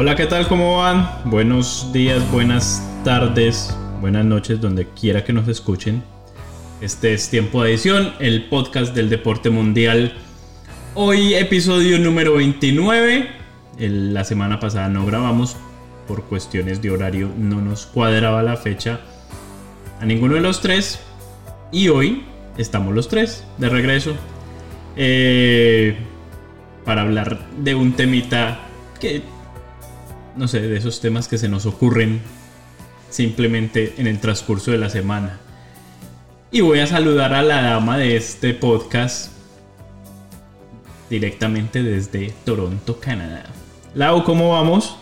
Hola, 0.00 0.14
¿qué 0.14 0.26
tal? 0.26 0.46
¿Cómo 0.46 0.76
van? 0.76 1.10
Buenos 1.24 1.92
días, 1.92 2.22
buenas 2.30 2.80
tardes, 3.02 3.76
buenas 4.00 4.24
noches, 4.24 4.60
donde 4.60 4.86
quiera 4.86 5.24
que 5.24 5.32
nos 5.32 5.48
escuchen. 5.48 6.04
Este 6.80 7.14
es 7.14 7.28
Tiempo 7.30 7.64
de 7.64 7.70
Edición, 7.70 8.12
el 8.20 8.44
podcast 8.44 8.94
del 8.94 9.10
deporte 9.10 9.50
mundial. 9.50 10.12
Hoy 10.94 11.34
episodio 11.34 11.98
número 11.98 12.34
29. 12.34 13.28
El- 13.76 14.14
la 14.14 14.22
semana 14.22 14.60
pasada 14.60 14.88
no 14.88 15.04
grabamos 15.04 15.56
por 16.06 16.22
cuestiones 16.26 16.80
de 16.80 16.92
horario, 16.92 17.28
no 17.36 17.60
nos 17.60 17.86
cuadraba 17.86 18.44
la 18.44 18.56
fecha 18.56 19.00
a 20.00 20.06
ninguno 20.06 20.36
de 20.36 20.42
los 20.42 20.60
tres. 20.60 21.00
Y 21.72 21.88
hoy 21.88 22.22
estamos 22.56 22.94
los 22.94 23.08
tres 23.08 23.42
de 23.58 23.68
regreso 23.68 24.14
eh, 24.94 25.96
para 26.84 27.02
hablar 27.02 27.40
de 27.58 27.74
un 27.74 27.94
temita 27.94 28.60
que 29.00 29.22
no 30.38 30.46
sé, 30.46 30.60
de 30.60 30.76
esos 30.76 31.00
temas 31.00 31.26
que 31.26 31.36
se 31.36 31.48
nos 31.48 31.66
ocurren 31.66 32.20
simplemente 33.10 33.94
en 33.98 34.06
el 34.06 34.20
transcurso 34.20 34.70
de 34.70 34.78
la 34.78 34.88
semana. 34.88 35.40
Y 36.52 36.60
voy 36.60 36.78
a 36.78 36.86
saludar 36.86 37.34
a 37.34 37.42
la 37.42 37.60
dama 37.60 37.98
de 37.98 38.16
este 38.16 38.54
podcast 38.54 39.32
directamente 41.10 41.82
desde 41.82 42.32
Toronto, 42.44 43.00
Canadá. 43.00 43.46
Lau, 43.94 44.22
¿cómo 44.22 44.52
vamos? 44.52 44.96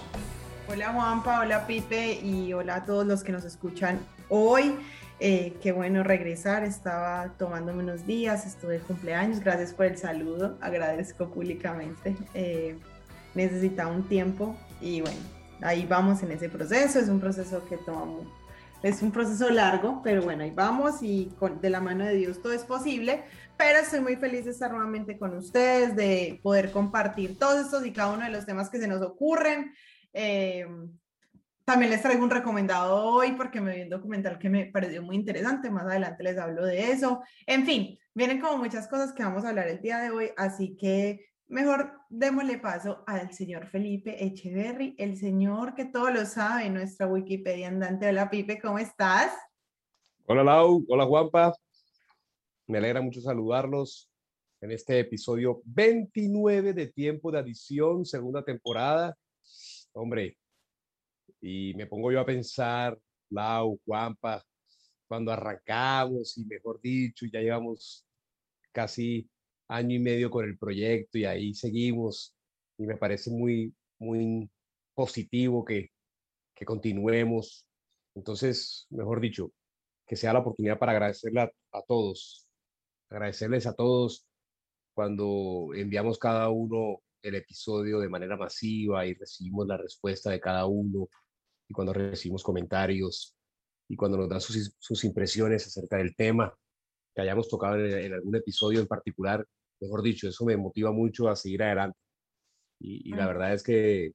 Hola 0.69 0.93
Juanpa, 0.93 1.41
hola 1.41 1.67
Pipe 1.67 2.19
y 2.23 2.53
hola 2.55 2.77
a 2.77 2.85
todos 2.87 3.07
los 3.07 3.23
que 3.23 3.33
nos 3.33 3.45
escuchan 3.45 4.01
hoy. 4.31 4.75
Eh, 5.21 5.55
qué 5.63 5.73
bueno 5.73 6.03
regresar, 6.03 6.65
estaba 6.65 7.35
tomándome 7.39 7.83
unos 7.83 8.07
días, 8.07 8.47
estuve 8.47 8.75
de 8.75 8.81
cumpleaños, 8.81 9.41
gracias 9.41 9.73
por 9.73 9.87
el 9.87 9.99
saludo, 9.99 10.57
agradezco 10.63 11.29
públicamente. 11.29 12.17
Eh, 12.35 12.77
necesitaba 13.35 13.91
un 13.91 14.03
tiempo 14.05 14.57
y 14.81 15.01
bueno, 15.01 15.17
ahí 15.63 15.87
vamos 15.87 16.23
en 16.23 16.33
ese 16.33 16.49
proceso, 16.49 16.99
es 16.99 17.09
un 17.09 17.21
proceso 17.21 17.67
que 17.69 17.77
tomamos, 17.79 18.27
es 18.83 19.03
un 19.03 19.11
proceso 19.11 19.51
largo, 19.51 20.01
pero 20.03 20.23
bueno, 20.23 20.45
ahí 20.45 20.51
vamos 20.51 21.03
y 21.03 21.33
con, 21.39 21.61
de 21.61 21.71
la 21.71 21.81
mano 21.81 22.05
de 22.05 22.15
Dios 22.15 22.43
todo 22.43 22.53
es 22.53 22.65
posible, 22.65 23.25
pero 23.57 23.79
estoy 23.79 24.01
muy 24.01 24.17
feliz 24.17 24.45
de 24.45 24.51
estar 24.51 24.71
nuevamente 24.71 25.19
con 25.19 25.37
ustedes, 25.37 25.97
de 25.97 26.41
poder 26.43 26.71
compartir 26.71 27.39
todos 27.39 27.65
estos 27.65 27.87
y 27.87 27.93
cada 27.93 28.13
uno 28.13 28.25
de 28.25 28.31
los 28.31 28.47
temas 28.47 28.69
que 28.71 28.79
se 28.79 28.89
nos 28.89 29.03
ocurren. 29.03 29.73
Eh, 30.13 30.67
también 31.67 31.91
les 31.91 32.01
traigo 32.01 32.23
un 32.23 32.31
recomendado 32.31 32.95
hoy 33.07 33.33
porque 33.33 33.61
me 33.61 33.75
vi 33.75 33.83
un 33.83 33.89
documental 33.89 34.39
que 34.39 34.49
me 34.49 34.67
pareció 34.67 35.03
muy 35.03 35.17
interesante. 35.17 35.69
Más 35.69 35.83
adelante 35.83 36.23
les 36.23 36.39
hablo 36.39 36.65
de 36.65 36.93
eso. 36.93 37.23
En 37.45 37.67
fin, 37.67 37.99
vienen 38.15 38.41
como 38.41 38.59
muchas 38.59 38.87
cosas 38.87 39.13
que 39.13 39.25
vamos 39.25 39.45
a 39.45 39.49
hablar 39.49 39.67
el 39.67 39.81
día 39.81 39.99
de 39.99 40.11
hoy, 40.11 40.31
así 40.37 40.77
que 40.77 41.27
mejor 41.49 42.01
démosle 42.09 42.59
paso 42.59 43.05
al 43.07 43.33
señor 43.33 43.69
Felipe 43.69 44.25
Echeverry, 44.25 44.95
el 44.99 45.17
señor 45.17 45.75
que 45.75 45.85
todo 45.85 46.11
lo 46.11 46.25
sabe, 46.27 46.69
nuestra 46.71 47.07
Wikipedia 47.07 47.69
andante. 47.69 48.09
Hola 48.09 48.29
Pipe, 48.29 48.61
¿cómo 48.61 48.79
estás? 48.79 49.33
Hola 50.27 50.43
Lau, 50.43 50.85
hola 50.89 51.07
Juanpa. 51.07 51.55
Me 52.67 52.79
alegra 52.79 53.01
mucho 53.01 53.21
saludarlos 53.21 54.11
en 54.61 54.73
este 54.73 54.99
episodio 54.99 55.63
29 55.65 56.73
de 56.73 56.89
Tiempo 56.89 57.31
de 57.31 57.39
Adición, 57.39 58.05
segunda 58.05 58.45
temporada. 58.45 59.17
Hombre, 59.93 60.37
y 61.41 61.75
me 61.75 61.87
pongo 61.87 62.11
yo 62.11 62.21
a 62.21 62.27
pensar, 62.27 62.99
Lau, 63.31 63.81
Juanpa, 63.85 64.43
cuando 65.07 65.31
arrancamos 65.31 66.37
y 66.39 66.45
mejor 66.45 66.81
dicho, 66.81 67.25
ya 67.33 67.41
llevamos 67.41 68.05
casi 68.73 69.29
año 69.69 69.97
y 69.97 69.99
medio 69.99 70.31
con 70.31 70.45
el 70.45 70.59
proyecto 70.59 71.19
y 71.19 71.25
ahí 71.25 71.55
seguimos 71.55 72.35
y 72.79 72.87
me 72.87 72.97
parece 72.97 73.31
muy, 73.31 73.75
muy 73.99 74.51
positivo 74.95 75.65
que, 75.65 75.91
que 76.55 76.65
continuemos. 76.65 77.67
Entonces, 78.15 78.87
mejor 78.91 79.21
dicho, 79.21 79.53
que 80.07 80.17
sea 80.17 80.33
la 80.33 80.41
oportunidad 80.41 80.79
para 80.79 80.93
agradecerle 80.93 81.41
a, 81.41 81.51
a 81.73 81.83
todos, 81.83 82.47
agradecerles 83.11 83.67
a 83.67 83.75
todos 83.75 84.27
cuando 84.95 85.71
enviamos 85.75 86.19
cada 86.19 86.49
uno 86.49 87.01
el 87.23 87.35
episodio 87.35 87.99
de 88.01 88.09
manera 88.09 88.37
masiva 88.37 89.05
y 89.07 89.15
recibimos 89.15 89.67
la 89.67 89.77
respuesta 89.77 90.31
de 90.31 90.41
cada 90.41 90.67
uno 90.67 91.09
y 91.69 91.75
cuando 91.75 91.93
recibimos 91.93 92.43
comentarios 92.43 93.35
y 93.89 93.97
cuando 93.97 94.17
nos 94.17 94.29
dan 94.29 94.41
sus, 94.41 94.75
sus 94.79 95.05
impresiones 95.05 95.67
acerca 95.67 95.97
del 95.97 96.15
tema 96.15 96.57
que 97.17 97.23
hayamos 97.23 97.49
tocado 97.49 97.77
en, 97.85 97.99
en, 97.99 98.13
algún 98.13 98.37
episodio 98.37 98.79
en 98.79 98.87
particular, 98.87 99.45
mejor 99.81 100.03
dicho, 100.03 100.29
eso 100.29 100.45
me 100.45 100.57
motiva 100.57 100.93
mucho 100.93 101.29
a 101.29 101.35
seguir 101.35 101.63
adelante. 101.63 101.99
Y, 102.79 103.09
y 103.09 103.13
la 103.15 103.27
verdad 103.27 103.55
es 103.55 103.63
que 103.63 104.13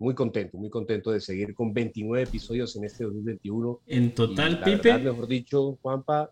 muy 0.00 0.14
contento, 0.14 0.56
muy 0.56 0.70
contento 0.70 1.10
de 1.10 1.20
seguir 1.20 1.54
con 1.54 1.74
29 1.74 2.22
episodios 2.24 2.74
en 2.76 2.84
este 2.84 3.04
2021. 3.04 3.80
En 3.86 4.14
total, 4.14 4.52
Y 4.52 4.54
la 4.54 4.64
Pipe. 4.64 4.88
verdad, 4.92 5.12
mejor 5.12 5.28
dicho, 5.28 5.78
Juanpa, 5.82 6.30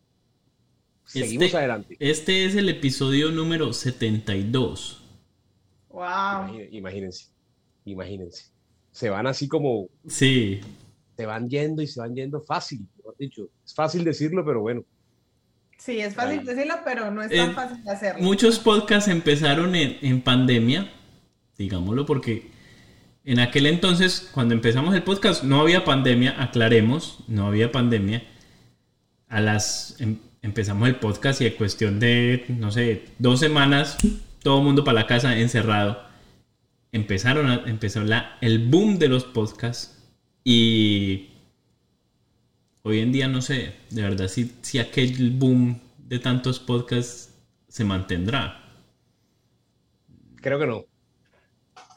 seguimos 1.05 1.45
Este- 1.47 1.57
adelante. 1.59 1.97
Este 2.01 2.47
es 2.47 2.57
el 2.57 2.69
episodio 2.71 3.31
número 3.31 3.73
72. 3.75 5.03
¡Wow! 5.91 6.01
Imagine- 6.49 6.69
Imagínense, 6.73 7.27
imagínense. 7.85 8.45
Se 8.91 9.11
van 9.11 9.27
así 9.27 9.49
como, 9.49 9.89
Sí, 10.07 10.61
se 11.17 11.27
van 11.27 11.49
yendo 11.51 11.83
y 11.83 11.87
se 11.87 12.01
van 12.01 12.15
yendo 12.15 12.41
fácil, 12.41 12.87
mejor 12.97 13.17
dicho. 13.19 13.49
Es 13.65 13.75
fácil 13.75 14.05
decirlo, 14.05 14.45
pero 14.45 14.61
bueno, 14.63 14.85
Sí, 15.79 16.01
es 16.01 16.15
fácil 16.15 16.45
decirlo, 16.45 16.75
pero 16.85 17.11
no 17.11 17.23
es 17.23 17.31
Eh, 17.31 17.37
tan 17.37 17.55
fácil 17.55 17.85
de 17.85 17.91
hacerlo. 17.91 18.23
muchos 18.23 18.59
podcasts 18.59 19.09
empezaron 19.09 19.75
en, 19.77 19.99
en 20.03 20.21
pandemia, 20.21 20.91
digámoslo, 21.59 22.07
porque 22.07 22.51
en 23.25 23.39
aquel 23.41 23.67
entonces, 23.67 24.29
cuando 24.33 24.55
empezamos 24.55 24.95
el 24.95 25.03
podcast, 25.03 25.43
no 25.45 25.61
había 25.61 25.85
pandemia, 25.85 26.41
aclaremos, 26.43 27.19
no 27.29 27.47
había 27.47 27.71
pandemia. 27.73 28.25
A 29.29 29.41
las 29.41 29.97
em- 30.01 30.19
empezamos 30.43 30.89
el 30.89 30.97
podcast 30.97 31.41
y 31.41 31.47
en 31.47 31.55
cuestión 31.55 31.99
de, 32.01 32.45
no 32.49 32.71
sé, 32.71 33.05
dos 33.19 33.41
semanas, 33.41 33.97
todo 34.43 34.59
el 34.59 34.65
mundo 34.65 34.85
para 34.85 35.01
la 35.01 35.07
casa 35.07 35.37
encerrado. 35.39 36.01
Empezaron 36.93 37.49
a, 37.51 37.63
empezó 37.67 38.03
la, 38.05 38.39
el 38.41 38.67
boom 38.69 38.99
de 38.99 39.09
los 39.09 39.25
podcasts 39.25 39.99
y 40.45 41.31
hoy 42.87 43.01
en 43.01 43.11
día 43.11 43.27
no 43.27 43.43
sé, 43.43 43.75
de 43.91 44.03
verdad, 44.03 44.29
si, 44.29 44.57
si 44.63 44.79
aquel 44.79 45.33
boom 45.33 45.81
de 45.99 46.21
tantos 46.21 46.61
podcasts 46.61 47.35
se 47.67 47.85
mantendrá. 47.85 48.63
creo 50.37 50.57
que 50.61 50.69
no. 50.69 50.85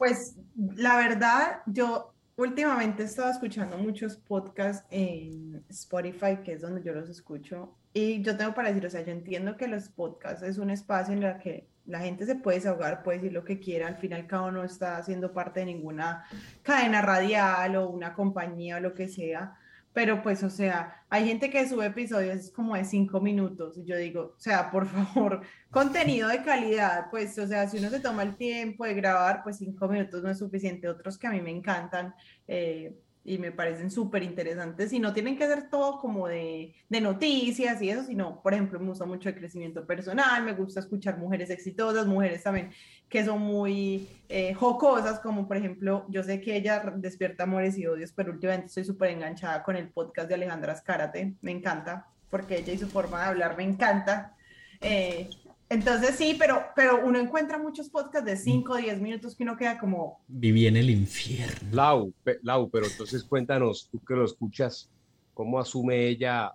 Pues 0.00 0.34
la 0.56 0.96
verdad, 0.96 1.60
yo 1.66 2.12
últimamente 2.34 3.04
he 3.04 3.06
estado 3.06 3.30
escuchando 3.30 3.78
muchos 3.78 4.16
podcasts 4.16 4.84
en 4.90 5.64
Spotify, 5.68 6.38
que 6.44 6.54
es 6.54 6.60
donde 6.60 6.82
yo 6.82 6.92
los 6.92 7.08
escucho, 7.08 7.76
y 7.92 8.20
yo 8.22 8.36
tengo 8.36 8.52
para 8.52 8.70
decir, 8.70 8.84
o 8.84 8.90
sea, 8.90 9.02
yo 9.02 9.12
entiendo 9.12 9.56
que 9.56 9.68
los 9.68 9.90
podcasts 9.90 10.42
es 10.42 10.58
un 10.58 10.70
espacio 10.70 11.14
en 11.14 11.22
el 11.22 11.38
que 11.38 11.68
La 11.86 12.00
gente 12.00 12.26
se 12.26 12.34
puede 12.34 12.58
desahogar, 12.58 13.04
puede 13.04 13.18
decir 13.18 13.32
lo 13.32 13.44
que 13.44 13.60
quiera, 13.60 13.86
al 13.86 13.96
final 13.96 14.26
cada 14.26 14.42
uno 14.42 14.64
está 14.64 14.96
haciendo 14.96 15.32
parte 15.32 15.60
de 15.60 15.66
ninguna 15.66 16.24
cadena 16.62 17.00
radial 17.00 17.76
o 17.76 17.88
una 17.88 18.12
compañía 18.12 18.78
o 18.78 18.80
lo 18.80 18.92
que 18.92 19.06
sea. 19.06 19.56
Pero 19.92 20.22
pues, 20.22 20.42
o 20.44 20.50
sea, 20.50 21.04
hay 21.08 21.26
gente 21.26 21.50
que 21.50 21.68
sube 21.68 21.86
episodios 21.86 22.50
como 22.50 22.76
de 22.76 22.84
cinco 22.84 23.20
minutos 23.20 23.76
yo 23.84 23.96
digo, 23.96 24.34
o 24.36 24.40
sea, 24.40 24.70
por 24.70 24.86
favor, 25.14 25.42
contenido 25.70 26.28
de 26.28 26.42
calidad, 26.42 27.06
pues, 27.10 27.38
o 27.38 27.46
sea, 27.46 27.68
si 27.68 27.78
uno 27.78 27.90
se 27.90 28.00
toma 28.00 28.22
el 28.22 28.36
tiempo 28.36 28.84
de 28.84 28.94
grabar, 28.94 29.42
pues 29.42 29.58
cinco 29.58 29.88
minutos 29.88 30.22
no 30.22 30.30
es 30.30 30.38
suficiente. 30.38 30.88
Otros 30.88 31.18
que 31.18 31.26
a 31.26 31.30
mí 31.30 31.40
me 31.40 31.50
encantan, 31.50 32.14
eh, 32.46 32.94
y 33.22 33.38
me 33.38 33.52
parecen 33.52 33.90
súper 33.90 34.22
interesantes 34.22 34.92
y 34.92 34.98
no 34.98 35.12
tienen 35.12 35.36
que 35.36 35.46
ser 35.46 35.68
todo 35.68 35.98
como 35.98 36.26
de, 36.26 36.74
de, 36.88 37.00
noticias 37.00 37.80
y 37.82 37.90
eso, 37.90 38.04
sino, 38.04 38.40
por 38.42 38.54
ejemplo, 38.54 38.80
me 38.80 38.88
gusta 38.88 39.04
mucho 39.04 39.28
el 39.28 39.34
crecimiento 39.34 39.86
personal, 39.86 40.42
me 40.42 40.54
gusta 40.54 40.80
escuchar 40.80 41.18
mujeres 41.18 41.50
exitosas, 41.50 42.06
mujeres 42.06 42.42
también 42.42 42.70
que 43.10 43.24
son 43.24 43.40
muy 43.40 44.08
eh, 44.28 44.54
jocosas, 44.54 45.18
como 45.18 45.48
por 45.48 45.56
ejemplo, 45.56 46.06
yo 46.08 46.22
sé 46.22 46.40
que 46.40 46.56
ella 46.56 46.80
despierta 46.96 47.42
amores 47.42 47.76
y 47.76 47.86
odios, 47.86 48.12
pero 48.12 48.32
últimamente 48.32 48.68
estoy 48.68 48.84
súper 48.84 49.10
enganchada 49.10 49.62
con 49.64 49.76
el 49.76 49.88
podcast 49.88 50.28
de 50.28 50.36
Alejandra 50.36 50.72
Escárate, 50.72 51.34
me 51.42 51.50
encanta, 51.50 52.06
porque 52.30 52.58
ella 52.58 52.72
y 52.72 52.78
su 52.78 52.88
forma 52.88 53.20
de 53.20 53.26
hablar 53.26 53.56
me 53.56 53.64
encanta. 53.64 54.36
Eh, 54.80 55.28
entonces 55.68 56.14
sí, 56.16 56.36
pero, 56.38 56.66
pero 56.76 57.04
uno 57.04 57.18
encuentra 57.18 57.58
muchos 57.58 57.88
podcasts 57.90 58.26
de 58.26 58.36
5 58.36 58.72
o 58.72 58.76
10 58.76 59.00
minutos 59.00 59.34
que 59.34 59.42
uno 59.42 59.56
queda 59.56 59.78
como... 59.78 60.20
Viví 60.28 60.68
en 60.68 60.76
el 60.76 60.88
infierno. 60.88 61.68
Lau, 61.72 62.14
Lau, 62.42 62.70
pero 62.70 62.86
entonces 62.86 63.24
cuéntanos, 63.24 63.88
tú 63.90 64.00
que 64.04 64.14
lo 64.14 64.24
escuchas, 64.24 64.88
¿cómo 65.34 65.58
asume 65.58 66.06
ella 66.06 66.52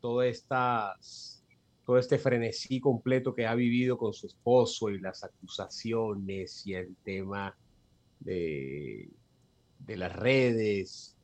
todo, 0.00 0.22
estas, 0.22 1.35
todo 1.86 1.98
este 1.98 2.18
frenesí 2.18 2.80
completo 2.80 3.34
que 3.34 3.46
ha 3.46 3.54
vivido 3.54 3.96
con 3.96 4.12
su 4.12 4.26
esposo 4.26 4.90
y 4.90 4.98
las 4.98 5.22
acusaciones 5.22 6.66
y 6.66 6.74
el 6.74 6.96
tema 7.04 7.56
de, 8.20 9.08
de 9.78 9.96
las 9.96 10.14
redes 10.14 11.16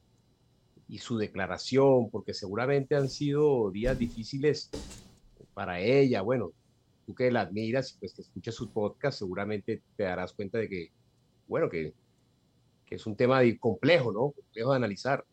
y 0.89 0.99
su 0.99 1.19
declaración? 1.19 2.09
Porque 2.11 2.33
seguramente 2.33 2.95
han 2.95 3.11
sido 3.11 3.71
días 3.73 3.99
difíciles 3.99 4.71
para 5.53 5.81
ella, 5.81 6.23
bueno, 6.23 6.53
tú 7.07 7.15
que 7.15 7.31
la 7.31 7.43
admiras, 7.43 7.97
pues 7.99 8.15
que 8.15 8.23
escuchas 8.23 8.55
su 8.55 8.71
podcast, 8.71 9.19
seguramente 9.19 9.83
te 9.97 10.05
darás 10.05 10.33
cuenta 10.33 10.59
de 10.59 10.69
que, 10.69 10.93
bueno, 11.49 11.69
que, 11.69 11.93
que 12.87 12.95
es 12.95 13.07
un 13.07 13.17
tema 13.17 13.41
complejo, 13.59 14.13
¿no? 14.13 14.31
Complejo 14.31 14.71
de 14.71 14.77
analizar. 14.77 15.25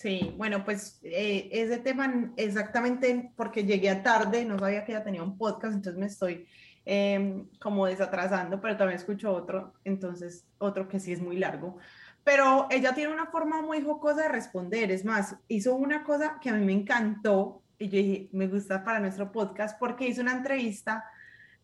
Sí, 0.00 0.34
bueno, 0.38 0.64
pues 0.64 0.98
eh, 1.02 1.50
ese 1.52 1.76
tema 1.76 2.32
exactamente 2.38 3.34
porque 3.36 3.64
llegué 3.64 3.90
a 3.90 4.02
tarde, 4.02 4.46
no 4.46 4.58
sabía 4.58 4.82
que 4.82 4.92
ella 4.92 5.04
tenía 5.04 5.22
un 5.22 5.36
podcast, 5.36 5.74
entonces 5.74 6.00
me 6.00 6.06
estoy 6.06 6.46
eh, 6.86 7.44
como 7.60 7.84
desatrasando, 7.84 8.62
pero 8.62 8.78
también 8.78 8.98
escucho 8.98 9.30
otro, 9.30 9.74
entonces 9.84 10.46
otro 10.56 10.88
que 10.88 11.00
sí 11.00 11.12
es 11.12 11.20
muy 11.20 11.36
largo. 11.36 11.76
Pero 12.24 12.66
ella 12.70 12.94
tiene 12.94 13.12
una 13.12 13.26
forma 13.26 13.60
muy 13.60 13.82
jocosa 13.82 14.22
de 14.22 14.28
responder, 14.30 14.90
es 14.90 15.04
más, 15.04 15.36
hizo 15.48 15.74
una 15.74 16.02
cosa 16.02 16.38
que 16.40 16.48
a 16.48 16.54
mí 16.54 16.64
me 16.64 16.72
encantó 16.72 17.62
y 17.78 17.90
yo 17.90 17.98
dije, 17.98 18.30
me 18.32 18.48
gusta 18.48 18.82
para 18.82 19.00
nuestro 19.00 19.30
podcast 19.30 19.78
porque 19.78 20.08
hizo 20.08 20.22
una 20.22 20.32
entrevista, 20.32 21.04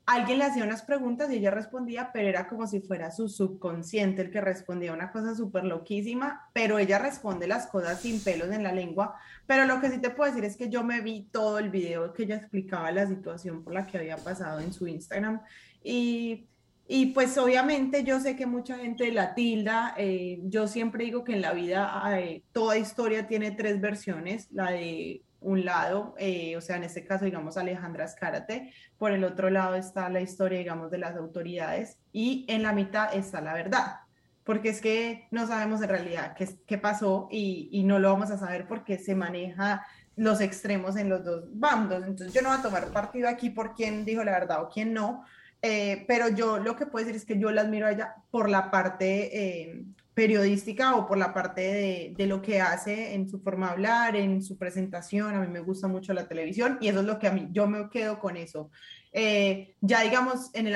alguien 0.06 0.38
le 0.38 0.44
hacía 0.44 0.62
unas 0.62 0.82
preguntas 0.82 1.30
y 1.30 1.36
ella 1.36 1.50
respondía, 1.50 2.10
pero 2.12 2.28
era 2.28 2.46
como 2.48 2.66
si 2.68 2.80
fuera 2.80 3.10
su 3.10 3.28
subconsciente 3.28 4.22
el 4.22 4.30
que 4.30 4.40
respondía 4.40 4.92
una 4.92 5.10
cosa 5.10 5.34
súper 5.34 5.64
loquísima, 5.64 6.48
pero 6.52 6.78
ella 6.78 6.98
responde 7.00 7.48
las 7.48 7.66
cosas 7.66 8.00
sin 8.00 8.22
pelos 8.22 8.50
en 8.52 8.62
la 8.62 8.72
lengua. 8.72 9.16
Pero 9.46 9.66
lo 9.66 9.80
que 9.80 9.90
sí 9.90 9.98
te 9.98 10.10
puedo 10.10 10.30
decir 10.30 10.44
es 10.44 10.56
que 10.56 10.70
yo 10.70 10.84
me 10.84 11.00
vi 11.00 11.28
todo 11.32 11.58
el 11.58 11.70
video 11.70 12.12
que 12.12 12.22
ella 12.22 12.36
explicaba 12.36 12.92
la 12.92 13.06
situación 13.06 13.64
por 13.64 13.74
la 13.74 13.84
que 13.84 13.98
había 13.98 14.16
pasado 14.16 14.60
en 14.60 14.72
su 14.72 14.86
Instagram 14.86 15.42
y... 15.82 16.46
Y 16.88 17.06
pues 17.06 17.36
obviamente 17.36 18.04
yo 18.04 18.20
sé 18.20 18.36
que 18.36 18.46
mucha 18.46 18.76
gente 18.78 19.10
la 19.10 19.34
tilda, 19.34 19.92
eh, 19.98 20.38
yo 20.44 20.68
siempre 20.68 21.04
digo 21.04 21.24
que 21.24 21.32
en 21.32 21.42
la 21.42 21.52
vida 21.52 22.00
eh, 22.16 22.44
toda 22.52 22.78
historia 22.78 23.26
tiene 23.26 23.50
tres 23.50 23.80
versiones, 23.80 24.46
la 24.52 24.70
de 24.70 25.25
un 25.46 25.64
lado, 25.64 26.14
eh, 26.18 26.56
o 26.56 26.60
sea, 26.60 26.76
en 26.76 26.82
este 26.82 27.04
caso, 27.04 27.24
digamos, 27.24 27.56
Alejandra 27.56 28.04
Escárate, 28.04 28.72
por 28.98 29.12
el 29.12 29.22
otro 29.22 29.48
lado 29.48 29.76
está 29.76 30.08
la 30.08 30.20
historia, 30.20 30.58
digamos, 30.58 30.90
de 30.90 30.98
las 30.98 31.14
autoridades 31.16 31.98
y 32.12 32.44
en 32.48 32.64
la 32.64 32.72
mitad 32.72 33.14
está 33.14 33.40
la 33.40 33.54
verdad, 33.54 34.00
porque 34.42 34.70
es 34.70 34.80
que 34.80 35.28
no 35.30 35.46
sabemos 35.46 35.80
en 35.82 35.88
realidad 35.88 36.34
qué, 36.36 36.48
qué 36.66 36.78
pasó 36.78 37.28
y, 37.30 37.68
y 37.70 37.84
no 37.84 38.00
lo 38.00 38.10
vamos 38.12 38.32
a 38.32 38.38
saber 38.38 38.66
porque 38.66 38.98
se 38.98 39.14
maneja 39.14 39.86
los 40.16 40.40
extremos 40.40 40.96
en 40.96 41.08
los 41.08 41.24
dos 41.24 41.44
bandos. 41.52 42.04
Entonces 42.04 42.34
yo 42.34 42.42
no 42.42 42.48
voy 42.48 42.58
a 42.58 42.62
tomar 42.62 42.88
partido 42.88 43.28
aquí 43.28 43.50
por 43.50 43.74
quién 43.74 44.04
dijo 44.04 44.24
la 44.24 44.32
verdad 44.32 44.64
o 44.64 44.68
quién 44.68 44.92
no, 44.92 45.24
eh, 45.62 46.04
pero 46.08 46.28
yo 46.28 46.58
lo 46.58 46.74
que 46.74 46.86
puedo 46.86 47.04
decir 47.04 47.16
es 47.20 47.24
que 47.24 47.38
yo 47.38 47.52
la 47.52 47.60
admiro 47.62 47.86
a 47.86 47.92
ella 47.92 48.16
por 48.32 48.50
la 48.50 48.70
parte 48.72 49.70
eh, 49.70 49.84
periodística 50.16 50.96
o 50.96 51.06
por 51.06 51.18
la 51.18 51.34
parte 51.34 51.60
de, 51.60 52.14
de, 52.16 52.26
lo 52.26 52.40
que 52.40 52.62
hace 52.62 53.12
en 53.12 53.28
su 53.28 53.38
forma 53.38 53.66
de 53.66 53.72
hablar, 53.74 54.16
en 54.16 54.42
su 54.42 54.56
presentación. 54.56 55.34
A 55.34 55.40
mí 55.42 55.46
me 55.46 55.60
gusta 55.60 55.88
mucho 55.88 56.14
la 56.14 56.26
televisión 56.26 56.78
y 56.80 56.88
eso 56.88 57.00
es 57.00 57.04
lo 57.04 57.18
que 57.18 57.26
a 57.26 57.32
mí, 57.32 57.48
yo 57.52 57.66
me 57.66 57.90
quedo 57.90 58.18
con 58.18 58.38
eso. 58.38 58.70
Eh, 59.12 59.74
ya 59.82 60.00
digamos, 60.00 60.50
en 60.54 60.68
el, 60.68 60.74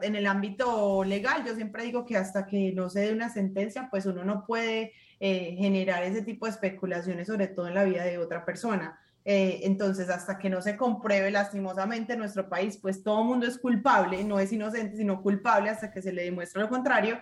en 0.00 0.16
el 0.16 0.26
ámbito 0.26 1.04
legal, 1.04 1.44
yo 1.46 1.54
siempre 1.54 1.84
digo 1.84 2.06
que 2.06 2.16
hasta 2.16 2.46
que 2.46 2.72
no 2.72 2.88
se 2.88 3.00
dé 3.00 3.12
una 3.12 3.28
sentencia, 3.28 3.88
pues 3.90 4.06
uno 4.06 4.24
no 4.24 4.46
puede 4.46 4.94
eh, 5.20 5.54
generar 5.58 6.02
ese 6.04 6.22
tipo 6.22 6.46
de 6.46 6.52
especulaciones, 6.52 7.26
sobre 7.26 7.48
todo 7.48 7.68
en 7.68 7.74
la 7.74 7.84
vida 7.84 8.04
de 8.04 8.16
otra 8.16 8.46
persona. 8.46 8.98
Eh, 9.24 9.60
entonces, 9.64 10.08
hasta 10.08 10.38
que 10.38 10.48
no 10.48 10.62
se 10.62 10.76
compruebe 10.76 11.30
lastimosamente 11.30 12.14
en 12.14 12.20
nuestro 12.20 12.48
país, 12.48 12.78
pues 12.78 13.02
todo 13.02 13.24
mundo 13.24 13.46
es 13.46 13.58
culpable, 13.58 14.24
no 14.24 14.38
es 14.40 14.52
inocente, 14.52 14.96
sino 14.96 15.22
culpable 15.22 15.70
hasta 15.70 15.90
que 15.90 16.00
se 16.02 16.12
le 16.12 16.24
demuestre 16.24 16.62
lo 16.62 16.68
contrario. 16.68 17.18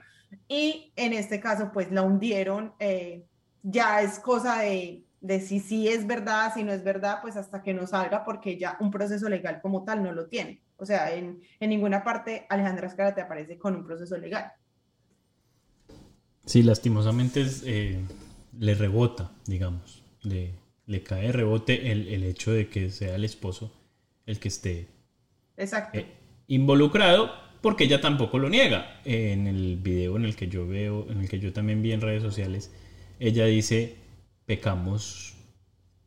Y 0.48 0.92
en 0.96 1.12
este 1.12 1.40
caso, 1.40 1.70
pues 1.72 1.90
la 1.90 2.02
hundieron. 2.02 2.74
Eh, 2.78 3.24
ya 3.62 4.00
es 4.00 4.20
cosa 4.20 4.60
de, 4.60 5.04
de 5.20 5.40
si 5.40 5.58
sí 5.58 5.88
es 5.88 6.06
verdad, 6.06 6.52
si 6.54 6.62
no 6.62 6.72
es 6.72 6.84
verdad, 6.84 7.18
pues 7.20 7.36
hasta 7.36 7.62
que 7.62 7.74
no 7.74 7.86
salga, 7.86 8.24
porque 8.24 8.56
ya 8.56 8.76
un 8.80 8.90
proceso 8.90 9.28
legal 9.28 9.60
como 9.60 9.84
tal 9.84 10.02
no 10.02 10.12
lo 10.12 10.26
tiene. 10.26 10.62
O 10.76 10.86
sea, 10.86 11.12
en, 11.12 11.40
en 11.58 11.70
ninguna 11.70 12.04
parte 12.04 12.46
Alejandra 12.48 12.86
Escara 12.86 13.14
te 13.14 13.22
aparece 13.22 13.58
con 13.58 13.74
un 13.74 13.84
proceso 13.84 14.16
legal. 14.16 14.52
Sí, 16.44 16.62
lastimosamente 16.62 17.44
eh, 17.64 18.04
le 18.58 18.74
rebota, 18.74 19.32
digamos, 19.46 20.04
le, 20.22 20.54
le 20.86 21.02
cae 21.02 21.32
rebote 21.32 21.90
el, 21.90 22.08
el, 22.08 22.24
hecho 22.24 22.52
de 22.52 22.68
que 22.68 22.90
sea 22.90 23.16
el 23.16 23.24
esposo 23.24 23.72
el 24.24 24.38
que 24.38 24.48
esté 24.48 24.88
Exacto. 25.56 25.98
Eh, 25.98 26.06
involucrado, 26.48 27.32
porque 27.60 27.84
ella 27.84 28.00
tampoco 28.00 28.38
lo 28.38 28.48
niega. 28.48 29.00
En 29.04 29.46
el 29.46 29.76
video 29.76 30.16
en 30.16 30.24
el 30.24 30.36
que 30.36 30.48
yo 30.48 30.66
veo, 30.66 31.10
en 31.10 31.20
el 31.20 31.28
que 31.28 31.38
yo 31.38 31.52
también 31.52 31.82
vi 31.82 31.92
en 31.92 32.00
redes 32.00 32.22
sociales, 32.22 32.72
ella 33.18 33.46
dice, 33.46 33.96
pecamos 34.44 35.34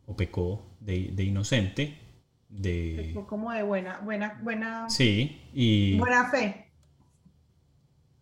o 0.06 0.15
pecó 0.15 0.65
de, 0.80 1.10
de 1.13 1.24
inocente, 1.24 1.98
de... 2.50 3.10
Pecó 3.10 3.27
como 3.27 3.51
de 3.51 3.63
buena, 3.63 4.00
buena, 4.00 4.39
buena... 4.44 4.89
Sí, 4.89 5.42
y... 5.53 5.98
Buena 5.98 6.30
fe. 6.30 6.68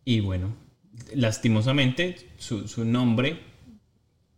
Y 0.05 0.21
bueno, 0.21 0.55
lastimosamente 1.13 2.15
su, 2.37 2.67
su 2.67 2.85
nombre 2.85 3.39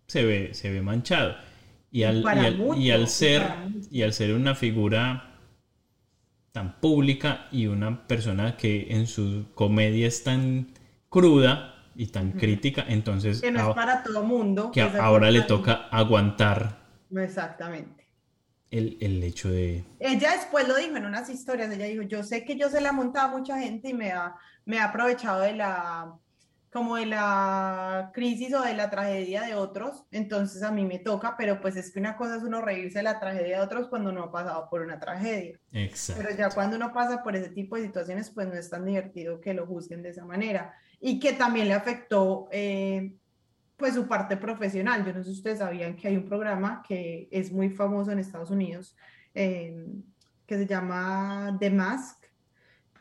se 0.07 0.25
ve, 0.25 0.53
se 0.53 0.71
ve 0.71 0.81
manchado. 0.81 1.35
Y 1.91 2.03
al, 2.03 2.21
y 2.21 2.27
al, 2.27 2.57
mucho, 2.57 2.79
y 2.79 2.91
al 2.91 3.07
ser, 3.07 3.43
y 3.89 4.03
al 4.03 4.13
ser 4.13 4.33
una 4.33 4.53
figura 4.55 5.29
tan 6.51 6.79
pública 6.79 7.47
y 7.51 7.67
una 7.67 8.07
persona 8.07 8.57
que 8.57 8.87
en 8.89 9.07
su 9.07 9.45
comedia 9.55 10.07
es 10.07 10.23
tan 10.23 10.73
cruda 11.09 11.75
y 11.95 12.07
tan 12.07 12.31
crítica, 12.31 12.85
entonces... 12.87 13.41
Que 13.41 13.51
no 13.51 13.69
es 13.69 13.75
para 13.75 14.03
todo 14.03 14.23
mundo. 14.23 14.71
Que 14.71 14.81
ahora 14.81 15.31
le 15.31 15.41
toca 15.41 15.87
aguantar. 15.91 16.79
Exactamente. 17.15 18.07
El, 18.71 18.97
el, 19.01 19.23
hecho 19.23 19.49
de... 19.49 19.83
Ella 19.99 20.31
después 20.33 20.67
lo 20.67 20.75
dijo 20.77 20.95
en 20.95 21.05
unas 21.05 21.29
historias, 21.29 21.71
ella 21.71 21.85
dijo, 21.85 22.03
yo 22.03 22.23
sé 22.23 22.45
que 22.45 22.55
yo 22.55 22.69
se 22.69 22.81
la 22.81 22.91
montaba 22.91 23.33
a 23.33 23.37
mucha 23.37 23.59
gente 23.59 23.89
y 23.89 23.93
me 23.93 24.11
ha, 24.11 24.35
me 24.65 24.79
ha 24.79 24.85
aprovechado 24.85 25.41
de 25.41 25.55
la 25.55 26.13
como 26.71 26.97
de 26.97 27.07
la 27.07 28.11
crisis 28.13 28.53
o 28.53 28.61
de 28.61 28.75
la 28.75 28.89
tragedia 28.89 29.41
de 29.41 29.55
otros, 29.55 30.05
entonces 30.11 30.61
a 30.61 30.71
mí 30.71 30.85
me 30.85 30.99
toca, 30.99 31.35
pero 31.35 31.59
pues 31.61 31.75
es 31.75 31.91
que 31.91 31.99
una 31.99 32.15
cosa 32.15 32.35
es 32.35 32.43
uno 32.43 32.61
reírse 32.61 32.99
de 32.99 33.03
la 33.03 33.19
tragedia 33.19 33.57
de 33.57 33.63
otros 33.63 33.87
cuando 33.87 34.11
uno 34.11 34.23
ha 34.23 34.31
pasado 34.31 34.69
por 34.69 34.81
una 34.81 34.99
tragedia. 34.99 35.59
Exacto. 35.71 36.21
Pero 36.21 36.37
ya 36.37 36.49
cuando 36.49 36.77
uno 36.77 36.93
pasa 36.93 37.23
por 37.23 37.35
ese 37.35 37.49
tipo 37.49 37.75
de 37.75 37.83
situaciones, 37.83 38.29
pues 38.29 38.47
no 38.47 38.53
es 38.53 38.69
tan 38.69 38.85
divertido 38.85 39.41
que 39.41 39.53
lo 39.53 39.65
juzguen 39.65 40.03
de 40.03 40.09
esa 40.09 40.25
manera. 40.25 40.73
Y 40.99 41.19
que 41.19 41.33
también 41.33 41.67
le 41.69 41.73
afectó 41.73 42.47
eh, 42.51 43.15
pues 43.75 43.95
su 43.95 44.07
parte 44.07 44.37
profesional. 44.37 45.03
Yo 45.05 45.13
no 45.13 45.23
sé 45.23 45.31
si 45.31 45.37
ustedes 45.37 45.59
sabían 45.59 45.95
que 45.95 46.09
hay 46.09 46.17
un 46.17 46.25
programa 46.25 46.83
que 46.87 47.27
es 47.31 47.51
muy 47.51 47.69
famoso 47.69 48.11
en 48.11 48.19
Estados 48.19 48.51
Unidos, 48.51 48.95
eh, 49.33 49.87
que 50.45 50.57
se 50.57 50.67
llama 50.67 51.57
The 51.59 51.71
Mask. 51.71 52.25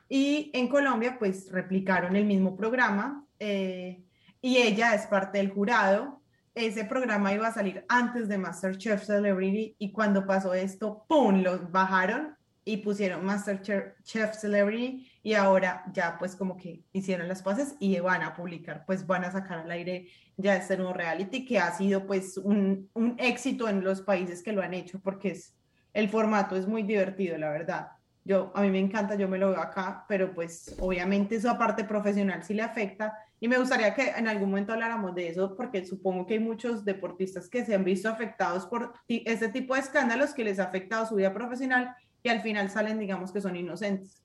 Y 0.08 0.50
en 0.54 0.68
Colombia, 0.68 1.16
pues 1.18 1.50
replicaron 1.52 2.16
el 2.16 2.24
mismo 2.24 2.56
programa, 2.56 3.26
eh, 3.38 4.04
y 4.40 4.58
ella 4.58 4.94
es 4.94 5.06
parte 5.06 5.38
del 5.38 5.50
jurado. 5.50 6.22
Ese 6.54 6.84
programa 6.84 7.32
iba 7.32 7.46
a 7.46 7.54
salir 7.54 7.84
antes 7.88 8.28
de 8.28 8.38
MasterChef 8.38 9.04
Celebrity 9.04 9.76
y 9.78 9.92
cuando 9.92 10.26
pasó 10.26 10.54
esto, 10.54 11.04
¡pum!, 11.08 11.42
los 11.42 11.70
bajaron 11.70 12.36
y 12.64 12.78
pusieron 12.78 13.24
MasterChef 13.24 14.34
Celebrity 14.34 15.10
y 15.22 15.34
ahora 15.34 15.84
ya 15.92 16.18
pues 16.18 16.36
como 16.36 16.56
que 16.56 16.84
hicieron 16.92 17.26
las 17.26 17.42
paces 17.42 17.76
y 17.80 17.98
van 18.00 18.22
a 18.22 18.34
publicar, 18.34 18.84
pues 18.86 19.06
van 19.06 19.24
a 19.24 19.30
sacar 19.30 19.60
al 19.60 19.70
aire 19.70 20.08
ya 20.36 20.56
este 20.56 20.76
nuevo 20.76 20.92
reality 20.92 21.46
que 21.46 21.58
ha 21.58 21.72
sido 21.72 22.06
pues 22.06 22.36
un, 22.36 22.90
un 22.92 23.14
éxito 23.18 23.68
en 23.68 23.82
los 23.82 24.02
países 24.02 24.42
que 24.42 24.52
lo 24.52 24.62
han 24.62 24.74
hecho 24.74 25.00
porque 25.00 25.30
es, 25.30 25.56
el 25.94 26.08
formato 26.10 26.56
es 26.56 26.66
muy 26.66 26.82
divertido, 26.82 27.38
la 27.38 27.50
verdad. 27.50 27.88
Yo, 28.22 28.52
a 28.54 28.60
mí 28.60 28.70
me 28.70 28.78
encanta, 28.78 29.14
yo 29.14 29.28
me 29.28 29.38
lo 29.38 29.50
veo 29.52 29.60
acá, 29.60 30.04
pero 30.06 30.34
pues 30.34 30.76
obviamente 30.80 31.36
esa 31.36 31.56
parte 31.56 31.84
profesional 31.84 32.42
sí 32.42 32.52
le 32.52 32.62
afecta 32.62 33.16
y 33.40 33.48
me 33.48 33.58
gustaría 33.58 33.94
que 33.94 34.10
en 34.10 34.26
algún 34.26 34.50
momento 34.50 34.72
habláramos 34.72 35.14
de 35.14 35.28
eso 35.28 35.54
porque 35.56 35.84
supongo 35.84 36.26
que 36.26 36.34
hay 36.34 36.40
muchos 36.40 36.84
deportistas 36.84 37.48
que 37.48 37.64
se 37.64 37.74
han 37.74 37.84
visto 37.84 38.08
afectados 38.08 38.66
por 38.66 38.92
ese 39.06 39.48
tipo 39.48 39.74
de 39.74 39.80
escándalos 39.80 40.34
que 40.34 40.44
les 40.44 40.58
ha 40.58 40.64
afectado 40.64 41.06
su 41.06 41.16
vida 41.16 41.32
profesional 41.32 41.94
y 42.22 42.28
al 42.30 42.42
final 42.42 42.68
salen, 42.70 42.98
digamos 42.98 43.30
que 43.30 43.40
son 43.40 43.54
inocentes, 43.54 44.22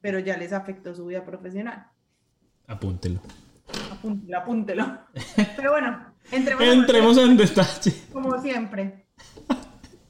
pero 0.00 0.20
ya 0.20 0.36
les 0.36 0.52
afectó 0.52 0.94
su 0.94 1.06
vida 1.06 1.24
profesional. 1.24 1.86
Apúntelo. 2.68 3.20
Apúntelo, 3.90 4.38
apúntelo. 4.38 4.98
Pero 5.56 5.72
bueno, 5.72 6.14
entremos, 6.30 6.64
entremos 6.64 7.18
en 7.18 7.36
detalle. 7.36 7.92
Como 8.12 8.40
siempre. 8.40 9.06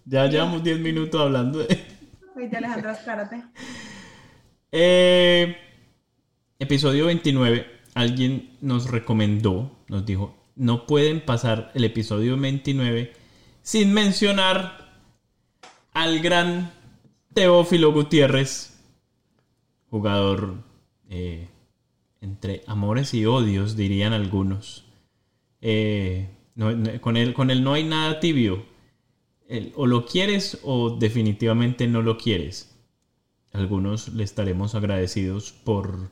Ya 0.05 0.27
llevamos 0.27 0.63
10 0.63 0.81
minutos 0.81 1.21
hablando 1.21 1.61
de 1.61 1.97
Vete, 2.37 2.59
Alejandro. 2.59 2.93
Eh, 4.71 5.57
episodio 6.59 7.07
29. 7.07 7.76
Alguien 7.97 8.51
nos 8.61 8.91
recomendó, 8.91 9.75
nos 9.89 10.05
dijo, 10.05 10.37
no 10.55 10.87
pueden 10.87 11.25
pasar 11.25 11.73
el 11.75 11.83
episodio 11.83 12.37
29 12.37 13.15
sin 13.63 13.95
mencionar 13.95 15.01
al 15.95 16.21
gran 16.21 16.73
Teófilo 17.33 17.95
Gutiérrez, 17.95 18.79
jugador 19.89 20.57
eh, 21.09 21.49
entre 22.21 22.65
amores 22.67 23.15
y 23.15 23.25
odios, 23.25 23.77
dirían 23.77 24.13
algunos. 24.13 24.85
Eh, 25.63 26.29
con, 27.01 27.17
él, 27.17 27.33
con 27.33 27.51
él 27.51 27.65
no 27.65 27.73
hay 27.73 27.85
nada 27.85 28.21
tibio 28.21 28.63
o 29.75 29.87
lo 29.87 30.05
quieres 30.05 30.59
o 30.65 30.91
definitivamente 30.91 31.87
no 31.87 32.03
lo 32.03 32.19
quieres. 32.19 32.77
Algunos 33.53 34.09
le 34.09 34.23
estaremos 34.23 34.75
agradecidos 34.75 35.53
por 35.53 36.11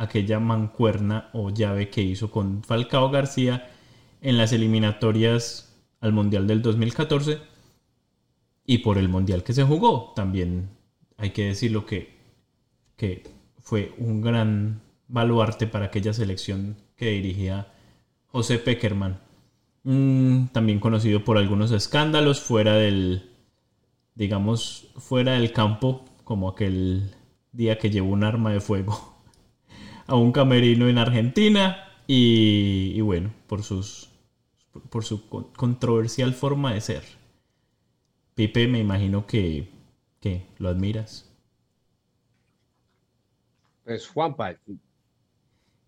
aquella 0.00 0.40
mancuerna 0.40 1.28
o 1.34 1.50
llave 1.50 1.90
que 1.90 2.00
hizo 2.00 2.30
con 2.30 2.62
Falcao 2.64 3.10
García 3.10 3.70
en 4.22 4.38
las 4.38 4.50
eliminatorias 4.54 5.76
al 6.00 6.14
Mundial 6.14 6.46
del 6.46 6.62
2014 6.62 7.38
y 8.64 8.78
por 8.78 8.96
el 8.96 9.10
Mundial 9.10 9.44
que 9.44 9.52
se 9.52 9.62
jugó. 9.62 10.14
También 10.16 10.70
hay 11.18 11.30
que 11.30 11.44
decirlo 11.44 11.84
que, 11.84 12.16
que 12.96 13.24
fue 13.58 13.94
un 13.98 14.22
gran 14.22 14.80
baluarte 15.06 15.66
para 15.66 15.86
aquella 15.86 16.14
selección 16.14 16.76
que 16.96 17.10
dirigía 17.10 17.70
José 18.28 18.58
Peckerman. 18.58 19.20
Mm, 19.82 20.46
también 20.46 20.80
conocido 20.80 21.24
por 21.24 21.36
algunos 21.36 21.72
escándalos 21.72 22.40
fuera 22.40 22.72
del, 22.72 23.32
digamos, 24.14 24.88
fuera 24.96 25.32
del 25.32 25.52
campo, 25.52 26.06
como 26.24 26.48
aquel 26.48 27.14
día 27.52 27.76
que 27.78 27.90
llevó 27.90 28.12
un 28.12 28.24
arma 28.24 28.50
de 28.50 28.60
fuego 28.60 29.09
a 30.10 30.16
un 30.16 30.32
camerino 30.32 30.88
en 30.88 30.98
Argentina 30.98 31.84
y, 32.06 33.00
bueno, 33.00 33.32
por 33.46 33.62
sus 33.62 34.08
por 34.88 35.04
su 35.04 35.28
controversial 35.28 36.32
forma 36.32 36.74
de 36.74 36.80
ser. 36.80 37.02
Pipe, 38.34 38.68
me 38.68 38.78
imagino 38.78 39.26
que, 39.26 39.68
que 40.20 40.46
lo 40.58 40.68
admiras. 40.68 41.28
Pues 43.84 44.06
Juanpa, 44.08 44.56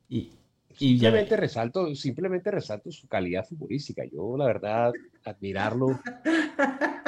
y, 0.09 0.33
simplemente 0.76 1.37
resalto, 1.37 1.95
simplemente 1.95 2.50
resalto 2.50 2.91
su 2.91 3.09
calidad 3.09 3.45
futbolística. 3.45 4.05
Yo, 4.05 4.37
la 4.37 4.47
verdad, 4.47 4.93
admirarlo, 5.25 6.00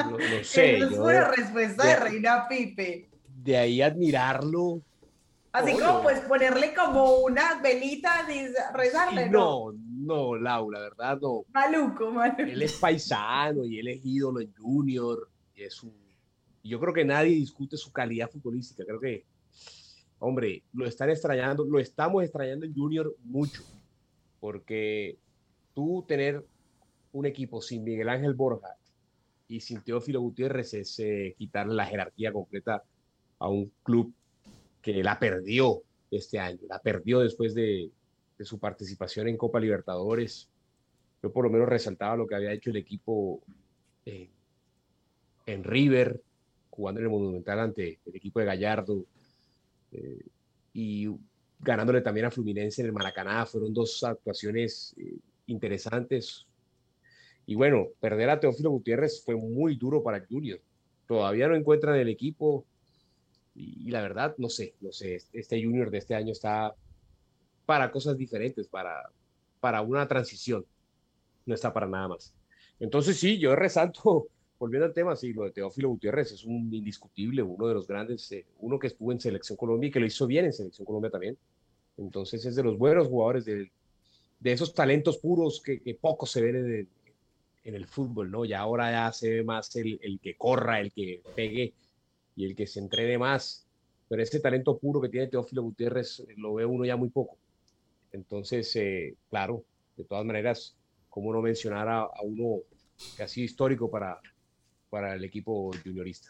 lo, 0.09 0.17
sé. 0.43 0.77
es 0.77 0.91
una 0.91 1.31
respuesta 1.31 1.85
de, 1.85 1.95
Reina 1.97 2.47
Pipe. 2.47 3.09
De 3.43 3.57
ahí 3.57 3.81
admirarlo. 3.81 4.81
Así 5.55 5.79
como 5.79 6.03
pues 6.03 6.19
ponerle 6.21 6.73
como 6.73 7.19
una 7.19 7.61
velita 7.61 8.25
y 8.31 8.47
rezarle, 8.73 9.29
¿no? 9.29 9.73
No, 9.73 10.35
Lau, 10.35 10.69
la 10.69 10.81
verdad 10.81 11.17
no. 11.21 11.45
Maluco, 11.53 12.11
maluco. 12.11 12.41
Él 12.41 12.61
es 12.61 12.73
paisano 12.73 13.65
y 13.65 13.79
él 13.79 13.87
es 13.87 14.05
ídolo 14.05 14.41
en 14.41 14.53
Junior. 14.53 15.29
Y 15.55 15.63
es 15.63 15.81
un... 15.81 15.93
Yo 16.63 16.79
creo 16.79 16.93
que 16.93 17.05
nadie 17.05 17.35
discute 17.35 17.77
su 17.77 17.91
calidad 17.91 18.29
futbolística. 18.29 18.83
Creo 18.85 18.99
que 18.99 19.25
hombre, 20.19 20.63
lo 20.73 20.85
están 20.85 21.09
extrañando, 21.09 21.65
lo 21.65 21.79
estamos 21.79 22.23
extrañando 22.23 22.65
en 22.65 22.73
Junior 22.73 23.15
mucho, 23.23 23.63
porque 24.39 25.17
tú 25.73 26.03
tener 26.07 26.45
un 27.11 27.25
equipo 27.25 27.61
sin 27.61 27.83
Miguel 27.83 28.09
Ángel 28.09 28.33
Borja 28.33 28.75
y 29.47 29.59
sin 29.59 29.81
Teófilo 29.81 30.21
Gutiérrez 30.21 30.73
es 30.73 30.99
eh, 30.99 31.35
quitarle 31.37 31.75
la 31.75 31.85
jerarquía 31.85 32.33
completa 32.33 32.83
a 33.39 33.49
un 33.49 33.71
club 33.83 34.13
que 34.85 35.01
la 35.01 35.17
perdió 35.17 35.81
este 36.11 36.37
año, 36.37 36.59
la 36.69 36.79
perdió 36.79 37.19
después 37.21 37.55
de, 37.55 37.89
su 38.41 38.59
participación 38.59 39.27
en 39.27 39.35
Copa 39.35 39.59
Libertadores. 39.59 40.47
Yo 41.23 41.31
por 41.31 41.45
lo 41.45 41.49
menos 41.49 41.67
resaltaba 41.67 42.15
lo 42.15 42.27
que 42.27 42.35
había 42.35 42.53
hecho 42.53 42.69
el 42.69 42.75
equipo 42.75 43.41
en 44.05 45.63
River, 45.63 46.21
jugando 46.69 46.99
en 46.99 47.07
el 47.07 47.11
Monumental 47.11 47.61
ante 47.61 47.97
el 48.05 48.15
equipo 48.15 48.39
de 48.39 48.45
Gallardo, 48.45 49.05
eh, 49.91 50.19
y 50.73 51.09
ganándole 51.61 52.01
también 52.01 52.27
a 52.27 52.31
Fluminense 52.31 52.81
en 52.83 52.87
el 52.87 52.93
Maracaná. 52.93 53.47
Fueron 53.47 53.73
dos 53.73 54.03
actuaciones 54.03 54.93
eh, 54.99 55.17
interesantes. 55.47 56.45
Y 57.47 57.55
bueno, 57.55 57.87
perder 57.99 58.29
a 58.29 58.39
Teófilo 58.39 58.69
Gutiérrez 58.69 59.23
fue 59.25 59.35
muy 59.35 59.77
duro 59.77 60.03
para 60.03 60.23
Junior. 60.23 60.59
Todavía 61.07 61.47
no 61.47 61.55
encuentran 61.55 61.95
el 61.95 62.09
equipo 62.09 62.67
y, 63.55 63.89
la 63.89 64.01
verdad, 64.01 64.35
no 64.37 64.49
sé, 64.49 64.75
no 64.81 64.91
sé, 64.91 65.17
este 65.31 65.63
Junior 65.63 65.89
de 65.89 65.99
este 65.99 66.13
año 66.13 66.33
está 66.33 66.75
para 67.65 67.89
cosas 67.89 68.17
diferentes, 68.17 68.67
para, 68.67 69.09
para 69.61 69.81
una 69.81 70.07
transición. 70.07 70.65
No 71.45 71.55
está 71.55 71.71
para 71.71 71.87
nada 71.87 72.09
más. 72.09 72.33
Entonces 72.79 73.17
sí, 73.17 73.39
yo 73.39 73.55
resalto 73.55 74.27
volviendo 74.59 74.85
al 74.85 74.93
tema, 74.93 75.15
sí, 75.15 75.31
lo 75.31 75.43
de 75.43 75.51
Teófilo 75.51 75.89
Gutiérrez 75.89 76.33
es 76.33 76.43
un 76.43 76.73
indiscutible, 76.73 77.41
uno 77.43 77.67
de 77.67 77.73
los 77.73 77.87
grandes, 77.87 78.29
eh, 78.33 78.45
uno 78.59 78.77
que 78.77 78.87
estuvo 78.87 79.11
en 79.11 79.19
Selección 79.19 79.57
Colombia 79.57 79.87
y 79.87 79.91
que 79.91 79.99
lo 79.99 80.05
hizo 80.05 80.27
bien 80.27 80.45
en 80.45 80.53
Selección 80.53 80.85
Colombia 80.85 81.09
también. 81.09 81.37
Entonces 81.97 82.45
es 82.45 82.55
de 82.55 82.63
los 82.63 82.77
buenos 82.77 83.07
jugadores, 83.07 83.45
de, 83.45 83.71
de 84.39 84.51
esos 84.51 84.73
talentos 84.73 85.17
puros 85.17 85.61
que, 85.61 85.79
que 85.79 85.95
poco 85.95 86.25
se 86.25 86.41
ven 86.41 86.55
en 86.57 86.73
el, 86.73 86.87
en 87.63 87.75
el, 87.75 87.87
fútbol, 87.87 88.29
¿no? 88.29 88.43
Ya 88.43 88.59
ahora 88.59 88.91
ya 88.91 89.11
se 89.13 89.29
ve 89.29 89.43
más 89.43 89.73
el, 89.77 89.97
el, 90.03 90.19
que 90.19 90.35
corra, 90.35 90.81
el 90.81 90.91
que 90.91 91.21
pegue 91.35 91.73
y 92.35 92.45
el 92.45 92.55
que 92.55 92.67
se 92.67 92.79
entrene 92.79 93.17
más. 93.17 93.65
Pero 94.07 94.21
ese 94.21 94.39
talento 94.39 94.77
puro 94.77 95.01
que 95.01 95.09
tiene 95.09 95.27
Teófilo 95.27 95.63
Gutiérrez 95.63 96.19
eh, 96.19 96.33
lo 96.37 96.53
ve 96.53 96.65
uno 96.65 96.85
ya 96.85 96.95
muy 96.95 97.09
poco. 97.09 97.37
Entonces, 98.11 98.75
eh, 98.75 99.15
claro, 99.29 99.63
de 99.97 100.03
todas 100.03 100.25
maneras, 100.25 100.75
como 101.09 101.33
no 101.33 101.41
mencionar 101.41 101.87
a, 101.87 102.01
a 102.01 102.21
uno 102.23 102.61
sido 103.27 103.45
histórico 103.45 103.89
para, 103.89 104.19
para 104.89 105.15
el 105.15 105.23
equipo 105.23 105.71
juniorista. 105.83 106.29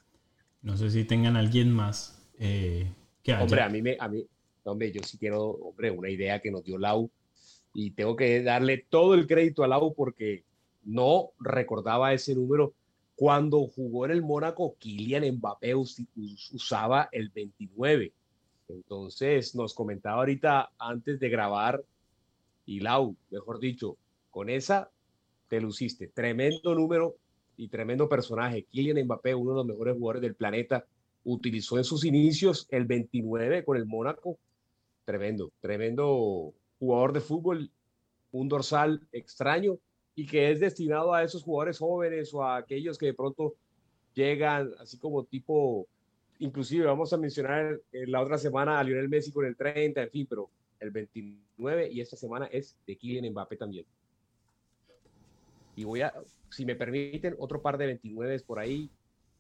No 0.62 0.76
sé 0.78 0.90
si 0.90 1.04
tengan 1.04 1.36
alguien 1.36 1.72
más 1.72 2.20
eh, 2.40 2.92
que 3.24 3.34
haya. 3.34 3.44
Hombre, 3.44 3.62
a 3.62 3.70
mí, 3.70 3.82
me, 3.82 3.98
a 4.00 4.08
mí, 4.08 4.26
hombre, 4.64 4.92
yo 4.92 5.02
sí 5.04 5.18
quiero, 5.18 5.44
hombre, 5.44 5.92
una 5.92 6.10
idea 6.10 6.40
que 6.40 6.52
nos 6.52 6.64
dio 6.64 6.78
Lau 6.78 7.10
y 7.74 7.92
tengo 7.92 8.16
que 8.16 8.42
darle 8.42 8.86
todo 8.90 9.14
el 9.14 9.28
crédito 9.28 9.64
a 9.64 9.68
Lau 9.68 9.94
porque 9.94 10.44
no 10.84 11.32
recordaba 11.40 12.14
ese 12.14 12.34
número. 12.34 12.74
Cuando 13.15 13.67
jugó 13.67 14.05
en 14.05 14.12
el 14.12 14.22
Mónaco, 14.22 14.75
Kylian 14.77 15.38
Mbappé 15.38 15.74
usaba 15.75 17.07
el 17.12 17.29
29. 17.29 18.12
Entonces 18.67 19.55
nos 19.55 19.74
comentaba 19.74 20.17
ahorita 20.17 20.72
antes 20.77 21.19
de 21.19 21.29
grabar 21.29 21.84
y 22.65 22.79
Lau, 22.81 23.15
mejor 23.29 23.60
dicho, 23.60 23.98
con 24.31 24.50
esa 24.50 24.89
te 25.48 25.62
luciste. 25.62 26.07
Tremendo 26.07 26.75
número 26.75 27.15
y 27.55 27.69
tremendo 27.69 28.10
personaje. 28.10 28.65
Kylian 28.69 29.05
Mbappé, 29.05 29.34
uno 29.34 29.51
de 29.51 29.57
los 29.57 29.65
mejores 29.65 29.95
jugadores 29.95 30.22
del 30.22 30.36
planeta, 30.36 30.86
utilizó 31.24 31.77
en 31.77 31.86
sus 31.86 32.03
inicios 32.03 32.67
el 32.69 32.86
29 32.86 33.63
con 33.63 33.77
el 33.77 33.86
Mónaco. 33.86 34.38
Tremendo, 35.05 35.51
tremendo 35.62 36.53
jugador 36.79 37.13
de 37.13 37.22
fútbol, 37.22 37.72
un 38.31 38.50
dorsal 38.50 39.07
extraño 39.12 39.77
y 40.15 40.25
que 40.25 40.51
es 40.51 40.60
destinado 40.60 41.13
a 41.13 41.24
esos 41.24 41.43
jugadores 41.43 41.77
jóvenes 41.77 42.34
o 42.34 42.41
a 42.41 42.57
aquellos 42.57 42.98
que 42.98 43.07
de 43.07 43.13
pronto 43.13 43.55
llegan 44.13 44.72
así 44.79 44.98
como 44.98 45.25
tipo, 45.25 45.86
inclusive 46.39 46.86
vamos 46.86 47.12
a 47.12 47.17
mencionar 47.17 47.79
la 47.91 48.22
otra 48.22 48.38
semana 48.38 48.79
a 48.79 48.84
Lionel 48.84 49.10
Messi 49.10 49.31
con 49.31 49.45
el 49.45 49.57
30, 49.57 50.03
en 50.03 50.10
fin, 50.10 50.25
pero 50.29 50.50
el 50.79 50.91
29 50.91 51.91
y 51.91 52.00
esta 52.00 52.15
semana 52.15 52.45
es 52.45 52.77
de 52.88 52.95
Kylian 52.95 53.31
Mbappé 53.31 53.57
también. 53.57 53.86
Y 55.75 55.84
voy 55.84 56.01
a, 56.01 56.13
si 56.50 56.65
me 56.65 56.75
permiten, 56.75 57.36
otro 57.38 57.62
par 57.62 57.77
de 57.77 57.88
29 57.88 58.39
por 58.48 58.60
ahí. 58.60 58.89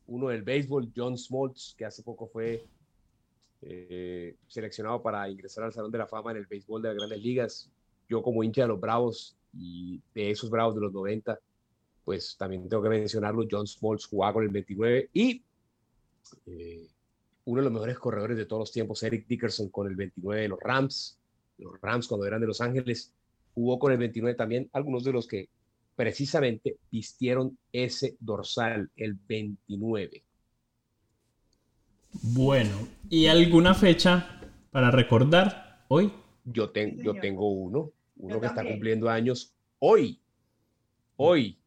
Uno 0.07 0.27
del 0.27 0.43
béisbol, 0.43 0.91
John 0.95 1.17
Smoltz, 1.17 1.73
que 1.75 1.85
hace 1.85 2.03
poco 2.03 2.27
fue 2.27 2.65
eh, 3.61 4.35
seleccionado 4.47 5.01
para 5.01 5.27
ingresar 5.29 5.63
al 5.63 5.73
Salón 5.73 5.91
de 5.91 5.97
la 5.97 6.07
Fama 6.07 6.31
en 6.31 6.37
el 6.37 6.45
béisbol 6.45 6.81
de 6.81 6.89
las 6.89 6.97
grandes 6.97 7.21
ligas. 7.21 7.71
Yo 8.09 8.21
como 8.21 8.43
hincha 8.43 8.63
de 8.63 8.67
los 8.67 8.79
Bravos 8.79 9.35
y 9.57 10.01
de 10.13 10.31
esos 10.31 10.49
Bravos 10.49 10.75
de 10.75 10.81
los 10.81 10.93
90, 10.93 11.39
pues 12.03 12.35
también 12.37 12.67
tengo 12.69 12.83
que 12.83 12.89
mencionarlo, 12.89 13.45
John 13.49 13.65
Smoltz 13.67 14.05
jugaba 14.07 14.33
con 14.33 14.43
el 14.43 14.49
29 14.49 15.09
y 15.13 15.43
eh, 16.47 16.87
uno 17.45 17.61
de 17.61 17.65
los 17.65 17.73
mejores 17.73 17.97
corredores 17.99 18.37
de 18.37 18.45
todos 18.45 18.61
los 18.61 18.71
tiempos, 18.71 19.01
Eric 19.03 19.27
Dickerson 19.27 19.69
con 19.69 19.87
el 19.87 19.95
29 19.95 20.41
de 20.43 20.47
los 20.49 20.59
Rams, 20.59 21.17
los 21.57 21.79
Rams 21.81 22.07
cuando 22.07 22.25
eran 22.25 22.41
de 22.41 22.47
Los 22.47 22.61
Ángeles, 22.61 23.13
jugó 23.53 23.79
con 23.79 23.91
el 23.91 23.97
29 23.97 24.35
también, 24.35 24.69
algunos 24.73 25.03
de 25.03 25.13
los 25.13 25.27
que 25.27 25.47
precisamente 25.95 26.77
vistieron 26.91 27.57
ese 27.71 28.17
dorsal, 28.19 28.89
el 28.97 29.13
29. 29.27 30.23
Bueno, 32.21 32.87
¿y 33.09 33.27
alguna 33.27 33.73
fecha 33.73 34.41
para 34.71 34.91
recordar 34.91 35.85
hoy? 35.87 36.11
Yo, 36.45 36.69
ten- 36.71 36.97
Sí, 36.97 37.03
yo 37.03 37.13
tengo 37.19 37.49
uno, 37.49 37.91
uno 38.17 38.39
que 38.39 38.47
está 38.47 38.63
cumpliendo 38.63 39.09
años 39.09 39.53
hoy. 39.79 40.19
Hoy, 41.17 41.57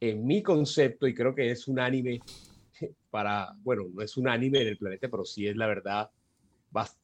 en 0.00 0.26
mi 0.26 0.42
concepto, 0.42 1.06
y 1.06 1.14
creo 1.14 1.34
que 1.34 1.50
es 1.50 1.68
unánime 1.68 2.20
para, 3.10 3.54
bueno, 3.62 3.84
no 3.92 4.02
es 4.02 4.16
unánime 4.16 4.62
en 4.62 4.68
el 4.68 4.78
planeta, 4.78 5.08
pero 5.08 5.24
sí 5.24 5.46
es 5.46 5.56
la 5.56 5.66
verdad, 5.66 6.10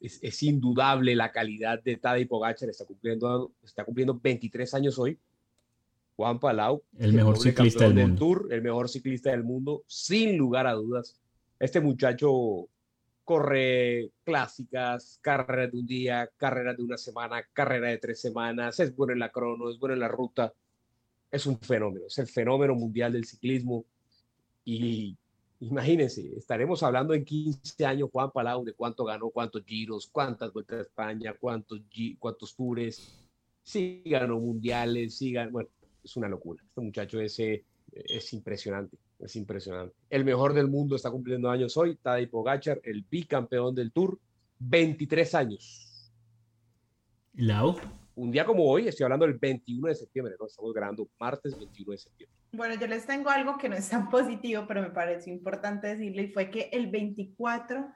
es, 0.00 0.18
es 0.22 0.42
indudable 0.42 1.14
la 1.14 1.30
calidad 1.30 1.82
de 1.82 1.96
Tadej 1.96 2.26
Pogacar, 2.26 2.70
está 2.70 2.84
cumpliendo, 2.84 3.52
está 3.62 3.84
cumpliendo 3.84 4.18
23 4.20 4.74
años 4.74 4.98
hoy. 4.98 5.18
Juan 6.16 6.40
Palau, 6.40 6.82
El 6.98 7.12
mejor 7.12 7.36
doble 7.36 7.50
ciclista 7.50 7.84
del 7.84 7.94
mundo. 7.94 8.18
Tour, 8.18 8.48
el 8.52 8.60
mejor 8.60 8.88
ciclista 8.88 9.30
del 9.30 9.44
mundo, 9.44 9.84
sin 9.86 10.36
lugar 10.36 10.66
a 10.66 10.72
dudas. 10.72 11.20
Este 11.60 11.80
muchacho 11.80 12.68
corre 13.28 14.10
clásicas, 14.24 15.18
carreras 15.20 15.70
de 15.70 15.78
un 15.78 15.86
día, 15.86 16.30
carreras 16.38 16.78
de 16.78 16.82
una 16.82 16.96
semana, 16.96 17.46
carrera 17.52 17.88
de 17.88 17.98
tres 17.98 18.22
semanas, 18.22 18.80
es 18.80 18.96
bueno 18.96 19.12
en 19.12 19.18
la 19.18 19.30
crono, 19.30 19.68
es 19.68 19.78
bueno 19.78 19.92
en 19.92 20.00
la 20.00 20.08
ruta. 20.08 20.54
Es 21.30 21.44
un 21.44 21.58
fenómeno, 21.58 22.06
es 22.06 22.16
el 22.16 22.26
fenómeno 22.26 22.74
mundial 22.74 23.12
del 23.12 23.26
ciclismo. 23.26 23.84
Y 24.64 25.14
imagínense, 25.60 26.38
estaremos 26.38 26.82
hablando 26.82 27.12
en 27.12 27.22
15 27.22 27.84
años, 27.84 28.08
Juan 28.10 28.30
Palau, 28.30 28.64
de 28.64 28.72
cuánto 28.72 29.04
ganó, 29.04 29.28
cuántos 29.28 29.62
giros, 29.66 30.08
cuántas 30.10 30.50
vueltas 30.50 30.78
a 30.78 30.82
España, 30.84 31.34
cuántos, 31.38 31.82
cuántos 32.18 32.56
tours, 32.56 33.14
sí 33.62 34.00
ganó 34.06 34.40
mundiales, 34.40 35.18
sí 35.18 35.32
ganó, 35.32 35.50
bueno, 35.50 35.68
es 36.02 36.16
una 36.16 36.30
locura. 36.30 36.64
Este 36.66 36.80
muchacho 36.80 37.20
ese 37.20 37.62
es 37.92 38.32
impresionante, 38.32 38.96
es 39.18 39.36
impresionante. 39.36 39.94
El 40.10 40.24
mejor 40.24 40.54
del 40.54 40.68
mundo 40.68 40.96
está 40.96 41.10
cumpliendo 41.10 41.50
años 41.50 41.76
hoy, 41.76 41.96
Tadej 41.96 42.30
Pogacar, 42.30 42.80
el 42.84 43.04
bicampeón 43.08 43.74
del 43.74 43.92
Tour, 43.92 44.18
23 44.58 45.34
años. 45.34 46.12
Lau. 47.34 47.76
Un 48.14 48.32
día 48.32 48.44
como 48.44 48.64
hoy, 48.64 48.88
estoy 48.88 49.04
hablando 49.04 49.26
del 49.26 49.38
21 49.38 49.88
de 49.88 49.94
septiembre, 49.94 50.34
¿no? 50.40 50.46
Estamos 50.46 50.72
grabando 50.74 51.08
martes 51.20 51.56
21 51.56 51.92
de 51.92 51.98
septiembre. 51.98 52.36
Bueno, 52.50 52.74
yo 52.74 52.86
les 52.88 53.06
tengo 53.06 53.30
algo 53.30 53.56
que 53.58 53.68
no 53.68 53.76
es 53.76 53.88
tan 53.88 54.08
positivo, 54.10 54.64
pero 54.66 54.82
me 54.82 54.90
pareció 54.90 55.32
importante 55.32 55.86
decirle, 55.86 56.22
y 56.22 56.32
fue 56.32 56.50
que 56.50 56.68
el 56.72 56.90
24 56.90 57.86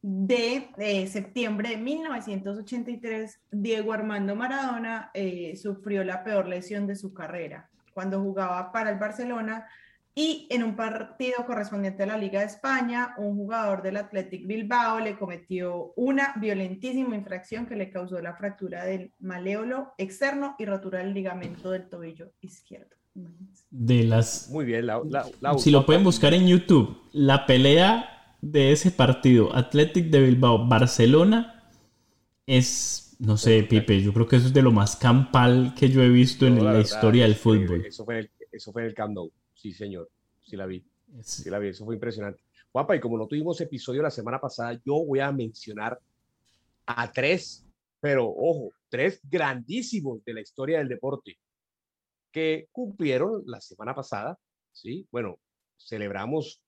de 0.00 0.70
eh, 0.78 1.06
septiembre 1.08 1.70
de 1.70 1.76
1983, 1.78 3.40
Diego 3.50 3.92
Armando 3.92 4.36
Maradona 4.36 5.10
eh, 5.14 5.56
sufrió 5.56 6.04
la 6.04 6.22
peor 6.22 6.48
lesión 6.48 6.86
de 6.86 6.96
su 6.96 7.12
carrera 7.12 7.68
cuando 7.92 8.20
jugaba 8.20 8.72
para 8.72 8.90
el 8.90 8.98
Barcelona 8.98 9.66
y 10.14 10.46
en 10.50 10.62
un 10.62 10.76
partido 10.76 11.46
correspondiente 11.46 12.02
a 12.02 12.06
la 12.06 12.18
Liga 12.18 12.40
de 12.40 12.46
España, 12.46 13.14
un 13.16 13.34
jugador 13.36 13.82
del 13.82 13.96
Athletic 13.96 14.46
Bilbao 14.46 15.00
le 15.00 15.16
cometió 15.16 15.92
una 15.96 16.34
violentísima 16.36 17.16
infracción 17.16 17.66
que 17.66 17.76
le 17.76 17.90
causó 17.90 18.20
la 18.20 18.34
fractura 18.36 18.84
del 18.84 19.12
maleolo 19.20 19.94
externo 19.96 20.54
y 20.58 20.66
rotura 20.66 20.98
del 20.98 21.14
ligamento 21.14 21.70
del 21.70 21.88
tobillo 21.88 22.32
izquierdo. 22.42 22.94
De 23.70 24.04
las. 24.04 24.48
Muy 24.50 24.64
bien, 24.64 24.86
Lau. 24.86 25.04
Lau- 25.04 25.32
Lau, 25.40 25.58
Si 25.58 25.70
lo 25.70 25.84
pueden 25.86 26.04
buscar 26.04 26.34
en 26.34 26.46
YouTube, 26.46 26.96
la 27.12 27.46
pelea 27.46 28.36
de 28.40 28.72
ese 28.72 28.90
partido, 28.90 29.54
Athletic 29.54 30.10
de 30.10 30.20
Bilbao, 30.22 30.66
Barcelona, 30.66 31.62
es, 32.46 33.16
no 33.18 33.36
sé, 33.36 33.62
Pipe, 33.62 34.02
yo 34.02 34.12
creo 34.12 34.26
que 34.26 34.36
eso 34.36 34.46
es 34.48 34.52
de 34.52 34.62
lo 34.62 34.72
más 34.72 34.96
campal 34.96 35.74
que 35.78 35.88
yo 35.88 36.02
he 36.02 36.08
visto 36.08 36.46
en 36.46 36.56
No, 36.56 36.64
la, 36.64 36.72
verdad, 36.72 36.84
historia 36.84 37.24
del 37.24 37.34
fútbol. 37.34 37.84
Eso 37.86 38.04
fue, 38.04 38.14
en 38.14 38.20
el, 38.20 38.30
eso 38.50 38.72
fue 38.72 38.82
en 38.82 38.88
el 38.88 38.94
Camp 38.94 39.14
Nou. 39.14 39.30
Sí, 39.62 39.72
señor. 39.72 40.10
Sí 40.44 40.56
la 40.56 40.66
vi. 40.66 40.84
Sí 41.22 41.48
la 41.48 41.60
vi. 41.60 41.68
Eso 41.68 41.84
fue 41.84 41.94
impresionante. 41.94 42.42
Guapa, 42.72 42.96
y 42.96 43.00
como 43.00 43.16
no 43.16 43.28
tuvimos 43.28 43.60
episodio 43.60 44.02
la 44.02 44.10
semana 44.10 44.40
pasada, 44.40 44.72
yo 44.84 45.04
voy 45.04 45.20
a 45.20 45.30
mencionar 45.30 46.00
a 46.84 47.12
tres, 47.12 47.64
pero 48.00 48.28
ojo, 48.28 48.72
tres 48.88 49.20
grandísimos 49.22 50.24
de 50.24 50.34
la 50.34 50.40
historia 50.40 50.78
del 50.78 50.88
deporte 50.88 51.38
que 52.32 52.66
cumplieron 52.72 53.44
la 53.46 53.60
semana 53.60 53.94
pasada, 53.94 54.36
¿sí? 54.72 55.06
Bueno, 55.12 55.38
celebramos 55.78 56.60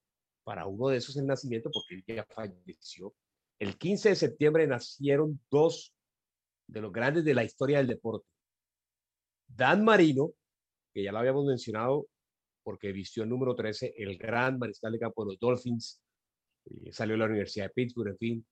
para 0.44 0.66
uno 0.66 0.88
de 0.88 0.98
esos 0.98 1.16
el 1.16 1.26
nacimiento 1.26 1.70
porque 1.72 1.96
él 1.96 2.04
ya 2.06 2.24
falleció. 2.24 3.12
El 3.58 3.76
15 3.76 4.10
de 4.10 4.14
septiembre 4.14 4.66
nacieron 4.68 5.40
dos 5.50 5.92
de 6.68 6.80
los 6.80 6.92
grandes 6.92 7.24
de 7.24 7.34
la 7.34 7.42
historia 7.42 7.78
del 7.78 7.88
deporte. 7.88 8.28
Dan 9.48 9.82
Marino, 9.82 10.30
que 10.92 11.02
ya 11.02 11.10
lo 11.10 11.18
habíamos 11.18 11.44
mencionado 11.46 12.06
porque 12.64 12.92
vistió 12.92 13.22
el 13.22 13.28
número 13.28 13.54
13, 13.54 13.94
el 13.96 14.18
gran 14.18 14.58
mariscal 14.58 14.92
de 14.92 14.98
campo 14.98 15.24
de 15.24 15.32
los 15.32 15.38
Dolphins, 15.38 16.00
eh, 16.66 16.92
salió 16.92 17.14
de 17.14 17.18
la 17.18 17.26
Universidad 17.26 17.66
de 17.66 17.72
Pittsburgh, 17.74 18.08
en 18.08 18.18
fin, 18.18 18.46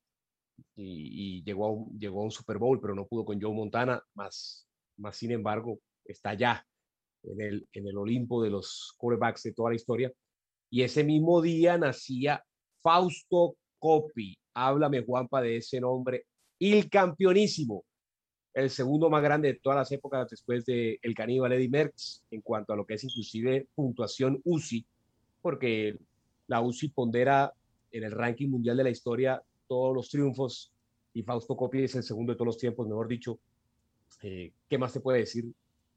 y, 0.77 1.43
llegó, 1.43 1.67
a 1.67 1.71
un, 1.71 1.99
llegó 1.99 2.21
a 2.21 2.25
un 2.25 2.31
Super 2.31 2.59
Bowl, 2.59 2.81
pero 2.81 2.95
no 2.95 3.07
pudo 3.07 3.25
con 3.25 3.41
Joe 3.41 3.55
Montana, 3.55 4.03
más, 4.15 4.69
más 4.99 5.17
sin 5.17 5.33
embargo, 5.33 5.81
está 6.05 6.31
allá 6.31 6.67
en 7.23 7.41
el, 7.41 7.69
en 7.73 7.89
el 7.89 7.97
Olimpo 7.97 8.43
de 8.43 8.51
los 8.51 8.95
quarterbacks 8.99 9.43
de 9.45 9.53
toda 9.55 9.71
la 9.71 9.77
historia. 9.77 10.13
Y 10.71 10.83
ese 10.83 11.05
mismo 11.05 11.41
día 11.43 11.79
nacía 11.79 12.43
Fausto 12.83 13.57
Coppi. 13.79 14.37
Háblame, 14.55 15.05
Juanpa, 15.05 15.41
de 15.41 15.57
ese 15.57 15.81
nombre. 15.81 16.27
El 16.59 16.89
campeonísimo, 16.89 17.85
el 18.55 18.71
segundo 18.71 19.09
más 19.09 19.23
grande 19.23 19.49
de 19.49 19.61
todas 19.61 19.79
las 19.79 19.93
épocas 19.93 20.29
después 20.29 20.65
de 20.67 20.99
el 21.03 21.15
caníbal 21.15 21.53
Eddie 21.53 21.69
Merckx 21.69 22.23
en 22.31 22.41
cuanto 22.43 22.73
a 22.73 22.77
lo 22.77 22.85
que 22.85 22.95
es 22.95 23.05
inclusive 23.05 23.67
puntuación 23.75 24.41
UCI, 24.45 24.85
porque 25.41 25.99
la 26.47 26.61
UCI 26.61 26.89
pondera 26.89 27.53
en 27.91 28.05
el 28.05 28.13
ranking 28.13 28.49
mundial 28.49 28.77
de 28.77 28.85
la 28.85 28.91
historia 28.91 29.43
todos 29.67 29.95
los 29.95 30.09
triunfos 30.11 30.73
y 31.15 31.23
Fausto 31.23 31.57
Coppi 31.57 31.85
es 31.85 31.95
el 31.95 32.03
segundo 32.03 32.33
de 32.33 32.37
todos 32.37 32.47
los 32.47 32.59
tiempos, 32.59 32.87
mejor 32.87 33.09
dicho. 33.09 33.39
Eh, 34.23 34.53
¿Qué 34.69 34.79
más 34.79 34.93
te 34.93 35.01
puede 35.01 35.21
decir 35.21 35.45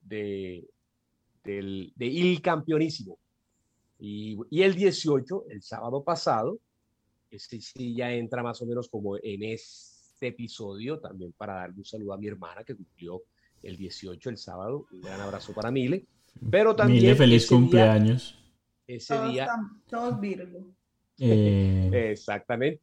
de, 0.01 0.65
del, 1.43 1.93
de 1.95 2.05
Il 2.05 2.41
Campeonísimo? 2.41 3.17
Y, 3.99 4.37
el 4.61 4.75
18, 4.75 5.45
el 5.49 5.61
sábado 5.61 6.03
pasado, 6.03 6.59
este 7.31 7.61
sí 7.61 7.95
ya 7.95 8.11
entra 8.11 8.43
más 8.43 8.61
o 8.61 8.65
menos 8.65 8.89
como 8.89 9.17
en 9.17 9.43
este 10.15 10.27
episodio, 10.27 10.99
también 10.99 11.33
para 11.37 11.55
darle 11.55 11.75
un 11.77 11.85
saludo 11.85 12.13
a 12.13 12.17
mi 12.17 12.27
hermana 12.27 12.63
que 12.63 12.73
cumplió 12.73 13.21
el 13.61 13.75
18 13.75 14.29
el 14.29 14.37
sábado, 14.37 14.87
un 14.91 15.01
gran 15.01 15.19
abrazo 15.19 15.53
para 15.53 15.71
Mile, 15.71 16.05
pero 16.49 16.73
también 16.75 17.03
Mile, 17.03 17.15
feliz 17.15 17.43
ese 17.43 17.53
día- 17.53 17.59
cumpleaños. 17.61 18.39
ese 18.87 19.13
Todos, 19.15 19.31
día, 19.31 19.47
tam- 19.47 19.81
todos 19.89 20.19
Virgo. 20.21 20.67
Eh, 21.19 21.89
exactamente, 22.11 22.81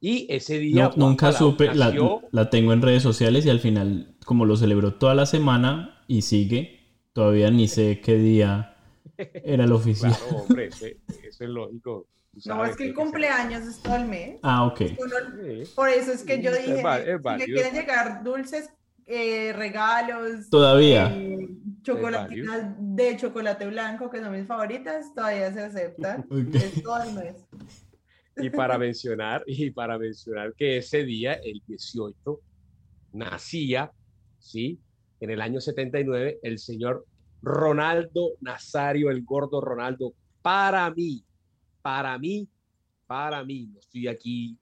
y 0.00 0.26
ese 0.32 0.58
día 0.58 0.88
no- 0.96 1.08
nunca 1.10 1.26
Palau 1.30 1.38
supe, 1.52 1.66
la, 1.74 1.86
nació- 1.86 2.22
la 2.32 2.50
tengo 2.50 2.72
en 2.72 2.82
redes 2.82 3.02
sociales 3.04 3.46
y 3.46 3.50
al 3.50 3.60
final, 3.60 4.16
como 4.24 4.44
lo 4.44 4.56
celebró 4.56 4.94
toda 4.94 5.14
la 5.14 5.26
semana 5.26 6.02
y 6.08 6.22
sigue, 6.22 6.80
todavía 7.12 7.50
ni 7.52 7.68
sé 7.68 8.00
qué 8.00 8.16
día 8.18 8.74
era 9.16 9.64
el 9.64 9.72
oficial. 9.72 10.12
Claro, 10.12 10.36
hombre, 10.42 10.66
eso 10.68 10.84
es 11.44 11.50
lógico. 11.50 12.06
No, 12.44 12.64
es 12.64 12.76
que 12.76 12.84
el 12.86 12.94
cumpleaños 12.94 13.62
es 13.66 13.80
todo 13.82 13.96
el 13.96 14.06
mes. 14.06 14.38
Ah, 14.42 14.66
ok. 14.66 14.80
Uno- 14.98 15.14
por 15.74 15.88
eso 15.88 16.12
es 16.12 16.22
que 16.22 16.40
yo 16.42 16.50
Es 16.50 16.58
dije, 16.58 16.72
es 16.72 16.78
si 16.78 16.82
me 16.84 17.18
válido. 17.18 17.46
quieren 17.46 17.74
llegar 17.74 18.22
dulces, 18.22 18.70
eh, 19.06 19.52
regalos, 19.54 20.48
Todavía. 20.50 21.06
eh, 21.16 21.48
chocolatinas 21.82 22.74
de 22.78 23.16
chocolate 23.16 23.66
blanco, 23.66 24.10
que 24.10 24.20
son 24.20 24.32
mis 24.32 24.46
favoritas, 24.46 25.12
todavía 25.14 25.52
se 25.52 25.60
aceptan. 25.64 26.26
Es 26.72 26.82
todo 26.82 27.02
el 27.02 27.14
mes. 27.14 27.36
Y 28.36 28.50
para 28.50 28.78
mencionar, 28.78 29.42
y 29.46 29.70
para 29.72 29.98
mencionar 29.98 30.54
que 30.54 30.76
ese 30.76 31.02
día, 31.04 31.32
el 31.34 31.60
18, 31.66 32.40
nacía, 33.12 33.90
¿sí? 34.38 34.78
En 35.18 35.30
el 35.30 35.40
año 35.40 35.60
79, 35.60 36.38
el 36.42 36.58
señor 36.60 37.04
Ronaldo 37.42 38.34
Nazario, 38.40 39.10
el 39.10 39.24
gordo 39.24 39.60
Ronaldo, 39.60 40.14
para 40.40 40.88
mí, 40.90 41.24
para 41.82 42.18
mí, 42.18 42.48
para 43.06 43.44
mí, 43.44 43.68
no 43.72 43.80
estoy 43.80 44.08
aquí 44.08 44.56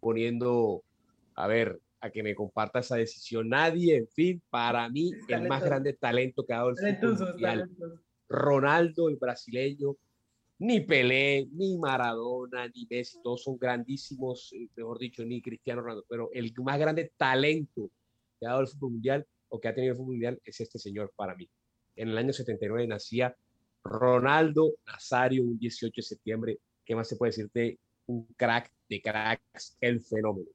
poniendo, 0.00 0.82
a 1.34 1.46
ver, 1.46 1.80
a 2.00 2.10
que 2.10 2.22
me 2.22 2.34
comparta 2.34 2.80
esa 2.80 2.96
decisión 2.96 3.48
nadie, 3.48 3.96
en 3.96 4.08
fin, 4.08 4.42
para 4.48 4.88
mí, 4.88 5.12
el 5.28 5.48
más 5.48 5.62
grande 5.62 5.92
talento 5.92 6.44
que 6.44 6.54
ha 6.54 6.58
dado 6.58 6.70
el 6.70 6.98
mundial. 7.18 7.70
Ronaldo, 8.28 9.08
el 9.08 9.16
brasileño, 9.16 9.96
ni 10.60 10.80
Pelé, 10.80 11.48
ni 11.52 11.76
Maradona, 11.78 12.68
ni 12.68 12.86
Messi, 12.88 13.20
todos 13.22 13.42
son 13.42 13.56
grandísimos, 13.56 14.52
eh, 14.52 14.68
mejor 14.76 14.98
dicho, 14.98 15.24
ni 15.24 15.40
Cristiano 15.42 15.80
Ronaldo, 15.80 16.04
pero 16.08 16.30
el 16.32 16.52
más 16.62 16.78
grande 16.78 17.12
talento 17.16 17.90
que 18.38 18.46
ha 18.46 18.50
dado 18.50 18.60
el 18.60 18.68
fútbol 18.68 18.92
mundial 18.92 19.26
o 19.48 19.58
que 19.58 19.68
ha 19.68 19.74
tenido 19.74 19.92
el 19.92 19.96
fútbol 19.96 20.12
mundial 20.12 20.40
es 20.44 20.60
este 20.60 20.78
señor 20.78 21.12
para 21.16 21.34
mí. 21.34 21.48
En 21.96 22.10
el 22.10 22.18
año 22.18 22.32
79 22.32 22.86
nacía 22.86 23.34
Ronaldo 23.84 24.72
Nazario, 24.86 25.42
un 25.42 25.58
18 25.58 25.92
de 25.96 26.02
septiembre. 26.02 26.58
¿Qué 26.84 26.94
más 26.94 27.08
se 27.08 27.16
puede 27.16 27.30
decirte? 27.30 27.78
Un 28.06 28.26
crack 28.36 28.70
de 28.88 29.00
cracks, 29.00 29.76
el 29.80 30.00
fenómeno. 30.00 30.48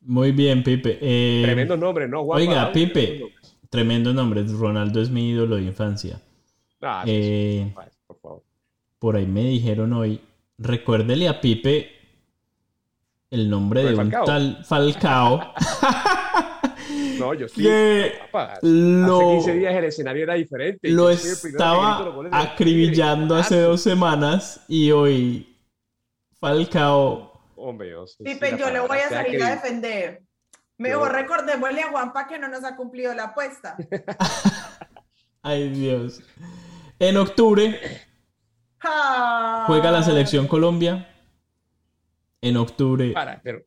Muy 0.00 0.32
bien, 0.32 0.62
Pipe. 0.62 0.98
Eh, 1.00 1.42
Tremendo 1.44 1.76
nombre, 1.76 2.08
¿no, 2.08 2.24
Juanpa? 2.24 2.40
Oiga, 2.40 2.72
Pipe, 2.72 3.32
tremendo 3.68 4.12
nombre. 4.12 4.42
Ronaldo 4.44 5.02
es 5.02 5.10
mi 5.10 5.30
ídolo 5.30 5.56
de 5.56 5.62
infancia. 5.62 6.20
Ah, 6.80 7.04
Eh, 7.06 7.72
por 8.06 8.18
favor. 8.20 8.42
Por 8.98 9.16
ahí 9.16 9.26
me 9.26 9.44
dijeron 9.44 9.92
hoy, 9.92 10.20
recuérdele 10.56 11.28
a 11.28 11.40
Pipe 11.40 11.90
el 13.30 13.50
nombre 13.50 13.82
de 13.84 13.90
de 13.92 13.96
un 13.96 14.10
tal 14.10 14.64
Falcao. 14.64 15.52
No, 17.18 17.34
yo 17.34 17.48
sí. 17.48 17.62
que 17.62 18.12
papá, 18.30 18.58
lo- 18.62 19.16
Hace 19.20 19.26
15 19.36 19.52
días 19.54 19.74
el 19.74 19.84
escenario 19.84 20.22
era 20.24 20.34
diferente. 20.34 20.88
Lo 20.90 21.10
estaba 21.10 22.04
del 22.22 22.34
acribillando 22.34 23.34
hace 23.36 23.60
dos 23.60 23.80
semanas 23.82 24.64
y 24.68 24.90
hoy 24.90 25.56
Falcao. 26.40 27.32
Hombre, 27.56 27.90
yo 27.90 28.06
sé 28.06 28.22
Pipe, 28.24 28.56
yo 28.58 28.70
le 28.70 28.80
voy 28.80 28.98
a 28.98 29.08
sea 29.08 29.22
salir 29.24 29.42
a 29.42 29.50
defender. 29.50 30.22
Mejor 30.76 31.08
Yo- 31.08 31.12
recordémosle 31.14 31.82
a 31.82 31.90
Juanpa 31.90 32.26
que 32.28 32.38
no 32.38 32.48
nos 32.48 32.62
ha 32.64 32.76
cumplido 32.76 33.12
la 33.14 33.24
apuesta. 33.24 33.76
Ay 35.42 35.68
Dios. 35.70 36.22
En 36.98 37.16
octubre 37.16 37.80
Ah. 38.82 39.64
juega 39.66 39.90
la 39.90 40.02
selección 40.02 40.46
Colombia. 40.46 41.08
En 42.40 42.56
octubre 42.56 43.10
Para, 43.10 43.40
pero, 43.42 43.62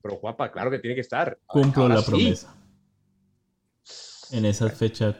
pero 0.00 0.16
Juanpa, 0.16 0.50
claro 0.50 0.70
que 0.70 0.78
tiene 0.78 0.94
que 0.94 1.02
estar. 1.02 1.38
cumplo 1.46 1.82
Ahora 1.82 1.96
la 1.96 2.00
sí. 2.00 2.10
promesa. 2.10 2.54
En 4.32 4.44
esa 4.44 4.68
fecha 4.70 5.16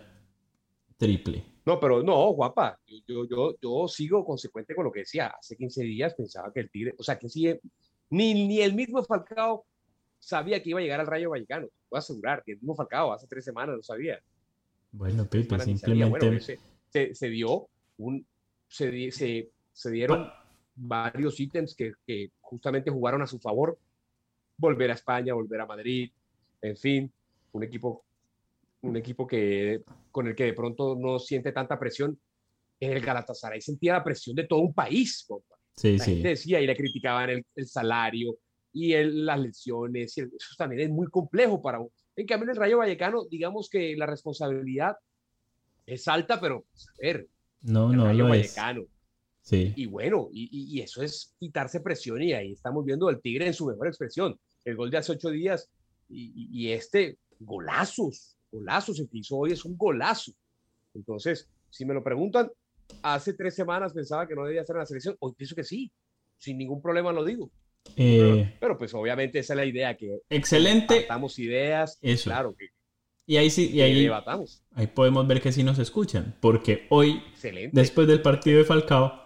triple. 0.97 1.45
No, 1.65 1.81
pero 1.81 2.03
no, 2.03 2.33
Juanpa, 2.33 2.79
yo, 3.07 3.27
yo, 3.29 3.57
yo, 3.61 3.89
sigo 3.89 4.25
consecuente 4.25 4.75
con 4.75 4.85
lo 4.85 4.93
que 4.93 5.01
decía. 5.01 5.35
Hace 5.39 5.57
15 5.57 5.83
días 5.83 6.15
pensaba 6.15 6.53
que 6.53 6.61
el 6.61 6.71
Tigre, 6.71 6.95
o 6.97 7.03
sea, 7.03 7.19
que 7.19 7.29
sí, 7.29 7.53
ni, 8.11 8.47
ni 8.47 8.61
el 8.61 8.75
mismo 8.75 9.03
Falcao 9.03 9.67
sabía 10.19 10.63
que 10.63 10.71
iba 10.71 10.79
a 10.79 10.83
llegar 10.83 11.01
al 11.01 11.07
Rayo 11.07 11.31
Vallecano. 11.31 11.67
Te 11.67 11.73
Puedo 11.89 11.99
asegurar 11.99 12.43
que 12.45 12.53
el 12.53 12.59
mismo 12.59 12.77
Falcao 12.77 13.13
hace 13.13 13.27
tres 13.27 13.45
semanas 13.45 13.77
no 13.77 13.83
sabía. 13.83 14.21
Bueno, 14.93 15.29
sabía. 15.29 15.59
simplemente. 15.61 16.27
Bueno, 16.27 16.41
se, 16.41 16.59
se, 16.89 17.15
se 17.15 17.29
dio 17.29 17.69
un, 17.99 18.25
se, 18.69 19.11
se, 19.11 19.51
se 19.73 19.91
dieron 19.91 20.31
varios 20.75 21.39
ítems 21.41 21.75
que, 21.75 21.95
que 22.07 22.31
justamente 22.41 22.91
jugaron 22.91 23.23
a 23.23 23.27
su 23.27 23.39
favor. 23.39 23.79
Volver 24.57 24.91
a 24.91 24.95
España, 24.95 25.35
volver 25.35 25.61
a 25.61 25.67
Madrid, 25.67 26.11
en 26.63 26.77
fin, 26.77 27.13
un 27.53 27.63
equipo, 27.63 28.05
un 28.87 28.97
equipo 28.97 29.27
que, 29.27 29.83
con 30.11 30.27
el 30.27 30.35
que 30.35 30.45
de 30.45 30.53
pronto 30.53 30.95
no 30.97 31.19
siente 31.19 31.53
tanta 31.53 31.79
presión. 31.79 32.19
En 32.81 32.93
el 32.93 33.01
Galatasaray 33.01 33.61
sentía 33.61 33.95
la 33.95 34.05
presión 34.05 34.37
de 34.37 34.45
todo 34.45 34.61
un 34.61 34.75
país. 34.75 35.25
compa. 35.27 35.57
Sí, 35.77 35.97
La 35.99 36.05
sí. 36.05 36.13
gente 36.15 36.29
decía 36.31 36.61
y 36.61 36.67
le 36.67 36.77
criticaban 36.77 37.31
el, 37.31 37.45
el 37.55 37.67
salario 37.67 38.37
y 38.73 38.93
el- 38.93 39.25
las 39.27 39.41
lesiones. 39.41 40.17
y 40.17 40.21
el- 40.23 40.33
eso 40.39 40.55
también 40.59 40.83
es 40.83 40.91
muy 40.91 41.07
complejo 41.09 41.61
para 41.63 41.81
un. 41.81 41.89
En 42.17 42.27
cambio, 42.27 42.45
en 42.45 42.51
el 42.51 42.57
Rayo 42.57 42.79
Vallecano, 42.79 43.25
digamos 43.31 43.69
que 43.69 43.95
la 43.97 44.07
responsabilidad 44.07 44.97
es 45.87 46.09
alta, 46.09 46.41
pero 46.41 46.65
pues, 46.71 46.89
a 46.89 46.93
ver, 47.03 47.27
No, 47.63 47.91
el 47.91 47.97
no 47.97 48.05
Rayo 48.07 48.29
lo 48.29 48.35
es. 48.35 48.55
Vallecano. 48.57 48.87
Sí. 49.43 49.73
Y 49.77 49.87
bueno, 49.87 50.29
y, 50.33 50.45
y- 50.51 50.79
y 50.79 50.81
eso 50.83 51.03
es 51.03 51.35
quitarse 51.39 51.81
presión 51.81 52.21
y 52.23 52.33
ahí 52.33 52.53
estamos 52.53 52.85
viendo 52.85 53.09
al 53.09 53.21
Tigre 53.21 53.47
en 53.47 53.55
su 53.55 53.67
mejor 53.67 53.87
expresión. 53.87 54.39
El 54.65 54.77
gol 54.77 54.91
de 54.91 54.97
hace 54.99 55.13
ocho 55.13 55.31
días 55.31 55.71
y, 56.09 56.33
y- 56.35 56.49
y 56.69 56.73
este, 56.73 57.19
golazos, 57.39 58.36
golazos, 58.51 58.99
el 59.01 59.09
que 59.09 59.19
hizo 59.19 59.37
hoy 59.37 59.53
es 59.53 59.65
un 59.65 59.77
golazo. 59.77 60.33
Entonces, 60.95 61.49
si 61.71 61.85
me 61.85 61.95
lo 61.95 62.03
preguntan, 62.03 62.51
hace 63.03 63.35
tres 63.35 63.55
semanas 63.55 63.93
pensaba 63.93 64.27
que 64.27 64.35
no 64.35 64.45
debía 64.45 64.61
estar 64.63 64.77
en 64.77 64.81
la 64.81 64.87
selección, 64.87 65.17
hoy 65.21 65.33
pienso 65.37 65.55
que 65.55 65.65
sí, 65.65 65.91
sin 66.39 66.59
ningún 66.59 66.81
problema 66.81 67.13
lo 67.13 67.25
digo. 67.25 67.51
Eh, 67.97 68.57
Pero 68.61 68.77
pues 68.79 68.93
obviamente 68.95 69.39
esa 69.39 69.53
es 69.55 69.57
la 69.59 69.65
idea, 69.65 69.97
que 69.97 70.19
excelente. 70.31 70.97
partamos 71.03 71.39
ideas, 71.39 71.99
Eso. 72.03 72.31
claro, 72.31 72.55
que, 72.57 72.67
Y 73.27 73.37
ahí 73.37 73.51
sí, 73.51 73.71
y 73.73 73.81
ahí, 73.81 74.03
debatamos. 74.03 74.63
ahí 74.73 74.87
podemos 74.89 75.27
ver 75.27 75.41
que 75.41 75.53
sí 75.53 75.63
nos 75.63 75.79
escuchan. 75.79 76.37
Porque 76.41 76.87
hoy, 76.91 77.23
Excelente. 77.33 77.71
después 77.79 78.07
del 78.09 78.23
partido 78.23 78.59
de 78.59 78.65
Falcao, 78.65 79.23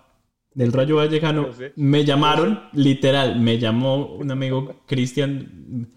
del 0.52 0.72
Rayo 0.72 0.96
Vallecano, 0.96 1.46
Yo 1.46 1.52
sé. 1.52 1.72
me 1.76 2.04
llamaron, 2.04 2.68
literal, 2.72 3.40
me 3.40 3.59
llamó 3.59 4.14
un 4.16 4.30
amigo 4.30 4.83
Cristian 4.87 5.88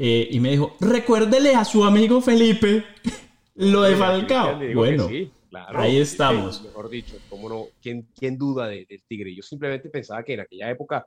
eh, 0.00 0.28
y 0.30 0.38
me 0.38 0.50
dijo, 0.52 0.76
recuérdele 0.80 1.54
a 1.56 1.64
su 1.64 1.82
amigo 1.84 2.20
Felipe 2.20 2.84
lo 3.56 3.82
de 3.82 3.96
Falcao. 3.96 4.60
Bueno, 4.74 5.08
sí, 5.08 5.30
claro. 5.50 5.78
ahí 5.78 5.98
estamos. 5.98 6.62
Mejor 6.64 6.88
dicho, 6.88 7.16
cómo 7.28 7.48
no, 7.48 7.64
¿quién, 7.82 8.06
quién 8.16 8.38
duda 8.38 8.68
de- 8.68 8.86
del 8.88 9.02
Tigre? 9.08 9.34
Yo 9.34 9.42
simplemente 9.42 9.90
pensaba 9.90 10.22
que 10.22 10.34
en 10.34 10.40
aquella 10.40 10.70
época 10.70 11.04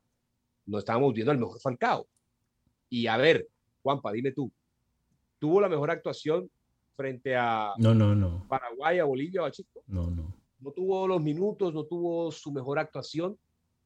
no 0.66 0.78
estábamos 0.78 1.14
viendo 1.14 1.32
al 1.32 1.38
mejor 1.38 1.60
Falcao. 1.62 2.06
Y 2.90 3.08
a 3.08 3.16
ver, 3.16 3.48
Juanpa, 3.82 4.12
dime 4.12 4.34
tú, 4.34 4.52
¿tuvo 5.40 5.62
la 5.62 5.70
mejor 5.70 5.90
actuación 5.90 6.50
frente 6.98 7.36
a 7.36 7.72
no, 7.78 7.96
no, 7.96 8.14
no, 8.14 8.46
Paraguay, 8.50 9.00
a 9.00 9.06
Bolivia 9.06 9.42
o 9.42 9.46
a 9.46 9.52
Chico? 9.52 9.82
no, 9.88 10.12
no. 10.12 10.34
No 10.60 10.70
tuvo 10.72 11.08
los 11.08 11.20
minutos, 11.24 11.74
no 11.74 11.86
tuvo 11.86 12.32
su 12.32 12.52
mejor 12.52 12.78
actuación. 12.78 13.36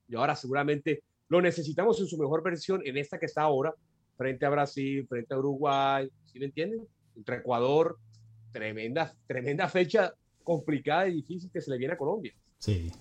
Y 0.09 0.15
ahora 0.17 0.35
seguramente 0.35 1.03
lo 1.29 1.41
necesitamos 1.41 2.01
en 2.01 2.07
su 2.07 2.17
mejor 2.17 2.43
versión, 2.43 2.81
en 2.83 2.97
esta 2.97 3.17
que 3.17 3.27
está 3.27 3.43
ahora, 3.43 3.73
frente 4.15 4.45
a 4.45 4.49
Brasil, 4.49 5.05
frente 5.07 5.33
a 5.33 5.37
Uruguay, 5.37 6.09
¿sí 6.25 6.39
me 6.39 6.45
entienden? 6.45 6.81
Entre 7.15 7.37
Ecuador, 7.37 7.97
tremenda, 8.51 9.13
tremenda 9.27 9.67
fecha 9.67 10.13
complicada 10.43 11.07
y 11.07 11.15
difícil 11.15 11.49
que 11.51 11.61
se 11.61 11.71
le 11.71 11.77
viene 11.77 11.93
a 11.93 11.97
Colombia. 11.97 12.33
Sí. 12.59 12.91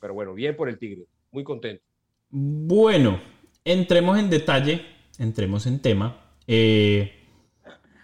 Pero 0.00 0.14
bueno, 0.14 0.34
bien 0.34 0.56
por 0.56 0.68
el 0.68 0.78
Tigre, 0.78 1.06
muy 1.32 1.44
contento. 1.44 1.82
Bueno, 2.30 3.20
entremos 3.64 4.18
en 4.18 4.30
detalle, 4.30 4.82
entremos 5.18 5.66
en 5.66 5.80
tema. 5.80 6.34
Eh, 6.46 7.12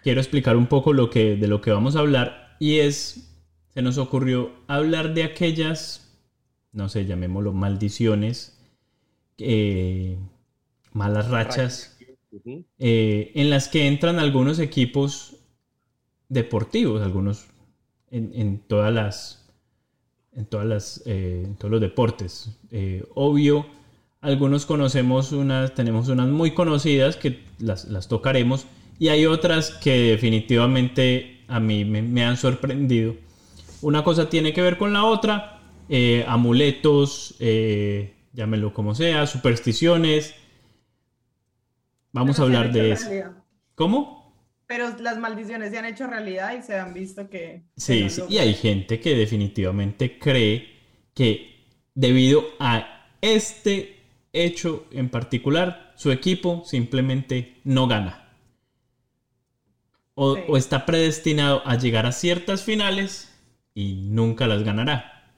quiero 0.02 0.20
explicar 0.20 0.56
un 0.56 0.66
poco 0.66 0.92
lo 0.92 1.10
que, 1.10 1.36
de 1.36 1.48
lo 1.48 1.60
que 1.60 1.70
vamos 1.70 1.96
a 1.96 2.00
hablar 2.00 2.56
y 2.58 2.80
es, 2.80 3.34
se 3.68 3.82
nos 3.82 3.98
ocurrió 3.98 4.52
hablar 4.66 5.14
de 5.14 5.24
aquellas, 5.24 6.18
no 6.72 6.88
sé, 6.88 7.06
llamémoslo 7.06 7.52
maldiciones, 7.52 8.60
eh, 9.38 10.18
malas 10.92 11.28
rachas, 11.28 11.93
Eh, 12.78 13.32
en 13.34 13.50
las 13.50 13.68
que 13.68 13.86
entran 13.86 14.18
algunos 14.18 14.58
equipos 14.58 15.36
deportivos, 16.28 17.02
algunos 17.02 17.46
en, 18.10 18.60
todas 18.66 18.92
las, 18.92 19.48
en 20.32 20.46
todas 20.46 20.66
las, 20.66 21.02
eh, 21.06 21.42
en 21.44 21.56
todos 21.56 21.70
los 21.70 21.80
deportes. 21.80 22.58
Eh, 22.70 23.04
obvio, 23.14 23.66
algunos 24.20 24.66
conocemos 24.66 25.32
unas, 25.32 25.74
tenemos 25.74 26.08
unas 26.08 26.28
muy 26.28 26.52
conocidas 26.52 27.16
que 27.16 27.40
las, 27.58 27.86
las 27.86 28.08
tocaremos 28.08 28.66
y 28.98 29.08
hay 29.08 29.26
otras 29.26 29.70
que 29.70 30.10
definitivamente 30.10 31.42
a 31.48 31.60
mí 31.60 31.84
me, 31.84 32.02
me 32.02 32.24
han 32.24 32.36
sorprendido. 32.36 33.14
Una 33.82 34.02
cosa 34.02 34.28
tiene 34.28 34.52
que 34.52 34.62
ver 34.62 34.78
con 34.78 34.92
la 34.92 35.04
otra, 35.04 35.60
amuletos, 36.26 37.36
llámelo 38.32 38.72
como 38.72 38.94
sea, 38.94 39.26
supersticiones. 39.26 40.34
Vamos 42.14 42.38
a 42.38 42.44
Pero 42.44 42.59
hablar 42.59 42.72
de 42.72 42.92
eso. 42.92 43.05
realidad. 43.09 43.33
¿Cómo? 43.74 44.24
Pero 44.66 44.96
las 45.00 45.18
maldiciones 45.18 45.70
se 45.70 45.79
han 45.79 45.85
hecho 45.85 46.07
realidad 46.07 46.57
y 46.59 46.62
se 46.62 46.79
han 46.79 46.94
visto 46.94 47.29
que... 47.29 47.64
Sí, 47.77 48.09
sí, 48.09 48.22
y 48.29 48.38
hay 48.38 48.55
gente 48.55 49.00
que 49.00 49.14
definitivamente 49.14 50.18
cree 50.18 50.66
que 51.12 51.66
debido 51.94 52.42
a 52.59 53.07
este 53.20 54.00
hecho 54.33 54.87
en 54.90 55.11
particular, 55.11 55.92
su 55.96 56.11
equipo 56.12 56.62
simplemente 56.64 57.61
no 57.64 57.87
gana. 57.87 58.20
O, 60.14 60.37
Sí. 60.37 60.42
o 60.48 60.57
está 60.57 60.87
predestinado 60.87 61.62
a 61.66 61.77
llegar 61.77 62.07
a 62.07 62.12
ciertas 62.12 62.62
finales 62.62 63.31
y 63.74 63.94
nunca 64.09 64.46
las 64.46 64.62
ganará. 64.62 65.33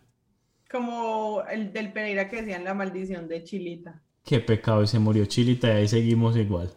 Como 0.71 1.43
el 1.51 1.73
del 1.73 1.93
Pereira 1.93 2.29
que 2.29 2.43
decían 2.43 2.65
la 2.65 2.75
maldición 2.75 3.29
de 3.29 3.43
Chilita. 3.45 4.03
Qué 4.27 4.41
pecado, 4.41 4.83
y 4.83 4.87
se 4.89 4.99
murió 4.99 5.25
Chilita 5.25 5.69
y 5.69 5.71
ahí 5.71 5.89
seguimos 5.89 6.37
igual. 6.37 6.71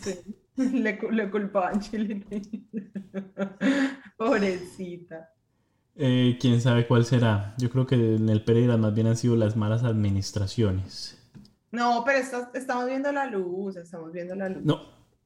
Sí. 0.00 0.14
Le, 0.56 0.98
le 1.10 1.30
culpaban 1.30 1.80
Chilita. 1.80 2.34
Pobrecita. 4.16 5.30
Eh, 5.94 6.38
Quién 6.40 6.60
sabe 6.62 6.86
cuál 6.86 7.04
será. 7.04 7.54
Yo 7.58 7.68
creo 7.70 7.86
que 7.86 7.94
en 8.16 8.28
el 8.28 8.42
Pereira 8.44 8.76
más 8.78 8.94
bien 8.94 9.06
han 9.06 9.16
sido 9.16 9.36
las 9.36 9.56
malas 9.56 9.82
administraciones. 9.84 11.18
No, 11.72 12.02
pero 12.06 12.18
estamos 12.54 12.86
viendo 12.86 13.12
la 13.12 13.26
luz, 13.26 13.76
estamos 13.76 14.12
viendo 14.12 14.34
la 14.34 14.48
luz. 14.48 14.64
No. 14.64 14.80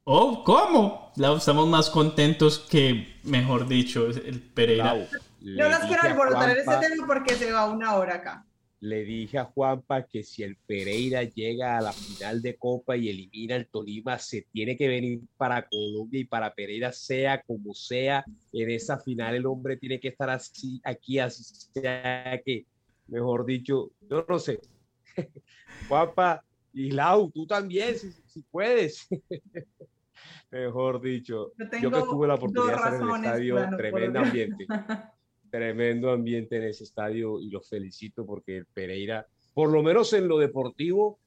Oh, 0.04 0.42
¿cómo? 0.42 1.12
La- 1.16 1.34
Estamos 1.36 1.68
más 1.68 1.90
contentos 1.90 2.58
que, 2.58 3.20
mejor 3.24 3.68
dicho, 3.68 4.06
el 4.08 4.40
Pereira. 4.42 4.94
Lau, 4.94 5.06
No 5.40 5.68
las 5.68 5.80
quiero 5.86 6.02
alborotar 6.02 6.50
en 6.50 6.56
ese 6.58 6.76
tema 6.88 7.06
porque 7.06 7.34
se 7.34 7.52
va 7.52 7.70
una 7.70 7.94
hora 7.94 8.16
acá. 8.16 8.46
Le 8.80 9.04
dije 9.04 9.38
a 9.38 9.44
Juanpa 9.44 10.06
que 10.06 10.22
si 10.22 10.42
el 10.42 10.56
Pereira 10.56 11.22
llega 11.22 11.76
a 11.76 11.82
la 11.82 11.92
final 11.92 12.40
de 12.40 12.56
Copa 12.56 12.96
y 12.96 13.10
elimina 13.10 13.56
el 13.56 13.66
Tolima, 13.66 14.18
se 14.18 14.46
tiene 14.50 14.76
que 14.76 14.88
venir 14.88 15.20
para 15.36 15.68
Colombia 15.68 16.20
y 16.20 16.24
para 16.24 16.54
Pereira, 16.54 16.90
sea 16.90 17.42
como 17.42 17.74
sea, 17.74 18.24
en 18.52 18.70
esa 18.70 18.98
final 18.98 19.34
el 19.34 19.46
hombre 19.46 19.76
tiene 19.76 20.00
que 20.00 20.08
estar 20.08 20.30
así, 20.30 20.80
aquí, 20.82 21.18
así 21.18 21.44
sea 21.44 22.40
que, 22.44 22.64
mejor 23.08 23.44
dicho, 23.44 23.90
yo 24.08 24.24
no 24.26 24.38
sé. 24.38 24.60
Juanpa 25.88 26.42
y 26.72 26.90
Lau, 26.90 27.30
tú 27.30 27.46
también, 27.46 27.98
si, 27.98 28.12
si 28.12 28.42
puedes. 28.50 29.06
mejor 30.50 31.00
dicho, 31.02 31.52
yo, 31.82 31.90
que 31.90 32.00
tuve 32.00 32.28
la 32.28 32.34
oportunidad 32.34 32.66
de 32.66 32.76
estar 32.76 32.94
en 32.94 33.02
el 33.02 33.14
estadio, 33.16 33.76
tremendo 33.76 34.20
ambiente. 34.20 34.66
tremendo 35.50 36.10
ambiente 36.10 36.56
en 36.56 36.64
ese 36.64 36.84
estadio 36.84 37.40
y 37.40 37.50
los 37.50 37.68
felicito 37.68 38.24
porque 38.24 38.58
el 38.58 38.66
Pereira, 38.66 39.26
por 39.52 39.70
lo 39.70 39.82
menos 39.82 40.12
en 40.12 40.28
lo 40.28 40.38
deportivo, 40.38 41.18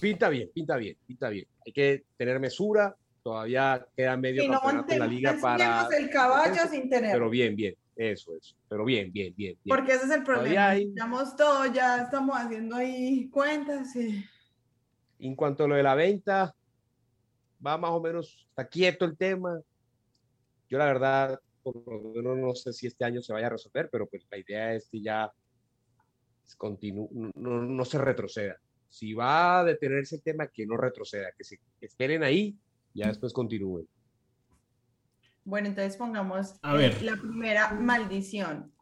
pinta 0.00 0.28
bien, 0.28 0.50
pinta 0.54 0.76
bien, 0.76 0.96
pinta 1.06 1.28
bien. 1.28 1.46
Hay 1.66 1.72
que 1.72 2.04
tener 2.16 2.38
mesura, 2.40 2.96
todavía 3.22 3.86
queda 3.96 4.16
medio 4.16 4.50
campeonato 4.50 4.92
en 4.92 4.98
la 4.98 5.06
liga 5.06 5.36
para... 5.40 5.88
el 5.96 6.10
caballo 6.10 6.62
sin 6.70 6.88
tener. 6.88 7.12
Pero 7.12 7.28
bien, 7.28 7.56
bien, 7.56 7.74
eso 7.96 8.34
es. 8.36 8.56
Pero 8.68 8.84
bien, 8.84 9.12
bien, 9.12 9.34
bien. 9.36 9.58
bien. 9.62 9.76
Porque 9.76 9.94
ese 9.94 10.06
es 10.06 10.10
el 10.12 10.22
problema. 10.22 10.76
Estamos 10.76 11.36
todos, 11.36 11.72
ya 11.72 12.02
estamos 12.02 12.36
haciendo 12.36 12.76
ahí 12.76 13.28
cuentas. 13.28 13.94
Y... 13.96 14.24
En 15.18 15.34
cuanto 15.34 15.64
a 15.64 15.68
lo 15.68 15.74
de 15.74 15.82
la 15.82 15.94
venta, 15.94 16.54
va 17.64 17.76
más 17.76 17.90
o 17.90 18.00
menos, 18.00 18.46
está 18.48 18.66
quieto 18.66 19.04
el 19.04 19.16
tema. 19.16 19.60
Yo 20.68 20.78
la 20.78 20.86
verdad 20.86 21.40
por 21.72 22.02
lo 22.02 22.10
menos 22.10 22.38
no 22.38 22.54
sé 22.54 22.72
si 22.72 22.86
este 22.86 23.04
año 23.04 23.22
se 23.22 23.32
vaya 23.32 23.46
a 23.46 23.50
resolver, 23.50 23.88
pero 23.90 24.06
pues 24.08 24.26
la 24.30 24.38
idea 24.38 24.74
es 24.74 24.88
que 24.90 25.00
ya 25.00 25.32
no, 27.34 27.62
no, 27.62 27.84
se 27.84 27.98
retroceda. 27.98 28.56
Si 28.88 29.12
va 29.14 29.60
a 29.60 29.64
detenerse 29.64 30.16
el 30.16 30.22
tema, 30.22 30.48
que 30.48 30.66
no 30.66 30.76
retroceda, 30.76 31.28
que 31.36 31.44
se 31.44 31.60
esperen 31.80 32.22
ahí, 32.22 32.58
ya 32.92 33.08
después 33.08 33.32
continúen. 33.32 33.86
Bueno, 35.44 35.68
entonces 35.68 35.96
pongamos 35.96 36.54
a 36.62 36.74
ver. 36.74 37.02
la 37.02 37.16
primera 37.16 37.72
maldición. 37.72 38.72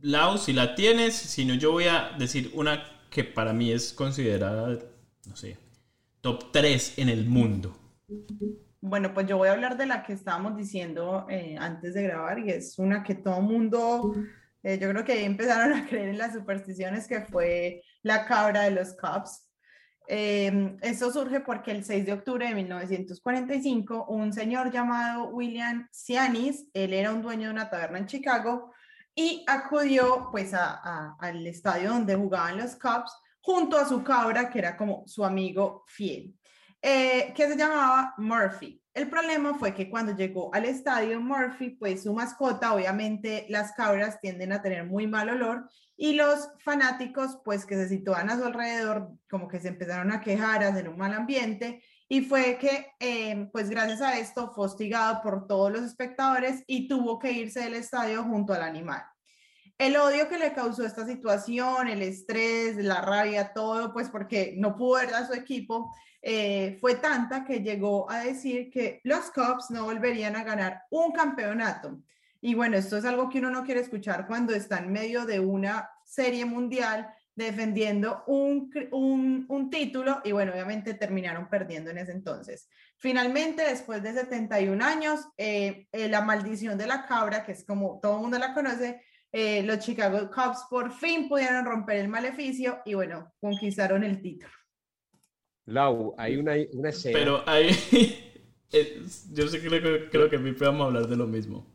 Lau, 0.00 0.38
si 0.38 0.52
la 0.52 0.74
tienes, 0.74 1.14
si 1.14 1.44
no, 1.44 1.54
yo 1.54 1.72
voy 1.72 1.84
a 1.84 2.16
decir 2.18 2.50
una 2.54 2.82
que 3.10 3.24
para 3.24 3.52
mí 3.52 3.70
es 3.70 3.92
considerada, 3.92 4.78
no 5.26 5.36
sé, 5.36 5.58
top 6.22 6.50
3 6.52 6.98
en 6.98 7.08
el 7.10 7.26
mundo. 7.26 7.76
Bueno, 8.82 9.12
pues 9.12 9.26
yo 9.26 9.36
voy 9.36 9.48
a 9.48 9.52
hablar 9.52 9.76
de 9.76 9.84
la 9.84 10.02
que 10.02 10.14
estábamos 10.14 10.56
diciendo 10.56 11.26
eh, 11.28 11.54
antes 11.58 11.92
de 11.92 12.02
grabar 12.02 12.38
y 12.38 12.50
es 12.50 12.78
una 12.78 13.02
que 13.02 13.14
todo 13.14 13.42
mundo, 13.42 14.14
eh, 14.62 14.78
yo 14.78 14.88
creo 14.88 15.04
que 15.04 15.12
ahí 15.12 15.24
empezaron 15.24 15.74
a 15.74 15.86
creer 15.86 16.08
en 16.08 16.18
las 16.18 16.32
supersticiones 16.32 17.06
que 17.06 17.20
fue 17.20 17.82
la 18.02 18.24
cabra 18.24 18.62
de 18.62 18.70
los 18.70 18.94
Cubs. 18.94 19.46
Eh, 20.08 20.78
eso 20.80 21.12
surge 21.12 21.40
porque 21.40 21.72
el 21.72 21.84
6 21.84 22.06
de 22.06 22.14
octubre 22.14 22.48
de 22.48 22.54
1945, 22.54 24.06
un 24.08 24.32
señor 24.32 24.72
llamado 24.72 25.28
William 25.28 25.86
Cianis, 25.92 26.66
él 26.72 26.94
era 26.94 27.12
un 27.12 27.20
dueño 27.20 27.48
de 27.48 27.52
una 27.52 27.68
taberna 27.68 27.98
en 27.98 28.06
Chicago 28.06 28.72
y 29.14 29.44
acudió 29.46 30.28
pues 30.32 30.54
al 30.54 31.46
estadio 31.46 31.90
donde 31.90 32.16
jugaban 32.16 32.56
los 32.56 32.76
Cubs 32.76 33.12
junto 33.42 33.76
a 33.76 33.86
su 33.86 34.02
cabra, 34.02 34.48
que 34.48 34.58
era 34.58 34.74
como 34.74 35.04
su 35.06 35.22
amigo 35.22 35.84
fiel. 35.86 36.34
Eh, 36.82 37.34
que 37.36 37.46
se 37.46 37.56
llamaba 37.56 38.14
Murphy. 38.16 38.82
El 38.94 39.08
problema 39.10 39.54
fue 39.54 39.74
que 39.74 39.90
cuando 39.90 40.16
llegó 40.16 40.52
al 40.54 40.64
estadio 40.64 41.20
Murphy, 41.20 41.70
pues 41.70 42.04
su 42.04 42.14
mascota, 42.14 42.72
obviamente 42.72 43.46
las 43.50 43.72
cabras 43.72 44.20
tienden 44.20 44.52
a 44.52 44.62
tener 44.62 44.84
muy 44.84 45.06
mal 45.06 45.28
olor 45.28 45.68
y 45.96 46.14
los 46.14 46.48
fanáticos, 46.64 47.38
pues 47.44 47.66
que 47.66 47.76
se 47.76 47.88
situaban 47.88 48.30
a 48.30 48.38
su 48.38 48.44
alrededor, 48.44 49.10
como 49.28 49.46
que 49.46 49.60
se 49.60 49.68
empezaron 49.68 50.10
a 50.10 50.20
quejar, 50.20 50.64
a 50.64 50.68
hacer 50.68 50.88
un 50.88 50.96
mal 50.96 51.12
ambiente 51.12 51.82
y 52.08 52.22
fue 52.22 52.56
que, 52.58 52.88
eh, 52.98 53.48
pues 53.52 53.68
gracias 53.68 54.00
a 54.00 54.18
esto, 54.18 54.50
fue 54.52 54.64
hostigado 54.64 55.20
por 55.22 55.46
todos 55.46 55.70
los 55.70 55.82
espectadores 55.82 56.64
y 56.66 56.88
tuvo 56.88 57.18
que 57.18 57.30
irse 57.30 57.60
del 57.60 57.74
estadio 57.74 58.24
junto 58.24 58.54
al 58.54 58.62
animal. 58.62 59.04
El 59.78 59.96
odio 59.96 60.28
que 60.28 60.38
le 60.38 60.52
causó 60.52 60.84
esta 60.84 61.06
situación, 61.06 61.88
el 61.88 62.02
estrés, 62.02 62.76
la 62.76 63.00
rabia, 63.00 63.52
todo, 63.52 63.92
pues 63.92 64.08
porque 64.08 64.54
no 64.56 64.74
pudo 64.76 64.98
ver 64.98 65.14
a 65.14 65.26
su 65.26 65.34
equipo, 65.34 65.94
eh, 66.22 66.76
fue 66.80 66.96
tanta 66.96 67.44
que 67.44 67.60
llegó 67.60 68.10
a 68.10 68.20
decir 68.20 68.70
que 68.70 69.00
los 69.04 69.30
Cubs 69.30 69.70
no 69.70 69.84
volverían 69.84 70.36
a 70.36 70.44
ganar 70.44 70.82
un 70.90 71.12
campeonato. 71.12 72.00
Y 72.42 72.54
bueno, 72.54 72.76
esto 72.76 72.96
es 72.96 73.04
algo 73.04 73.28
que 73.28 73.38
uno 73.38 73.50
no 73.50 73.64
quiere 73.64 73.80
escuchar 73.80 74.26
cuando 74.26 74.54
está 74.54 74.78
en 74.78 74.92
medio 74.92 75.24
de 75.24 75.40
una 75.40 75.90
serie 76.04 76.44
mundial 76.44 77.08
defendiendo 77.34 78.24
un, 78.26 78.70
un, 79.48 79.70
título 79.70 80.20
y 80.24 80.32
bueno, 80.32 80.52
obviamente 80.52 80.94
terminaron 80.94 81.48
perdiendo 81.48 81.90
en 81.90 81.98
ese 81.98 82.12
entonces. 82.12 82.68
Finalmente, 82.98 83.62
después 83.62 84.02
de 84.02 84.12
71 84.12 84.84
años, 84.84 85.20
eh, 85.38 85.86
eh, 85.92 86.08
la 86.08 86.20
maldición 86.20 86.76
de 86.76 86.86
la 86.86 87.06
cabra, 87.06 87.44
que 87.44 87.52
es 87.52 87.64
como 87.64 87.98
todo 88.00 88.18
mundo 88.18 88.38
la 88.38 88.52
conoce, 88.52 89.02
los 89.32 89.78
Chicago 89.78 90.28
Cubs 90.28 90.64
por 90.68 90.92
fin 90.92 91.28
pudieron 91.28 91.64
romper 91.64 91.98
el 91.98 92.08
maleficio 92.08 92.80
y 92.84 92.94
bueno, 92.94 93.32
conquistaron 93.40 94.02
el 94.02 94.20
título. 94.20 94.59
Lau, 95.70 96.14
hay 96.18 96.36
una, 96.36 96.54
una 96.72 96.88
escena. 96.90 97.18
Pero 97.18 97.42
hay. 97.46 97.70
Eh, 98.72 99.02
yo 99.32 99.48
sé 99.48 99.60
que 99.60 99.66
creo, 99.66 100.08
creo 100.08 100.30
que 100.30 100.36
a 100.36 100.38
mí 100.38 100.52
podemos 100.52 100.86
hablar 100.86 101.08
de 101.08 101.16
lo 101.16 101.26
mismo. 101.26 101.66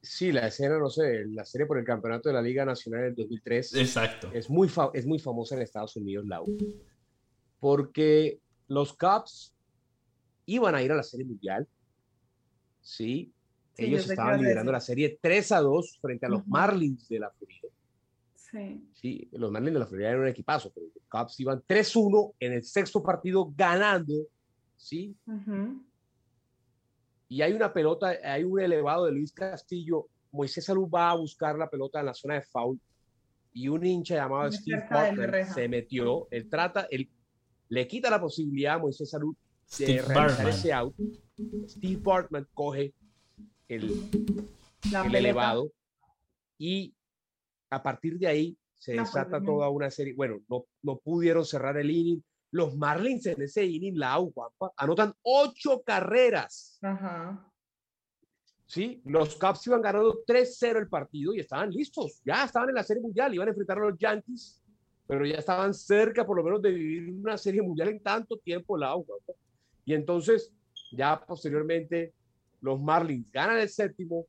Sí, 0.00 0.32
la 0.32 0.46
escena, 0.46 0.78
no 0.78 0.88
sé, 0.88 1.26
la 1.26 1.44
serie 1.44 1.66
por 1.66 1.76
el 1.76 1.84
campeonato 1.84 2.30
de 2.30 2.34
la 2.34 2.40
Liga 2.40 2.64
Nacional 2.64 3.02
del 3.02 3.14
2003. 3.16 3.74
Exacto. 3.74 4.30
Es 4.32 4.48
muy, 4.48 4.70
es 4.94 5.04
muy 5.04 5.18
famosa 5.18 5.54
en 5.54 5.60
Estados 5.60 5.96
Unidos, 5.96 6.24
Lau. 6.26 6.46
Porque 7.58 8.40
los 8.68 8.94
Cubs 8.94 9.52
iban 10.46 10.74
a 10.74 10.82
ir 10.82 10.92
a 10.92 10.96
la 10.96 11.02
Serie 11.02 11.26
Mundial. 11.26 11.68
Sí. 12.80 13.30
Ellos 13.76 14.08
estaban 14.08 14.40
liderando 14.40 14.72
la 14.72 14.80
serie 14.80 15.18
3 15.20 15.52
a 15.52 15.60
2 15.60 15.98
frente 16.00 16.24
a 16.24 16.30
los 16.30 16.46
Marlins 16.46 17.06
de 17.06 17.18
la 17.18 17.30
Florida. 17.30 17.68
Sí. 18.50 19.28
los 19.32 19.50
Marlins 19.50 19.74
de 19.74 19.80
la 19.80 19.86
Florida 19.86 20.08
eran 20.08 20.22
un 20.22 20.28
equipazo, 20.28 20.72
pero 20.74 20.86
los 20.86 21.04
Cubs 21.08 21.38
iban 21.40 21.62
3-1 21.62 22.34
en 22.40 22.52
el 22.52 22.64
sexto 22.64 23.02
partido 23.02 23.52
ganando, 23.56 24.14
¿sí? 24.76 25.16
Y 27.28 27.42
hay 27.42 27.52
una 27.52 27.72
pelota, 27.72 28.16
hay 28.24 28.42
un 28.44 28.60
elevado 28.60 29.06
de 29.06 29.12
Luis 29.12 29.32
Castillo. 29.32 30.08
Moisés 30.32 30.64
Salud 30.64 30.88
va 30.88 31.10
a 31.10 31.14
buscar 31.14 31.56
la 31.56 31.70
pelota 31.70 32.00
en 32.00 32.06
la 32.06 32.14
zona 32.14 32.34
de 32.34 32.42
foul 32.42 32.80
y 33.52 33.68
un 33.68 33.84
hincha 33.84 34.16
llamado 34.16 34.50
Steve 34.52 34.84
Portman 34.88 35.46
se 35.52 35.68
metió. 35.68 36.28
Él 36.30 36.48
trata, 36.48 36.86
él 36.90 37.08
le 37.68 37.86
quita 37.86 38.10
la 38.10 38.20
posibilidad 38.20 38.74
a 38.74 38.78
Moisés 38.78 39.10
Salud 39.10 39.34
de 39.78 40.02
realizar 40.02 40.48
ese 40.48 40.72
out. 40.72 40.94
Steve 41.68 42.00
Portman 42.02 42.46
coge 42.52 42.94
el, 43.68 44.08
el 44.92 45.14
elevado 45.14 45.70
y 46.58 46.94
a 47.70 47.82
partir 47.82 48.18
de 48.18 48.26
ahí 48.26 48.58
se 48.74 48.94
pues, 48.94 49.06
desata 49.06 49.42
toda 49.42 49.68
una 49.68 49.90
serie. 49.90 50.14
Bueno, 50.14 50.40
no, 50.48 50.64
no 50.82 50.98
pudieron 50.98 51.44
cerrar 51.44 51.76
el 51.76 51.90
inning. 51.90 52.22
Los 52.52 52.76
Marlins 52.76 53.26
en 53.26 53.40
ese 53.42 53.64
inning, 53.64 53.96
la 53.96 54.16
Guapa, 54.16 54.72
anotan 54.76 55.14
ocho 55.22 55.82
carreras. 55.82 56.78
Ajá. 56.82 57.46
Sí, 58.66 59.02
los 59.04 59.36
Cubs 59.36 59.66
iban 59.66 59.82
ganando 59.82 60.22
3-0 60.26 60.78
el 60.78 60.88
partido 60.88 61.34
y 61.34 61.40
estaban 61.40 61.70
listos. 61.70 62.20
Ya 62.24 62.44
estaban 62.44 62.68
en 62.68 62.76
la 62.76 62.84
serie 62.84 63.02
mundial, 63.02 63.34
iban 63.34 63.48
a 63.48 63.50
enfrentar 63.50 63.78
a 63.78 63.88
los 63.88 63.98
Yankees, 63.98 64.62
pero 65.06 65.26
ya 65.26 65.38
estaban 65.38 65.74
cerca 65.74 66.24
por 66.24 66.36
lo 66.36 66.44
menos 66.44 66.62
de 66.62 66.70
vivir 66.70 67.12
una 67.12 67.36
serie 67.36 67.62
mundial 67.62 67.88
en 67.88 68.00
tanto 68.00 68.36
tiempo, 68.38 68.76
la 68.76 68.94
Guapa. 68.94 69.32
Y 69.84 69.92
entonces, 69.92 70.52
ya 70.92 71.20
posteriormente, 71.20 72.14
los 72.60 72.80
Marlins 72.80 73.30
ganan 73.32 73.58
el 73.58 73.68
séptimo, 73.68 74.26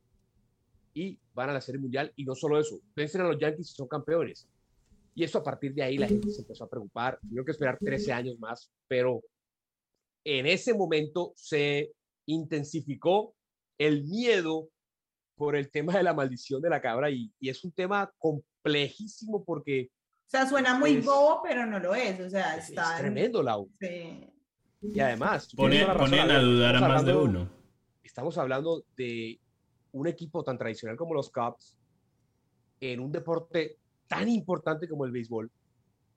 y 0.94 1.18
van 1.34 1.50
a 1.50 1.54
la 1.54 1.60
Serie 1.60 1.80
Mundial. 1.80 2.12
Y 2.16 2.24
no 2.24 2.34
solo 2.34 2.58
eso, 2.58 2.80
vencen 2.94 3.22
a 3.22 3.28
los 3.28 3.38
Yankees 3.38 3.70
y 3.70 3.74
son 3.74 3.88
campeones. 3.88 4.48
Y 5.14 5.24
eso 5.24 5.38
a 5.38 5.44
partir 5.44 5.74
de 5.74 5.82
ahí 5.82 5.98
la 5.98 6.08
gente 6.08 6.30
se 6.30 6.40
empezó 6.40 6.64
a 6.64 6.70
preocupar. 6.70 7.18
Tuvieron 7.20 7.44
que 7.44 7.52
esperar 7.52 7.78
13 7.78 8.12
años 8.12 8.38
más, 8.38 8.70
pero 8.88 9.22
en 10.24 10.46
ese 10.46 10.74
momento 10.74 11.32
se 11.36 11.92
intensificó 12.26 13.34
el 13.78 14.04
miedo 14.04 14.68
por 15.36 15.56
el 15.56 15.70
tema 15.70 15.96
de 15.96 16.02
la 16.02 16.14
maldición 16.14 16.62
de 16.62 16.70
la 16.70 16.80
cabra 16.80 17.10
y, 17.10 17.30
y 17.40 17.48
es 17.48 17.64
un 17.64 17.72
tema 17.72 18.10
complejísimo 18.18 19.44
porque... 19.44 19.90
O 20.26 20.30
sea, 20.32 20.48
suena 20.48 20.78
muy 20.78 20.98
bobo, 20.98 21.42
pero 21.42 21.66
no 21.66 21.78
lo 21.78 21.94
es. 21.94 22.20
O 22.20 22.30
sea, 22.30 22.56
está... 22.56 22.94
Es 22.94 23.00
tremendo, 23.00 23.42
Lau. 23.42 23.68
Sí. 23.80 24.30
Y 24.80 25.00
además... 25.00 25.52
Ponen, 25.54 25.88
a 25.90 26.38
dudar 26.40 26.76
a 26.76 26.80
más 26.80 27.04
de 27.04 27.14
uno. 27.14 27.50
Estamos 28.02 28.38
hablando 28.38 28.84
de 28.96 29.41
un 29.92 30.06
equipo 30.06 30.42
tan 30.42 30.58
tradicional 30.58 30.96
como 30.96 31.14
los 31.14 31.30
Cubs 31.30 31.76
en 32.80 33.00
un 33.00 33.12
deporte 33.12 33.78
tan 34.08 34.28
importante 34.28 34.88
como 34.88 35.04
el 35.04 35.12
béisbol 35.12 35.50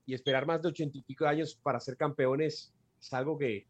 y 0.05 0.13
esperar 0.13 0.45
más 0.45 0.61
de 0.61 0.69
ochenta 0.69 0.97
y 0.97 1.01
pico 1.01 1.25
años 1.25 1.59
para 1.61 1.79
ser 1.79 1.97
campeones 1.97 2.73
es 2.99 3.13
algo 3.13 3.37
que 3.37 3.67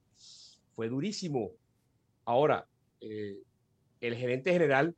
fue 0.75 0.89
durísimo. 0.89 1.51
Ahora, 2.25 2.67
eh, 3.01 3.37
el 4.01 4.15
gerente 4.15 4.51
general, 4.51 4.95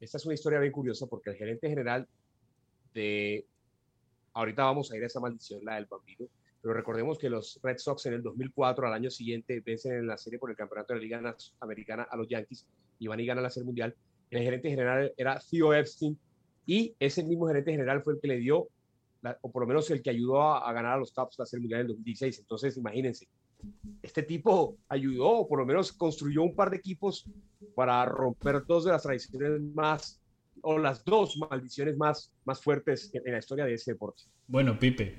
esta 0.00 0.16
es 0.16 0.26
una 0.26 0.34
historia 0.34 0.60
bien 0.60 0.72
curiosa 0.72 1.06
porque 1.06 1.30
el 1.30 1.36
gerente 1.36 1.68
general 1.68 2.08
de 2.94 3.46
ahorita 4.34 4.64
vamos 4.64 4.90
a 4.90 4.96
ir 4.96 5.02
a 5.02 5.06
esa 5.06 5.20
maldición, 5.20 5.64
la 5.64 5.76
del 5.76 5.86
bambino, 5.86 6.26
pero 6.60 6.74
recordemos 6.74 7.18
que 7.18 7.30
los 7.30 7.58
Red 7.62 7.78
Sox 7.78 8.06
en 8.06 8.14
el 8.14 8.22
2004, 8.22 8.86
al 8.86 8.92
año 8.92 9.10
siguiente, 9.10 9.60
vencen 9.60 9.94
en 9.94 10.06
la 10.06 10.16
serie 10.16 10.38
por 10.38 10.50
el 10.50 10.56
campeonato 10.56 10.92
de 10.92 10.98
la 10.98 11.02
Liga 11.02 11.36
Americana 11.60 12.06
a 12.10 12.16
los 12.16 12.28
Yankees 12.28 12.66
y 12.98 13.06
van 13.06 13.20
y 13.20 13.26
ganan 13.26 13.44
la 13.44 13.50
Serie 13.50 13.66
Mundial. 13.66 13.94
El 14.30 14.42
gerente 14.42 14.70
general 14.70 15.12
era 15.16 15.40
Theo 15.50 15.72
Epstein 15.72 16.18
y 16.66 16.94
ese 16.98 17.24
mismo 17.24 17.46
gerente 17.46 17.70
general 17.70 18.02
fue 18.02 18.14
el 18.14 18.20
que 18.20 18.28
le 18.28 18.36
dio, 18.36 18.68
o 19.40 19.50
por 19.50 19.62
lo 19.62 19.66
menos 19.66 19.90
el 19.90 20.02
que 20.02 20.10
ayudó 20.10 20.42
a, 20.42 20.72
ganar 20.72 20.92
a 20.92 20.98
los 20.98 21.12
Cubs 21.12 21.38
la 21.38 21.46
Serie 21.46 21.62
Mundial 21.62 21.80
en 21.80 21.86
el 21.86 21.92
2016. 21.92 22.40
Entonces, 22.40 22.76
imagínense, 22.76 23.26
este 24.02 24.22
tipo 24.22 24.76
ayudó, 24.88 25.30
o 25.30 25.48
por 25.48 25.58
lo 25.58 25.66
menos 25.66 25.92
construyó 25.92 26.42
un 26.42 26.54
par 26.54 26.70
de 26.70 26.76
equipos 26.76 27.24
para 27.74 28.04
romper 28.04 28.64
dos 28.66 28.84
de 28.84 28.92
las 28.92 29.02
tradiciones 29.02 29.60
más, 29.74 30.20
o 30.60 30.78
las 30.78 31.04
dos 31.04 31.38
maldiciones 31.38 31.96
más, 31.96 32.32
más 32.44 32.60
fuertes 32.60 33.10
en 33.14 33.32
la 33.32 33.38
historia 33.38 33.64
de 33.64 33.74
ese 33.74 33.92
deporte. 33.92 34.24
Bueno, 34.46 34.78
Pipe, 34.78 35.14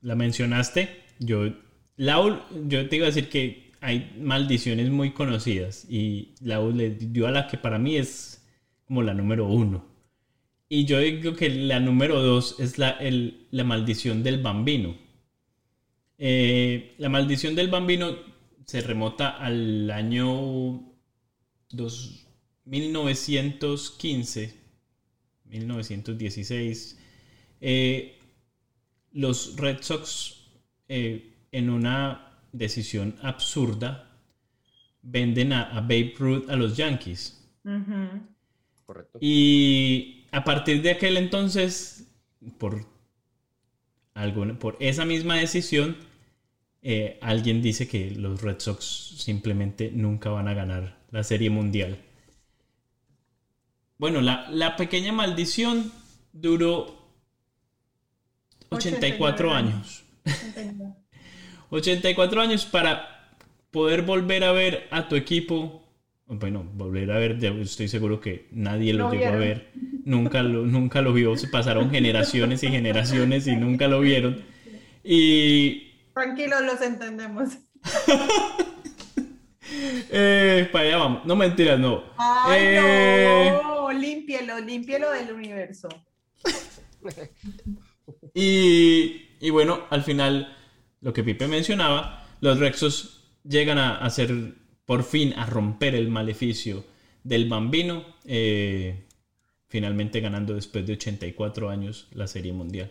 la 0.00 0.14
mencionaste. 0.14 0.88
Yo, 1.18 1.52
Lau, 1.96 2.38
yo 2.66 2.88
te 2.88 2.96
iba 2.96 3.06
a 3.06 3.10
decir 3.10 3.28
que 3.28 3.71
hay 3.82 4.16
maldiciones 4.18 4.88
muy 4.90 5.12
conocidas 5.12 5.86
y 5.90 6.34
le 6.40 6.90
dio 6.90 7.26
a 7.26 7.32
la 7.32 7.48
que 7.48 7.58
para 7.58 7.78
mí 7.80 7.96
es 7.96 8.46
como 8.86 9.02
la 9.02 9.12
número 9.12 9.48
uno. 9.48 9.84
Y 10.68 10.84
yo 10.84 11.00
digo 11.00 11.34
que 11.34 11.50
la 11.50 11.80
número 11.80 12.22
dos 12.22 12.60
es 12.60 12.78
la, 12.78 12.90
el, 12.90 13.48
la 13.50 13.64
maldición 13.64 14.22
del 14.22 14.40
bambino. 14.40 14.96
Eh, 16.16 16.94
la 16.98 17.08
maldición 17.08 17.56
del 17.56 17.68
bambino 17.68 18.16
se 18.64 18.82
remota 18.82 19.30
al 19.30 19.90
año 19.90 20.94
1915, 22.64 24.54
1916. 25.46 26.98
Eh, 27.60 28.18
los 29.10 29.56
Red 29.56 29.78
Sox, 29.82 30.36
eh, 30.88 31.34
en 31.50 31.68
una 31.68 32.31
decisión 32.52 33.16
absurda, 33.22 34.10
venden 35.02 35.52
a, 35.52 35.80
Babe 35.80 36.14
Ruth 36.18 36.50
a 36.50 36.56
los 36.56 36.76
Yankees. 36.76 37.44
Correcto. 38.86 39.18
Y 39.20 40.26
a 40.30 40.44
partir 40.44 40.82
de 40.82 40.90
aquel 40.90 41.16
entonces, 41.16 42.08
por, 42.58 42.86
por 44.58 44.76
esa 44.80 45.04
misma 45.04 45.36
decisión, 45.36 45.96
eh, 46.82 47.18
alguien 47.22 47.62
dice 47.62 47.86
que 47.86 48.10
los 48.10 48.42
Red 48.42 48.58
Sox 48.58 48.84
simplemente 49.18 49.90
nunca 49.92 50.30
van 50.30 50.48
a 50.48 50.54
ganar 50.54 50.98
la 51.10 51.22
Serie 51.22 51.50
Mundial. 51.50 51.98
Bueno, 53.98 54.20
la, 54.20 54.50
la 54.50 54.74
pequeña 54.76 55.12
maldición 55.12 55.92
duró 56.32 57.02
84 58.70 59.52
años. 59.52 60.04
84 61.72 62.40
años 62.40 62.66
para 62.66 63.34
poder 63.70 64.02
volver 64.02 64.44
a 64.44 64.52
ver 64.52 64.86
a 64.90 65.08
tu 65.08 65.16
equipo. 65.16 65.82
Bueno, 66.26 66.64
volver 66.74 67.10
a 67.10 67.18
ver, 67.18 67.42
estoy 67.60 67.88
seguro 67.88 68.20
que 68.20 68.46
nadie 68.52 68.92
lo 68.92 69.10
llegó 69.10 69.26
a 69.26 69.36
ver. 69.36 69.72
Nunca 70.04 70.42
lo, 70.42 70.66
nunca 70.66 71.02
lo 71.02 71.12
vio. 71.12 71.36
Se 71.36 71.48
pasaron 71.48 71.90
generaciones 71.90 72.62
y 72.62 72.68
generaciones 72.68 73.46
y 73.46 73.56
nunca 73.56 73.88
lo 73.88 74.00
vieron. 74.00 74.42
Y. 75.02 75.94
Tranquilos, 76.14 76.60
los 76.62 76.80
entendemos. 76.82 77.58
eh, 80.10 80.68
para 80.70 80.84
allá 80.84 80.96
vamos. 80.98 81.24
No 81.24 81.34
mentiras, 81.34 81.78
no. 81.78 82.04
Ay, 82.18 82.60
eh... 82.62 83.58
no. 83.62 83.92
Límpielo, 83.92 84.60
límpielo 84.60 85.10
del 85.10 85.32
universo. 85.32 85.88
Y, 88.34 89.50
bueno, 89.50 89.86
al 89.90 90.02
final, 90.02 90.56
lo 91.02 91.12
que 91.12 91.24
Pipe 91.24 91.48
mencionaba, 91.48 92.24
los 92.40 92.58
Rexos 92.58 93.38
llegan 93.44 93.78
a 93.78 93.98
hacer 93.98 94.54
por 94.86 95.02
fin 95.02 95.34
a 95.34 95.46
romper 95.46 95.94
el 95.94 96.08
maleficio 96.08 96.84
del 97.24 97.48
bambino, 97.48 98.04
eh, 98.24 99.06
finalmente 99.66 100.20
ganando 100.20 100.54
después 100.54 100.86
de 100.86 100.94
84 100.94 101.68
años 101.68 102.08
la 102.12 102.26
Serie 102.26 102.52
Mundial. 102.52 102.90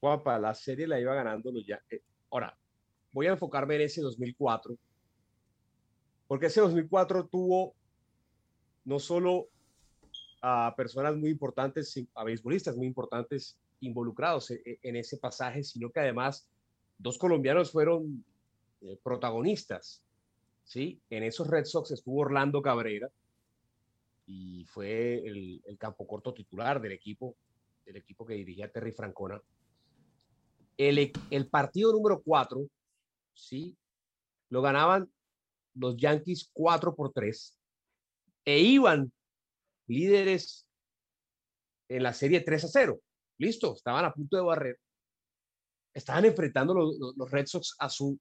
Guapa, 0.00 0.38
la 0.38 0.54
serie 0.54 0.86
la 0.86 1.00
iba 1.00 1.14
ganando 1.14 1.50
los 1.50 1.66
ya. 1.66 1.80
Eh, 1.90 2.02
ahora, 2.30 2.56
voy 3.10 3.26
a 3.26 3.32
enfocarme 3.32 3.74
en 3.76 3.82
ese 3.82 4.00
2004, 4.02 4.76
porque 6.28 6.46
ese 6.46 6.60
2004 6.60 7.26
tuvo 7.26 7.74
no 8.84 9.00
solo 9.00 9.48
a 10.40 10.72
personas 10.76 11.16
muy 11.16 11.30
importantes, 11.30 12.00
a 12.14 12.22
beisbolistas 12.22 12.76
muy 12.76 12.86
importantes 12.86 13.58
involucrados 13.80 14.52
e, 14.52 14.62
e, 14.64 14.78
en 14.82 14.96
ese 14.96 15.16
pasaje, 15.16 15.64
sino 15.64 15.90
que 15.90 16.00
además 16.00 16.46
dos 16.98 17.18
colombianos 17.18 17.70
fueron 17.72 18.24
eh, 18.80 18.98
protagonistas. 19.02 20.02
¿sí? 20.64 21.00
En 21.10 21.22
esos 21.22 21.48
Red 21.48 21.64
Sox 21.64 21.90
estuvo 21.90 22.20
Orlando 22.20 22.62
Cabrera 22.62 23.10
y 24.26 24.64
fue 24.64 25.18
el, 25.26 25.62
campo 25.78 26.06
corto 26.06 26.34
titular 26.34 26.80
del 26.80 26.92
equipo, 26.92 27.36
del 27.84 27.96
equipo 27.96 28.26
que 28.26 28.34
dirigía 28.34 28.70
Terry 28.70 28.92
Francona. 28.92 29.40
El, 30.76 31.12
partido 31.48 31.92
número 31.92 32.20
4, 32.22 32.66
¿sí? 33.34 33.76
Lo 34.50 34.60
ganaban 34.62 35.10
los 35.74 35.96
Yankees 35.96 36.50
4 36.52 36.94
por 36.94 37.12
3 37.12 37.58
e 38.44 38.60
iban 38.60 39.12
líderes 39.86 40.66
en 41.88 42.02
la 42.02 42.12
serie 42.12 42.40
3 42.40 42.64
a 42.64 42.68
0 42.68 43.00
listo, 43.38 43.74
estaban 43.74 44.04
a 44.04 44.12
punto 44.12 44.36
de 44.36 44.42
barrer. 44.42 44.78
Estaban 45.96 46.26
enfrentando 46.26 46.74
los, 46.74 47.30
Red 47.30 47.46
Sox 47.46 47.74
a 47.78 47.88
su 47.88 48.20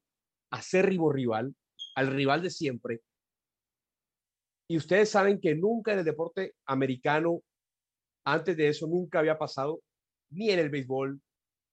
acérrimo 0.49 1.11
rival, 1.11 1.53
al 1.95 2.07
rival 2.07 2.41
de 2.41 2.49
siempre. 2.49 3.01
Y 4.69 4.77
ustedes 4.77 5.09
saben 5.09 5.41
que 5.41 5.55
nunca 5.55 5.91
en 5.91 5.99
el 5.99 6.05
deporte 6.05 6.55
americano, 6.65 7.41
antes 8.25 8.55
de 8.55 8.69
eso, 8.69 8.87
nunca 8.87 9.19
había 9.19 9.37
pasado, 9.37 9.81
ni 10.31 10.51
en 10.51 10.59
el 10.59 10.69
béisbol, 10.69 11.19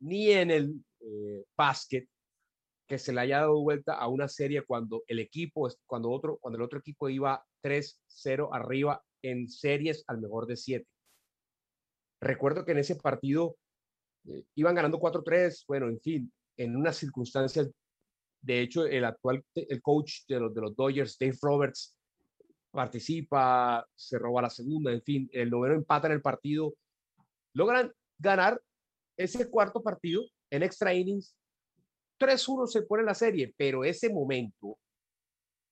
ni 0.00 0.32
en 0.32 0.50
el 0.50 0.84
eh, 0.98 1.44
básquet, 1.56 2.08
que 2.88 2.98
se 2.98 3.12
le 3.12 3.20
haya 3.20 3.38
dado 3.38 3.62
vuelta 3.62 3.94
a 3.94 4.08
una 4.08 4.26
serie 4.26 4.62
cuando 4.62 5.04
el 5.06 5.20
equipo, 5.20 5.68
cuando, 5.86 6.10
otro, 6.10 6.38
cuando 6.38 6.56
el 6.56 6.64
otro 6.64 6.80
equipo 6.80 7.08
iba 7.10 7.46
3-0 7.62 8.48
arriba 8.52 9.00
en 9.22 9.48
series 9.48 10.02
al 10.08 10.20
mejor 10.20 10.46
de 10.46 10.56
7. 10.56 10.84
Recuerdo 12.20 12.64
que 12.64 12.72
en 12.72 12.78
ese 12.78 12.96
partido 12.96 13.56
eh, 14.28 14.44
iban 14.54 14.74
ganando 14.74 14.98
4-3, 14.98 15.64
bueno, 15.66 15.88
en 15.88 16.00
fin, 16.00 16.32
en 16.56 16.76
unas 16.76 16.96
circunstancias, 16.96 17.70
de 18.40 18.61
hecho, 18.61 18.87
el 18.87 19.04
actual, 19.04 19.44
el 19.54 19.82
coach 19.82 20.24
de 20.28 20.40
los, 20.40 20.54
de 20.54 20.61
los 20.61 20.76
Dodgers, 20.76 21.16
Dave 21.18 21.38
Roberts, 21.40 21.96
participa, 22.70 23.87
se 23.94 24.18
roba 24.18 24.42
la 24.42 24.50
segunda, 24.50 24.92
en 24.92 25.02
fin, 25.02 25.30
el 25.32 25.50
noveno 25.50 25.74
empata 25.74 26.06
en 26.06 26.14
el 26.14 26.22
partido, 26.22 26.74
logran 27.54 27.92
ganar 28.18 28.61
ese 29.16 29.48
cuarto 29.50 29.82
partido 29.82 30.22
en 30.50 30.62
extra 30.62 30.94
innings, 30.94 31.35
3-1 32.18 32.66
se 32.66 32.82
pone 32.82 33.02
la 33.02 33.14
serie, 33.14 33.52
pero 33.56 33.85
ese 33.85 34.08
momento 34.08 34.78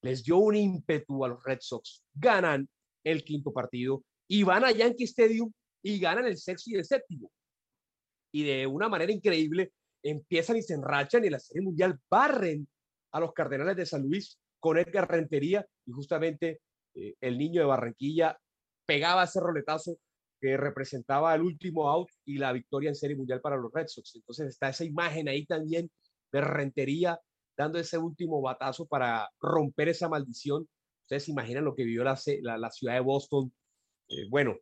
les 0.02 0.24
dio 0.24 0.38
un 0.38 0.56
ímpetu 0.56 1.24
a 1.24 1.28
los 1.28 1.42
Red 1.44 1.58
Sox, 1.60 2.02
ganan 2.14 2.68
el 3.04 3.22
quinto 3.24 3.52
partido 3.52 4.02
y 4.28 4.42
van 4.42 4.64
a 4.64 4.72
Yankee 4.72 5.04
Stadium 5.04 5.52
y 5.82 5.98
ganan 5.98 6.26
el 6.26 6.36
sexto 6.36 6.70
y 6.70 6.74
el 6.74 6.84
séptimo. 6.84 7.30
Y 8.32 8.44
de 8.44 8.66
una 8.66 8.88
manera 8.88 9.12
increíble 9.12 9.72
empiezan 10.02 10.56
y 10.56 10.62
se 10.62 10.74
enrachan 10.74 11.24
y 11.24 11.30
la 11.30 11.38
Serie 11.38 11.62
Mundial 11.62 11.98
barren 12.08 12.66
a 13.12 13.20
los 13.20 13.32
Cardenales 13.32 13.76
de 13.76 13.86
San 13.86 14.02
Luis 14.02 14.38
con 14.58 14.78
Edgar 14.78 15.10
Rentería 15.10 15.66
y 15.86 15.92
justamente 15.92 16.60
eh, 16.94 17.14
el 17.20 17.38
niño 17.38 17.60
de 17.60 17.66
Barranquilla 17.66 18.38
pegaba 18.86 19.24
ese 19.24 19.40
roletazo 19.40 19.98
que 20.40 20.56
representaba 20.56 21.34
el 21.34 21.42
último 21.42 21.88
out 21.88 22.08
y 22.24 22.38
la 22.38 22.52
victoria 22.52 22.88
en 22.88 22.94
Serie 22.94 23.16
Mundial 23.16 23.40
para 23.40 23.56
los 23.56 23.72
Red 23.72 23.86
Sox. 23.88 24.16
Entonces 24.16 24.48
está 24.48 24.70
esa 24.70 24.84
imagen 24.84 25.28
ahí 25.28 25.44
también 25.44 25.90
de 26.32 26.40
Rentería 26.40 27.20
dando 27.56 27.78
ese 27.78 27.98
último 27.98 28.40
batazo 28.40 28.86
para 28.86 29.28
romper 29.38 29.90
esa 29.90 30.08
maldición. 30.08 30.66
Ustedes 31.02 31.24
se 31.24 31.32
imaginan 31.32 31.64
lo 31.64 31.74
que 31.74 31.84
vivió 31.84 32.04
la, 32.04 32.18
la, 32.42 32.70
ciudad 32.70 32.94
de 32.94 33.00
Boston. 33.00 33.52
Eh, 34.08 34.26
bueno, 34.30 34.56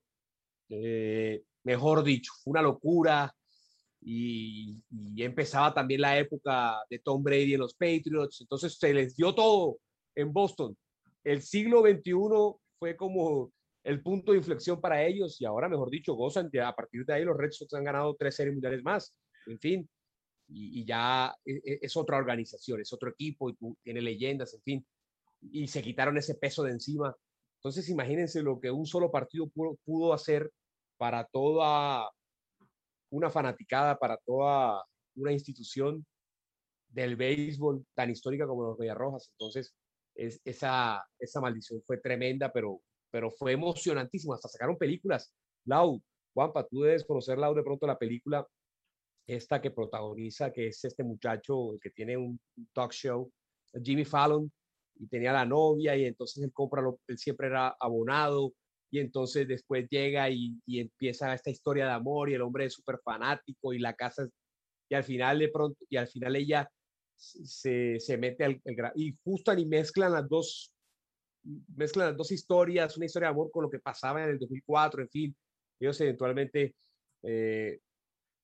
eh, 0.69 1.45
mejor 1.63 2.03
dicho, 2.03 2.33
fue 2.43 2.53
una 2.53 2.63
locura. 2.63 3.33
Y, 4.01 4.83
empezaba 5.17 5.75
también 5.75 6.01
la 6.01 6.19
época 6.19 6.79
de 6.89 6.99
Tom 7.01 7.23
Brady 7.23 7.55
en 7.55 7.61
los 7.61 7.75
Patriots. 7.75 8.41
Entonces 8.41 8.77
se 8.79 8.95
les 8.95 9.17
dio 9.17 9.35
todo 9.35 9.79
en 10.15 10.33
Boston. 10.33 10.77
El 11.25 11.43
siglo 11.43 11.83
XXI 11.83 12.13
fue 12.79 12.97
como 12.97 13.53
el 13.85 14.03
punto 14.03 14.33
de 14.33 14.39
inflexión 14.39 14.81
para 14.81 15.05
ellos 15.05 15.41
y 15.41 15.45
ahora, 15.45 15.69
mejor 15.69 15.91
dicho, 15.91 16.15
gozan. 16.15 16.51
a 16.63 16.75
partir 16.75 17.05
de 17.05 17.15
ahí 17.15 17.25
los 17.25 17.37
Red 17.37 17.51
Sox 17.51 17.73
han 17.75 17.85
ganado 17.85 18.15
tres 18.19 18.37
series 18.37 18.55
mundiales 18.55 18.83
más. 18.83 19.15
En 19.47 19.59
fin, 19.59 19.89
y, 20.49 20.85
ya 20.85 21.35
e, 21.45 21.53
e, 21.65 21.79
es, 21.83 21.97
otra 21.97 22.17
organización, 22.17 22.81
es 22.81 22.93
otro 22.93 23.11
equipo 23.11 23.51
y 23.51 23.57
tiene 23.83 24.01
leyendas, 24.01 24.55
en 24.55 24.63
fin. 24.63 24.87
Y 25.41 25.69
se 25.69 25.83
quitaron 25.83 26.17
ese 26.17 26.35
peso 26.35 26.63
de 26.63 26.73
encima. 26.73 27.15
Entonces, 27.59 27.89
imagínense 27.89 28.43
lo 28.43 28.61
que 28.61 28.71
un 28.71 28.87
solo 28.87 29.11
partido 29.11 29.49
pudo, 29.85 30.13
hacer 30.13 30.51
para 30.97 31.25
toda, 31.25 32.09
una 33.11 33.31
fanaticada 33.31 33.99
para 33.99 34.19
toda 34.25 34.85
una 35.17 35.33
institución 35.33 36.05
del 36.89 37.17
béisbol 37.17 37.85
tan 37.95 38.11
histórica 38.11 38.47
como 38.47 38.63
los 38.63 38.97
Rojas. 38.97 39.31
Entonces, 39.33 39.75
es, 40.15 40.41
esa, 40.45 41.05
esa 41.19 41.41
maldición 41.41 41.83
fue 41.87 41.99
tremenda, 41.99 42.53
pero, 42.53 42.81
pero 43.11 43.31
fue 43.31 43.53
emocionantísimo. 43.53 44.35
Hasta 44.35 44.49
sacaron 44.49 44.77
películas. 44.77 45.33
Lau, 45.65 46.03
Juanpa, 46.35 46.67
tú 46.67 46.83
debes 46.83 47.05
conocer, 47.05 47.39
Lau, 47.39 47.55
de 47.55 47.63
pronto 47.63 47.87
la 47.87 47.99
película 47.99 48.47
esta 49.27 49.61
que 49.61 49.71
protagoniza, 49.71 50.51
que 50.51 50.69
es 50.69 50.83
este 50.85 51.05
muchacho 51.05 51.79
que 51.83 51.91
tiene 51.91 52.17
un 52.17 52.41
talk 52.73 52.93
show, 52.93 53.31
Jimmy 53.83 54.07
Fallon, 54.07 54.51
y 54.95 55.07
tenía 55.07 55.33
la 55.33 55.45
novia, 55.45 55.95
y 55.97 56.07
entonces 56.07 56.43
él 56.43 56.53
compra, 56.53 56.81
lo, 56.81 56.99
él 57.07 57.19
siempre 57.19 57.49
era 57.49 57.77
abonado, 57.79 58.55
y 58.91 59.01
entonces 59.01 59.47
después 59.47 59.87
llega 59.91 60.31
y, 60.31 60.61
y 60.67 60.81
empieza 60.81 61.35
esta 61.35 61.51
historia 61.51 61.87
de 61.87 61.93
amor, 61.93 62.31
y 62.31 62.35
el 62.35 62.43
hombre 62.43 62.67
es 62.67 62.75
súper 62.75 62.99
fanático, 63.05 63.73
y 63.73 63.79
la 63.79 63.95
casa, 63.95 64.29
y 64.89 64.95
al 64.95 65.05
final 65.05 65.39
de 65.39 65.49
pronto, 65.49 65.79
y 65.89 65.97
al 65.97 66.09
final 66.09 66.37
ella 66.37 66.71
se, 67.17 67.99
se 68.01 68.17
mete 68.17 68.45
al, 68.45 68.63
al, 68.65 68.93
y 68.95 69.15
justo 69.25 69.51
ahí 69.51 69.67
mezclan 69.67 70.13
las 70.13 70.29
dos 70.29 70.73
mezclan 71.77 72.09
las 72.09 72.17
dos 72.17 72.31
historias, 72.33 72.97
una 72.97 73.07
historia 73.07 73.29
de 73.29 73.33
amor 73.33 73.51
con 73.51 73.63
lo 73.63 73.71
que 73.71 73.79
pasaba 73.79 74.23
en 74.23 74.31
el 74.31 74.39
2004, 74.39 75.03
en 75.03 75.09
fin, 75.09 75.37
ellos 75.81 76.01
eventualmente 76.01 76.75
eh, 77.23 77.79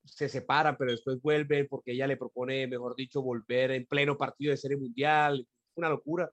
se 0.04 0.28
separan, 0.28 0.76
pero 0.78 0.92
después 0.92 1.20
vuelven 1.20 1.66
porque 1.68 1.92
ella 1.92 2.06
le 2.06 2.16
propone, 2.16 2.66
mejor 2.66 2.94
dicho, 2.94 3.22
volver 3.22 3.72
en 3.72 3.86
pleno 3.86 4.16
partido 4.16 4.50
de 4.50 4.56
serie 4.56 4.76
mundial, 4.76 5.46
una 5.76 5.88
locura. 5.88 6.30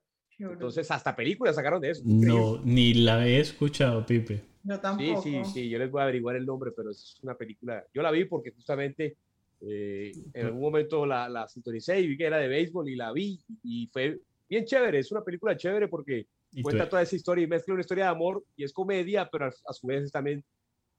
Entonces, 0.50 0.89
hasta 0.89 1.16
películas 1.16 1.56
sacaron 1.56 1.82
de 1.82 1.92
eso. 1.92 2.04
No, 2.06 2.60
ni 2.64 2.94
la 2.94 3.28
he 3.28 3.39
escuchado, 3.39 4.06
Pipe. 4.06 4.44
Yo 4.64 4.80
tampoco. 4.80 5.22
Sí, 5.22 5.42
sí, 5.44 5.52
sí, 5.54 5.70
yo 5.70 5.80
les 5.80 5.89
voy 5.89 6.02
a 6.02 6.04
averiguar 6.04 6.36
el 6.36 6.46
nombre, 6.46 6.72
pero 6.76 6.92
es 6.92 7.18
una 7.22 7.36
película. 7.36 7.84
Yo 7.94 8.02
la 8.02 8.12
vi 8.12 8.26
porque 8.26 8.52
justamente 8.52 9.18
eh, 9.62 10.12
en 10.34 10.46
algún 10.46 10.62
momento 10.62 11.06
la, 11.06 11.30
la, 11.30 11.48
sintonicé 11.48 12.00
y 12.02 12.08
vi 12.08 12.18
que 12.18 12.26
era 12.26 12.38
de 12.38 12.48
béisbol 12.48 12.89
y 12.89 12.96
la 12.96 13.12
vi 13.12 13.39
y 13.64 13.88
fue 13.88 14.20
bien 14.50 14.66
chévere. 14.66 15.00
Es 15.00 15.12
una 15.12 15.24
película 15.24 15.56
chévere 15.56 15.88
porque 15.88 16.28
cuenta 16.62 16.89
toda 16.89 17.02
esa 17.02 17.16
historia 17.16 17.44
y 17.44 17.48
mezcla 17.48 17.74
una 17.74 17.82
historia 17.82 18.06
de 18.06 18.12
amor 18.12 18.44
y 18.56 18.64
es 18.64 18.74
comedia, 18.74 19.30
pero 19.32 19.46
a, 19.46 19.48
a 19.50 19.74
su 19.74 19.88
vez 19.88 20.04
es 20.04 20.12
también. 20.12 20.44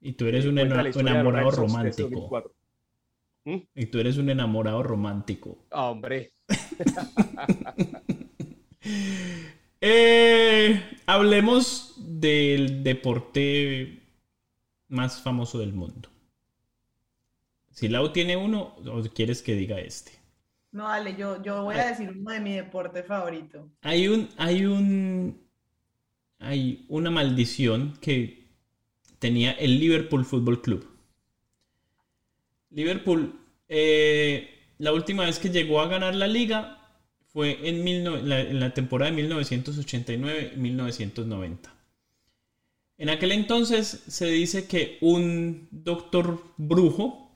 Y 0.01 0.12
tú 0.14 0.26
eres 0.26 0.47
un 0.47 0.59
enamorado 0.59 1.51
romántico. 1.51 2.43
¿Mm? 3.45 3.59
Y 3.74 3.86
tú 3.86 3.99
eres 3.99 4.18
un 4.18 4.30
enamorado 4.30 4.82
romántico. 4.82 5.66
Hombre. 5.70 6.32
eh, 9.80 10.82
hablemos 11.06 11.94
del 11.96 12.82
deporte 12.82 14.02
más 14.88 15.22
famoso 15.22 15.58
del 15.58 15.72
mundo. 15.72 16.08
Si 17.70 17.88
Lau 17.88 18.12
tiene 18.12 18.36
uno, 18.36 18.76
¿o 18.86 19.02
quieres 19.14 19.42
que 19.42 19.54
diga 19.54 19.78
este? 19.80 20.12
No, 20.72 20.84
dale, 20.88 21.16
yo, 21.16 21.42
yo 21.42 21.64
voy 21.64 21.76
a 21.76 21.88
decir 21.88 22.10
uno 22.10 22.30
de 22.30 22.40
mi 22.40 22.54
deporte 22.54 23.02
favorito. 23.02 23.70
Hay 23.82 24.08
un, 24.08 24.28
hay 24.36 24.64
un, 24.64 25.40
hay 26.38 26.86
una 26.88 27.10
maldición 27.10 27.96
que 28.00 28.48
tenía 29.18 29.52
el 29.52 29.78
Liverpool 29.78 30.24
Football 30.24 30.62
Club. 30.62 30.88
Liverpool, 32.70 33.38
eh, 33.68 34.48
la 34.78 34.92
última 34.92 35.24
vez 35.24 35.38
que 35.38 35.50
llegó 35.50 35.80
a 35.80 35.88
ganar 35.88 36.14
la 36.14 36.26
liga 36.26 36.81
fue 37.32 37.68
en, 37.68 38.60
la, 38.60 38.74
temporada 38.74 39.10
de 39.10 39.28
1989-1990. 39.28 41.58
En 42.98 43.08
aquel 43.08 43.32
entonces 43.32 44.04
se 44.06 44.26
dice 44.26 44.66
que 44.66 44.98
un 45.00 45.68
doctor 45.70 46.42
brujo 46.56 47.34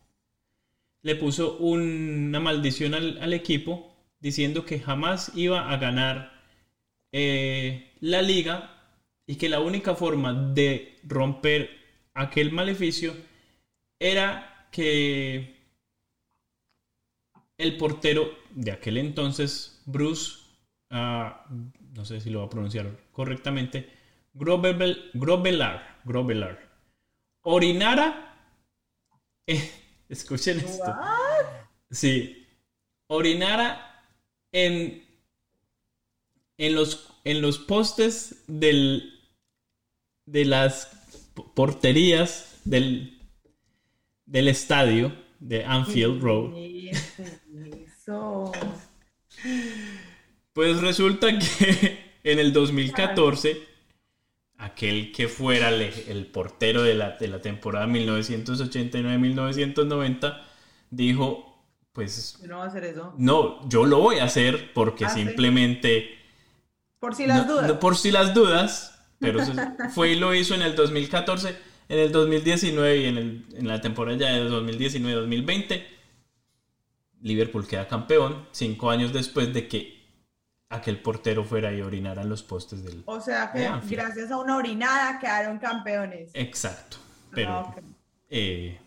le 1.02 1.16
puso 1.16 1.56
una 1.58 2.40
maldición 2.40 2.94
al, 2.94 3.18
al, 3.22 3.32
equipo 3.32 3.96
diciendo 4.20 4.64
que 4.64 4.80
jamás 4.80 5.32
iba 5.34 5.70
a 5.70 5.76
ganar 5.78 6.36
eh, 7.12 7.92
la 8.00 8.22
liga 8.22 8.72
y 9.26 9.36
que 9.36 9.48
la 9.48 9.60
única 9.60 9.94
forma 9.94 10.52
de 10.52 10.98
romper 11.04 11.70
aquel 12.14 12.52
maleficio 12.52 13.14
era 13.98 14.68
que 14.70 15.56
el 17.58 17.76
portero 17.76 18.30
de 18.50 18.70
aquel 18.70 18.98
entonces, 18.98 19.75
Bruce, 19.86 20.40
uh, 20.90 21.30
no 21.94 22.04
sé 22.04 22.20
si 22.20 22.28
lo 22.28 22.40
va 22.40 22.46
a 22.46 22.50
pronunciar 22.50 22.90
correctamente, 23.12 23.90
Grobelar, 24.34 24.96
Grobelar, 25.14 26.00
Grobelar 26.04 26.66
orinara, 27.46 28.36
eh, 29.46 29.70
escuchen 30.08 30.58
esto, 30.58 30.94
sí, 31.90 32.44
orinara 33.06 34.04
en, 34.52 35.04
en, 36.58 36.74
los, 36.74 37.08
en 37.24 37.40
los 37.40 37.58
postes 37.58 38.42
del, 38.48 39.12
de 40.26 40.44
las 40.44 40.90
porterías 41.54 42.60
del, 42.64 43.20
del 44.24 44.48
estadio 44.48 45.14
de 45.38 45.64
Anfield 45.64 46.20
Road. 46.20 46.56
Eso. 46.56 48.52
Pues 50.52 50.80
resulta 50.80 51.38
que 51.38 52.12
en 52.24 52.38
el 52.38 52.52
2014, 52.52 53.62
aquel 54.58 55.12
que 55.12 55.28
fuera 55.28 55.68
el, 55.68 55.82
el 56.08 56.26
portero 56.26 56.82
de 56.82 56.94
la, 56.94 57.10
de 57.18 57.28
la 57.28 57.40
temporada 57.42 57.86
1989-1990 57.86 60.42
dijo, 60.90 61.62
pues... 61.92 62.38
Yo 62.40 62.48
no 62.48 62.56
voy 62.58 62.66
a 62.66 62.68
hacer 62.68 62.84
eso. 62.84 63.14
No, 63.18 63.66
yo 63.68 63.84
lo 63.86 63.98
voy 64.00 64.18
a 64.18 64.24
hacer 64.24 64.72
porque 64.72 65.04
Ah, 65.06 65.10
¿sí? 65.10 65.20
simplemente... 65.24 66.12
Por 66.98 67.14
si 67.14 67.26
las 67.26 67.46
no- 67.46 67.52
dudas. 67.54 67.68
no, 67.68 67.78
por 67.78 67.96
si 67.96 68.10
las 68.10 68.32
dudas, 68.34 68.98
pero 69.18 69.40
fue 69.94 70.12
y 70.12 70.16
lo 70.16 70.34
hizo 70.34 70.54
en 70.54 70.62
el 70.62 70.74
2014, 70.74 71.56
en 71.88 71.98
el 71.98 72.10
2019 72.12 72.96
y 72.96 73.04
en, 73.06 73.18
el- 73.18 73.44
en 73.54 73.68
la 73.68 73.80
temporada 73.80 74.16
ya 74.16 74.32
de 74.32 74.48
2019-2020. 74.50 75.84
Liverpool 77.20 77.66
queda 77.66 77.88
campeón 77.88 78.46
cinco 78.52 78.90
años 78.90 79.12
después 79.12 79.52
de 79.52 79.68
que 79.68 79.96
aquel 80.68 81.00
portero 81.00 81.44
fuera 81.44 81.72
y 81.72 81.80
orinara 81.80 82.22
en 82.22 82.28
los 82.28 82.42
postes 82.42 82.82
del... 82.82 83.02
O 83.06 83.20
sea 83.20 83.52
que 83.52 83.68
gracias 83.88 84.30
a 84.30 84.38
una 84.38 84.56
orinada 84.56 85.18
quedaron 85.18 85.58
campeones. 85.58 86.30
Exacto. 86.34 86.96
Pero 87.32 87.50
Ah, 87.52 87.74
eh, 88.28 88.78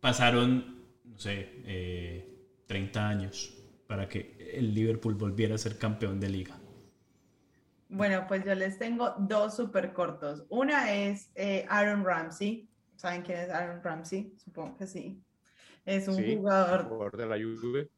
pasaron, 0.00 0.82
no 1.04 1.18
sé, 1.18 1.62
eh, 1.64 2.64
30 2.66 3.08
años 3.08 3.56
para 3.86 4.08
que 4.08 4.52
el 4.54 4.74
Liverpool 4.74 5.14
volviera 5.14 5.54
a 5.54 5.58
ser 5.58 5.78
campeón 5.78 6.18
de 6.18 6.28
liga. 6.28 6.58
Bueno, 7.88 8.24
pues 8.26 8.44
yo 8.44 8.54
les 8.54 8.78
tengo 8.78 9.14
dos 9.18 9.54
súper 9.54 9.92
cortos. 9.92 10.44
Una 10.48 10.92
es 10.94 11.30
eh, 11.34 11.66
Aaron 11.68 12.04
Ramsey. 12.04 12.68
¿Saben 12.96 13.22
quién 13.22 13.38
es 13.38 13.50
Aaron 13.50 13.82
Ramsey? 13.82 14.34
Supongo 14.42 14.78
que 14.78 14.86
sí. 14.86 15.22
Es 15.84 16.08
un 16.08 16.16
Sí, 16.16 16.36
jugador 16.36 16.88
jugador 16.88 17.16
de 17.16 17.26
la 17.26 17.36
Juve. 17.36 17.90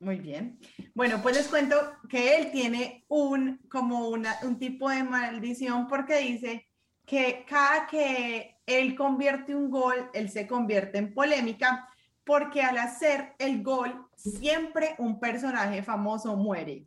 Muy 0.00 0.20
bien. 0.20 0.58
Bueno, 0.94 1.20
pues 1.22 1.36
les 1.36 1.48
cuento 1.48 1.76
que 2.08 2.36
él 2.36 2.50
tiene 2.52 3.04
un, 3.08 3.58
como 3.68 4.08
una, 4.08 4.36
un 4.42 4.58
tipo 4.58 4.88
de 4.90 5.02
maldición 5.02 5.88
porque 5.88 6.18
dice 6.18 6.68
que 7.04 7.44
cada 7.48 7.86
que 7.86 8.58
él 8.66 8.94
convierte 8.94 9.54
un 9.54 9.70
gol, 9.70 10.10
él 10.12 10.30
se 10.30 10.46
convierte 10.46 10.98
en 10.98 11.14
polémica 11.14 11.88
porque 12.24 12.62
al 12.62 12.78
hacer 12.78 13.34
el 13.38 13.62
gol, 13.62 14.06
siempre 14.14 14.94
un 14.98 15.18
personaje 15.18 15.82
famoso 15.82 16.36
muere. 16.36 16.86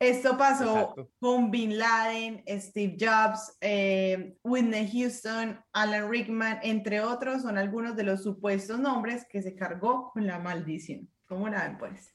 Esto 0.00 0.38
pasó 0.38 0.72
Exacto. 0.80 1.10
con 1.20 1.50
Bin 1.50 1.76
Laden, 1.78 2.42
Steve 2.58 2.96
Jobs, 2.98 3.56
eh, 3.60 4.34
Whitney 4.42 4.90
Houston, 4.90 5.60
Alan 5.74 6.10
Rickman, 6.10 6.58
entre 6.62 7.02
otros, 7.02 7.42
son 7.42 7.58
algunos 7.58 7.94
de 7.96 8.04
los 8.04 8.22
supuestos 8.22 8.80
nombres 8.80 9.26
que 9.30 9.42
se 9.42 9.54
cargó 9.54 10.10
con 10.12 10.26
la 10.26 10.38
maldición. 10.38 11.06
¿Cómo 11.26 11.48
la 11.50 11.68
ven, 11.68 11.76
pues? 11.78 12.14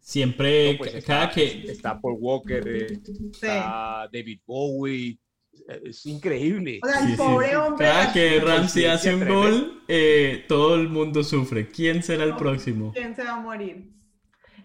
Siempre, 0.00 0.72
No, 0.72 0.78
pues 0.78 0.94
está, 0.94 1.06
cada 1.20 1.30
que... 1.30 1.70
está 1.70 2.00
Paul 2.00 2.16
Walker, 2.18 2.66
eh, 2.66 2.98
está 3.32 4.08
David 4.12 4.40
Bowie. 4.44 5.18
eh, 5.68 5.80
Es 5.84 6.04
increíble. 6.06 6.80
O 6.82 6.86
sea, 6.88 7.00
el 7.00 7.10
Sí, 7.10 7.16
pobre 7.16 7.48
sí. 7.50 7.54
hombre. 7.54 7.86
Cada 7.86 8.12
que 8.12 8.40
Ramsey 8.40 8.84
hace 8.86 9.14
un 9.14 9.28
gol, 9.28 9.84
eh, 9.86 10.44
todo 10.48 10.74
el 10.74 10.88
mundo 10.88 11.22
sufre. 11.22 11.68
¿Quién 11.68 12.02
será 12.02 12.24
el 12.24 12.34
próximo? 12.36 12.92
¿Quién 12.92 13.14
se 13.14 13.22
va 13.22 13.34
a 13.34 13.40
morir? 13.40 13.92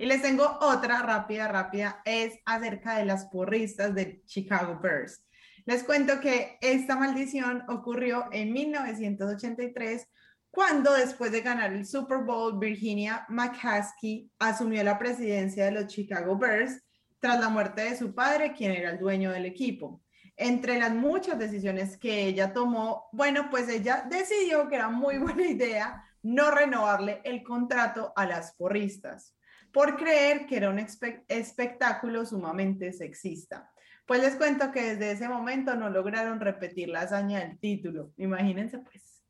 Y 0.03 0.05
les 0.05 0.21
tengo 0.21 0.57
otra 0.59 1.01
rápida, 1.01 1.47
rápida, 1.47 2.01
es 2.03 2.37
acerca 2.43 2.97
de 2.97 3.05
las 3.05 3.27
porristas 3.27 3.95
de 3.95 4.21
Chicago 4.25 4.77
Bears. 4.83 5.23
Les 5.63 5.81
cuento 5.85 6.19
que 6.19 6.57
esta 6.59 6.97
maldición 6.97 7.63
ocurrió 7.69 8.25
en 8.33 8.51
1983, 8.51 10.05
cuando 10.51 10.91
después 10.91 11.31
de 11.31 11.39
ganar 11.39 11.71
el 11.71 11.85
Super 11.85 12.17
Bowl, 12.17 12.59
Virginia 12.59 13.25
McCaskey 13.29 14.29
asumió 14.39 14.83
la 14.83 14.99
presidencia 14.99 15.63
de 15.63 15.71
los 15.71 15.87
Chicago 15.87 16.37
Bears 16.37 16.83
tras 17.19 17.39
la 17.39 17.47
muerte 17.47 17.83
de 17.83 17.97
su 17.97 18.13
padre, 18.13 18.51
quien 18.51 18.73
era 18.73 18.89
el 18.89 18.99
dueño 18.99 19.31
del 19.31 19.45
equipo. 19.45 20.01
entre 20.35 20.79
las 20.79 20.91
muchas 20.91 21.39
decisiones 21.39 21.95
que 21.95 22.25
ella 22.25 22.51
tomó, 22.51 23.07
bueno, 23.13 23.49
pues 23.49 23.69
ella 23.69 24.05
decidió 24.09 24.67
que 24.67 24.75
era 24.75 24.89
muy 24.89 25.17
buena 25.19 25.47
idea 25.47 26.03
no 26.23 26.51
renovarle 26.51 27.21
el 27.23 27.41
contrato 27.41 28.11
a 28.17 28.25
las 28.25 28.53
porristas 28.55 29.33
por 29.73 29.97
creer 29.97 30.45
que 30.45 30.57
era 30.57 30.69
un 30.69 30.77
espe- 30.77 31.23
espectáculo 31.27 32.25
sumamente 32.25 32.93
sexista. 32.93 33.69
Pues 34.05 34.21
les 34.21 34.35
cuento 34.35 34.71
que 34.71 34.81
desde 34.95 35.11
ese 35.11 35.27
momento 35.27 35.75
no 35.75 35.89
lograron 35.89 36.39
repetir 36.39 36.89
la 36.89 37.01
hazaña 37.01 37.39
del 37.39 37.57
título. 37.57 38.11
Imagínense 38.17 38.79
pues. 38.79 39.23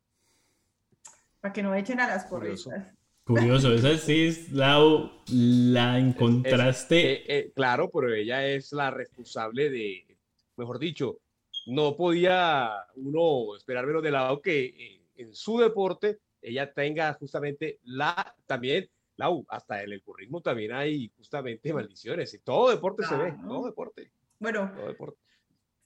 Para 1.40 1.54
que 1.54 1.64
no 1.64 1.74
echen 1.76 2.00
a 2.00 2.08
las 2.08 2.26
porristas. 2.26 2.94
Curioso, 3.24 3.74
esa 3.74 3.98
sí 3.98 4.28
es 4.28 4.52
la, 4.52 4.80
la 5.28 5.98
encontraste. 5.98 7.14
Eh, 7.14 7.24
eh, 7.28 7.52
claro, 7.56 7.90
pero 7.90 8.14
ella 8.14 8.46
es 8.46 8.74
la 8.74 8.92
responsable 8.92 9.70
de, 9.70 10.18
mejor 10.58 10.78
dicho, 10.78 11.20
no 11.68 11.96
podía 11.96 12.70
uno 12.96 13.56
esperar 13.56 13.86
menos 13.88 14.04
de 14.04 14.12
lado 14.12 14.42
que 14.42 14.66
eh, 14.66 15.02
en 15.16 15.34
su 15.34 15.58
deporte 15.58 16.20
ella 16.42 16.74
tenga 16.74 17.14
justamente 17.14 17.80
la, 17.86 18.36
también, 18.46 18.90
Lau, 19.18 19.46
hasta 19.50 19.84
en 19.84 19.92
el 19.92 20.02
currículum 20.04 20.42
también 20.42 20.72
hay 20.74 21.10
justamente 21.18 21.74
maldiciones. 21.74 22.34
En 22.34 22.42
todo 22.42 22.72
deporte 22.72 23.04
se 23.04 23.16
ve, 23.16 23.34
Claro. 23.34 23.48
todo 23.48 23.66
deporte, 23.68 24.12
Bueno, 24.40 24.72
todo 24.76 24.88
deporte. 24.88 25.20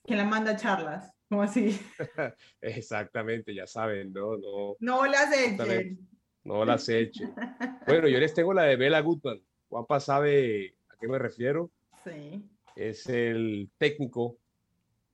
que 0.04 0.16
la 0.16 0.24
manda 0.24 0.52
a 0.52 0.56
charlas. 0.56 1.12
como 1.28 1.42
así? 1.42 1.78
Exactamente, 2.60 3.54
ya 3.54 3.66
saben, 3.66 4.12
no, 4.12 4.36
no, 4.38 4.76
No 4.80 5.06
las 5.06 5.32
echen. 5.36 5.98
no 6.44 6.64
las 6.64 6.88
eche. 6.88 7.24
Bueno, 7.86 8.08
yo 8.08 8.18
les 8.18 8.34
tengo 8.34 8.52
la 8.54 8.64
de 8.64 8.76
Bela 8.76 9.00
Gutman. 9.00 9.40
Juanpa 9.68 10.00
sabe 10.00 10.74
a 10.88 10.96
qué 11.00 11.08
me 11.08 11.18
refiero. 11.18 11.70
Sí. 12.04 12.42
es 12.76 13.06
el 13.08 13.70
técnico 13.76 14.38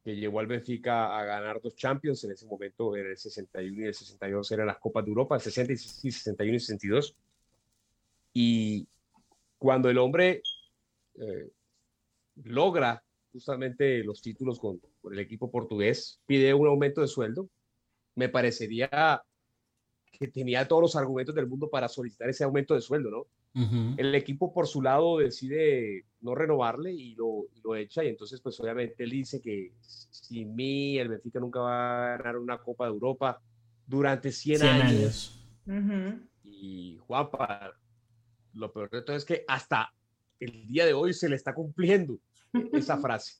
que 0.04 0.14
llevó 0.16 0.38
al 0.40 0.46
Benfica 0.46 1.18
a 1.18 1.24
ganar 1.24 1.60
dos 1.62 1.74
Champions. 1.74 2.22
En 2.24 2.32
ese 2.32 2.46
momento, 2.46 2.94
en 2.94 3.06
el 3.06 3.16
61 3.16 3.82
y 3.82 3.86
el 3.86 3.94
62 3.94 4.52
eran 4.52 4.66
las 4.66 4.78
Copas 4.78 5.02
de 5.04 5.10
Europa, 5.10 5.34
el 5.36 5.40
60 5.40 5.72
y 5.72 5.76
61 5.76 6.56
y 6.56 6.60
62. 6.60 7.16
Y 8.34 8.86
cuando 9.56 9.88
el 9.88 9.96
hombre 9.96 10.42
eh, 11.14 11.50
logra 12.42 13.02
justamente 13.32 14.04
los 14.04 14.20
títulos 14.20 14.58
con, 14.58 14.78
con 15.00 15.14
el 15.14 15.20
equipo 15.20 15.50
portugués, 15.50 16.20
pide 16.26 16.52
un 16.52 16.66
aumento 16.66 17.00
de 17.00 17.08
sueldo, 17.08 17.48
me 18.16 18.28
parecería 18.28 19.22
que 20.12 20.28
tenía 20.28 20.68
todos 20.68 20.82
los 20.82 20.96
argumentos 20.96 21.34
del 21.34 21.46
mundo 21.46 21.68
para 21.70 21.88
solicitar 21.88 22.28
ese 22.28 22.44
aumento 22.44 22.74
de 22.74 22.80
sueldo, 22.80 23.10
¿no? 23.10 23.26
Ujú. 23.56 23.94
el 23.96 24.12
equipo 24.16 24.52
por 24.52 24.66
su 24.66 24.82
lado 24.82 25.18
decide 25.18 26.06
no 26.22 26.34
renovarle 26.34 26.92
y 26.92 27.14
lo, 27.14 27.44
y 27.54 27.60
lo 27.60 27.76
echa 27.76 28.02
y 28.02 28.08
entonces 28.08 28.40
pues 28.40 28.58
obviamente 28.58 29.04
él 29.04 29.10
dice 29.10 29.40
que 29.40 29.72
sin 29.80 30.56
mí 30.56 30.98
el 30.98 31.08
Benfica 31.08 31.38
nunca 31.38 31.60
va 31.60 32.14
a 32.14 32.16
ganar 32.16 32.38
una 32.38 32.58
Copa 32.58 32.86
de 32.86 32.90
Europa 32.90 33.40
durante 33.86 34.32
100, 34.32 34.58
100 34.58 34.72
años. 34.72 35.46
años. 35.66 35.84
Ujú. 35.84 36.20
Y 36.42 36.98
Juanpa, 37.06 37.74
lo 38.54 38.72
peor 38.72 38.90
de 38.90 39.02
todo 39.02 39.16
es 39.16 39.24
que 39.24 39.44
hasta 39.48 39.92
el 40.40 40.66
día 40.66 40.86
de 40.86 40.92
hoy 40.94 41.12
se 41.12 41.28
le 41.28 41.36
está 41.36 41.54
cumpliendo 41.54 42.18
esa 42.72 42.98
frase. 42.98 43.34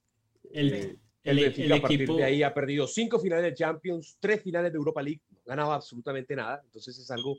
El, 0.53 0.73
Eh, 0.75 0.97
el- 1.25 1.39
el 1.39 1.73
a 1.73 1.81
partir 1.81 2.03
equipo. 2.03 2.17
de 2.19 2.25
ahí 2.25 2.43
ha 2.43 2.53
perdido 2.53 2.87
cinco 2.87 3.19
finales 3.19 3.45
de 3.45 3.55
Champions, 3.55 4.17
tres 4.21 4.43
finales 4.43 4.71
de 4.73 4.77
Europa 4.77 5.03
League, 5.03 5.21
no 5.31 5.39
ha 5.39 5.43
ganado 5.57 5.73
absolutamente 5.73 6.37
nada, 6.37 6.61
entonces 6.65 6.99
es 6.99 7.11
algo 7.11 7.39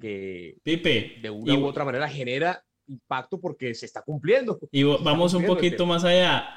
que 0.00 0.56
Pipe, 0.62 1.18
de 1.22 1.30
una 1.30 1.54
y- 1.54 1.56
u 1.56 1.64
otra 1.66 1.84
manera 1.84 2.08
genera 2.08 2.62
impacto 2.86 3.40
porque 3.40 3.74
se 3.74 3.86
está 3.86 4.02
cumpliendo. 4.02 4.58
Y 4.70 4.84
vamos 4.84 5.32
un 5.34 5.40
cumpliendo 5.40 5.54
poquito 5.56 5.86
más 5.86 6.04
allá. 6.04 6.48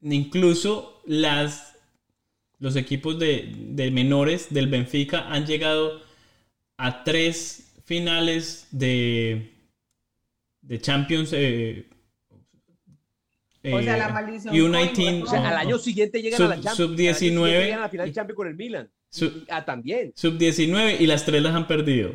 Incluso 0.00 1.02
las, 1.06 1.76
los 2.60 2.76
equipos 2.76 3.18
de, 3.18 3.52
de 3.70 3.90
menores 3.90 4.52
del 4.54 4.68
Benfica 4.68 5.26
han 5.28 5.46
llegado 5.46 6.00
a 6.76 7.02
tres 7.02 7.74
finales 7.84 8.68
de, 8.70 9.52
de 10.68 10.80
Champions. 10.80 11.32
eh, 11.32 11.86
O 13.64 13.80
sea, 13.82 13.96
eh, 13.96 13.98
la 13.98 14.08
maldición 14.10 14.54
United, 14.54 14.94
Collingwood, 14.94 15.26
O 15.28 15.30
sea, 15.30 15.40
No, 15.40 15.46
al 15.48 15.56
año 15.56 15.78
siguiente 15.78 16.22
llegan 16.22 16.36
Sub- 16.38 16.46
a 16.46 16.48
la 16.50 16.54
Champions. 16.56 16.76
sub- 16.76 16.84
al 16.84 16.90
año 16.90 17.14
siguiente 17.14 17.28
19. 17.28 17.64
Llegan 17.64 17.78
a 17.78 17.82
la 17.82 17.88
final 17.88 18.06
de 18.06 18.12
Champions 18.12 18.36
con 18.36 18.48
el 18.48 18.54
Milan. 18.56 18.90
Sub- 19.10 19.32
Y- 19.36 19.46
ah, 19.50 19.64
también. 19.64 20.12
Sub-19 20.14 20.96
y 21.00 21.06
las 21.06 21.24
tres 21.24 21.42
las 21.42 21.54
han 21.54 21.66
perdido. 21.66 22.12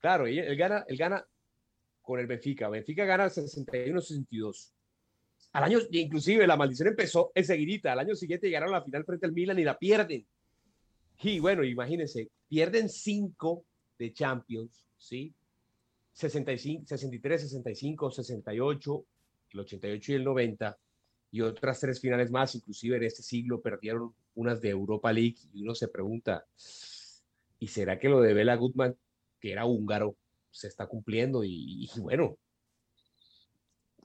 Claro, 0.00 0.28
y 0.28 0.38
él 0.38 0.56
gana, 0.56 0.84
él 0.86 0.96
gana 0.96 1.24
con 2.02 2.20
el 2.20 2.26
Benfica. 2.26 2.68
Benfica 2.68 3.04
gana 3.04 3.24
el 3.24 3.30
61-62. 3.30 4.72
Al 5.52 5.64
año, 5.64 5.78
inclusive 5.90 6.46
la 6.46 6.56
maldición 6.56 6.88
empezó 6.88 7.32
enseguidita. 7.34 7.92
Al 7.92 7.98
año 8.00 8.14
siguiente 8.14 8.46
llegaron 8.48 8.68
a 8.70 8.78
la 8.78 8.84
final 8.84 9.04
frente 9.04 9.26
al 9.26 9.32
Milan 9.32 9.58
y 9.58 9.64
la 9.64 9.78
pierden. 9.78 10.24
Y 11.22 11.38
bueno, 11.40 11.64
imagínense, 11.64 12.28
pierden 12.48 12.88
cinco 12.88 13.64
de 13.98 14.12
Champions, 14.12 14.86
¿sí? 14.96 15.34
65, 16.12 16.86
63, 16.86 17.40
65, 17.42 18.10
68, 18.10 19.04
el 19.50 19.60
88 19.60 20.12
y 20.12 20.14
el 20.14 20.24
90. 20.24 20.78
Y 21.32 21.40
otras 21.42 21.78
tres 21.78 22.00
finales 22.00 22.30
más, 22.30 22.54
inclusive 22.54 22.96
en 22.96 23.04
este 23.04 23.22
siglo, 23.22 23.60
perdieron 23.60 24.12
unas 24.34 24.60
de 24.60 24.70
Europa 24.70 25.12
League. 25.12 25.36
Y 25.52 25.62
uno 25.62 25.74
se 25.74 25.88
pregunta, 25.88 26.44
¿y 27.58 27.68
será 27.68 27.98
que 27.98 28.08
lo 28.08 28.20
de 28.20 28.34
Bela 28.34 28.56
Gutmann 28.56 28.96
que 29.40 29.52
era 29.52 29.64
húngaro, 29.64 30.16
se 30.50 30.68
está 30.68 30.86
cumpliendo 30.86 31.42
y, 31.42 31.88
y 31.94 32.00
bueno, 32.00 32.38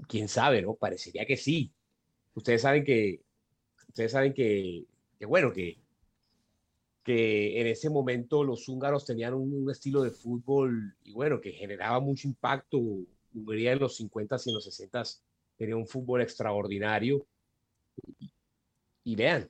quién 0.08 0.28
sabe, 0.28 0.62
¿no? 0.62 0.76
Parecería 0.76 1.26
que 1.26 1.38
sí. 1.38 1.74
Ustedes 2.34 2.62
saben 2.62 2.84
que, 2.84 3.22
ustedes 3.90 4.12
saben 4.12 4.34
que, 4.34 4.86
que 5.20 5.26
bueno, 5.26 5.52
que, 5.52 5.78
que 7.06 7.62
en 7.62 7.68
ese 7.68 7.90
momento 7.92 8.44
los 8.44 8.68
húngaros 8.70 9.06
tenían 9.06 9.36
un, 9.36 9.54
un 9.54 9.72
estilo 9.72 10.02
de 10.04 10.12
fútbol 10.12 10.98
y 11.06 11.14
bueno, 11.14 11.42
que 11.42 11.54
generaba 11.54 12.02
mucho 12.02 12.28
impacto. 12.28 12.80
Hungría 13.34 13.74
en 13.74 13.80
los 13.80 13.98
50s 13.98 14.48
y 14.48 14.52
en 14.52 14.56
los 14.56 14.66
60s 14.66 15.22
tenía 15.58 15.78
un 15.78 15.88
fútbol 15.88 16.22
extraordinario. 16.22 17.28
Y, 18.20 18.32
y 19.04 19.16
vean, 19.16 19.50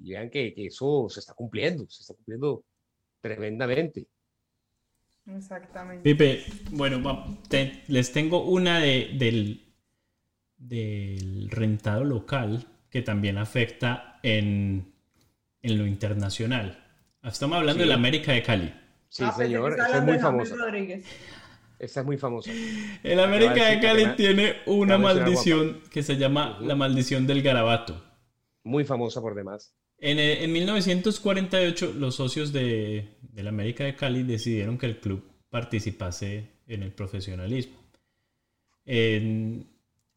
y 0.00 0.12
vean 0.12 0.30
que, 0.30 0.54
que 0.54 0.66
eso 0.66 1.08
se 1.10 1.20
está 1.20 1.34
cumpliendo, 1.34 1.86
se 1.88 2.02
está 2.02 2.14
cumpliendo 2.14 2.64
tremendamente. 3.22 4.06
Exactamente. 5.26 6.02
Pipe, 6.02 6.44
bueno, 6.70 7.38
te- 7.48 7.82
les 7.88 8.12
tengo 8.12 8.44
una 8.44 8.80
de- 8.80 9.10
del, 9.18 9.74
del 10.58 11.48
rentado 11.50 12.04
local 12.04 12.66
que 12.90 13.02
también 13.02 13.38
afecta 13.38 14.20
en, 14.22 14.92
en 15.62 15.78
lo 15.78 15.86
internacional. 15.86 16.85
Estamos 17.26 17.58
hablando 17.58 17.74
Sí. 17.74 17.80
de 17.80 17.86
la 17.86 17.94
América 17.94 18.32
de 18.32 18.42
Cali. 18.42 18.72
Sí, 19.08 19.24
Ah, 19.26 19.32
señor, 19.32 19.72
esa 19.74 19.98
es 19.98 20.02
muy 20.04 20.12
de 20.14 20.18
famosa. 20.18 20.54
Esa 21.78 22.00
es 22.00 22.06
muy 22.06 22.16
famosa. 22.16 22.50
El 23.02 23.20
América 23.20 23.66
de 23.68 23.80
Cali 23.80 24.06
tiene 24.16 24.56
una 24.66 24.94
de 24.94 25.02
maldición 25.02 25.80
que 25.90 26.02
se 26.02 26.16
llama 26.16 26.58
la 26.60 26.74
maldición 26.74 27.26
del 27.26 27.42
garabato. 27.42 28.02
Muy 28.64 28.84
famosa 28.84 29.20
por 29.20 29.34
demás. 29.34 29.74
En, 29.98 30.18
eh, 30.18 30.44
en 30.44 30.52
1948, 30.52 31.94
los 31.98 32.16
socios 32.16 32.52
de, 32.52 33.16
del 33.20 33.48
América 33.48 33.84
de 33.84 33.94
Cali 33.94 34.22
decidieron 34.22 34.76
que 34.78 34.86
el 34.86 34.98
club 35.00 35.22
participase 35.50 36.50
en 36.66 36.82
el 36.82 36.92
profesionalismo. 36.92 37.76
En, 38.84 39.66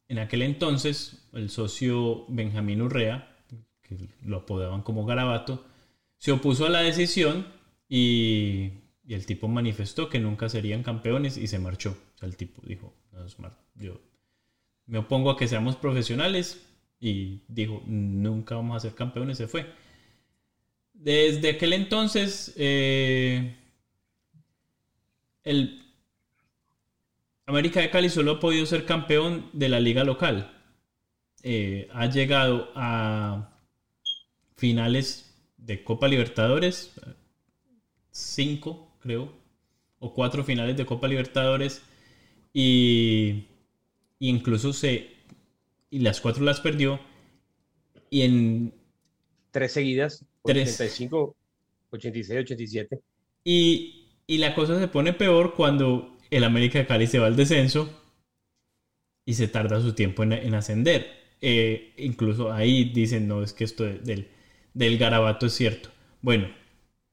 en 0.08 0.18
aquel 0.18 0.42
entonces, 0.42 1.28
el 1.32 1.50
socio 1.50 2.24
Benjamín 2.28 2.82
Urrea, 2.82 3.36
que 3.82 3.96
lo 4.24 4.38
apodaban 4.38 4.82
como 4.82 5.04
Garabato, 5.06 5.64
se 6.20 6.32
opuso 6.32 6.66
a 6.66 6.68
la 6.68 6.82
decisión 6.82 7.46
y, 7.88 8.74
el 9.08 9.26
tipo 9.26 9.48
manifestó 9.48 10.08
que 10.08 10.20
nunca 10.20 10.48
serían 10.48 10.84
campeones 10.84 11.36
y 11.36 11.48
se 11.48 11.58
marchó. 11.58 11.96
O 12.14 12.18
sea, 12.18 12.28
el 12.28 12.36
tipo 12.36 12.62
dijo, 12.64 12.94
"No, 13.10 13.26
yo 13.74 14.00
me 14.86 14.98
opongo 14.98 15.30
a 15.30 15.36
que 15.36 15.48
seamos 15.48 15.74
profesionales 15.74 16.64
y 17.00 17.42
dijo, 17.48 17.82
nunca 17.86 18.54
vamos 18.54 18.76
a 18.76 18.80
ser 18.80 18.94
campeones, 18.94 19.38
se 19.38 19.48
fue. 19.48 19.66
Desde 20.92 21.50
aquel 21.50 21.72
entonces, 21.72 22.52
eh, 22.56 23.56
el 25.42 25.82
América 27.46 27.80
de 27.80 27.90
Cali 27.90 28.10
solo 28.10 28.32
ha 28.32 28.40
podido 28.40 28.66
ser 28.66 28.84
campeón 28.84 29.48
de 29.52 29.68
la 29.68 29.80
liga 29.80 30.04
local. 30.04 30.56
Eh, 31.42 31.88
ha 31.92 32.06
llegado 32.06 32.70
a 32.74 33.58
finales 34.56 35.29
de 35.64 35.84
Copa 35.84 36.08
Libertadores, 36.08 36.92
cinco 38.10 38.88
creo, 39.00 39.32
o 39.98 40.14
cuatro 40.14 40.44
finales 40.44 40.76
de 40.76 40.86
Copa 40.86 41.08
Libertadores 41.08 41.82
y, 42.52 43.46
y 44.18 44.28
incluso 44.30 44.72
se 44.72 45.10
y 45.90 46.00
las 46.00 46.20
cuatro 46.20 46.44
las 46.44 46.60
perdió 46.60 47.00
y 48.10 48.22
en 48.22 48.74
Tres 49.50 49.72
seguidas, 49.72 50.24
Tres. 50.44 50.70
85, 50.70 51.36
86, 51.90 52.40
87. 52.40 53.00
Y, 53.44 54.06
y 54.26 54.38
la 54.38 54.54
cosa 54.54 54.78
se 54.78 54.88
pone 54.88 55.12
peor 55.12 55.54
cuando 55.54 56.16
el 56.30 56.44
América 56.44 56.78
de 56.78 56.86
Cali 56.86 57.06
se 57.06 57.18
va 57.18 57.26
al 57.26 57.36
descenso 57.36 57.90
y 59.24 59.34
se 59.34 59.48
tarda 59.48 59.80
su 59.80 59.92
tiempo 59.94 60.22
en, 60.22 60.32
en 60.32 60.54
ascender. 60.54 61.18
eh, 61.42 61.94
incluso 61.96 62.52
ahí 62.52 62.84
dicen, 62.92 63.26
no, 63.26 63.42
es 63.42 63.52
que 63.54 63.64
esto 63.64 63.84
de- 63.84 63.98
del, 63.98 64.28
del 64.74 64.98
garabato 64.98 65.46
es 65.46 65.52
cierto. 65.54 65.88
Bueno, 66.22 66.48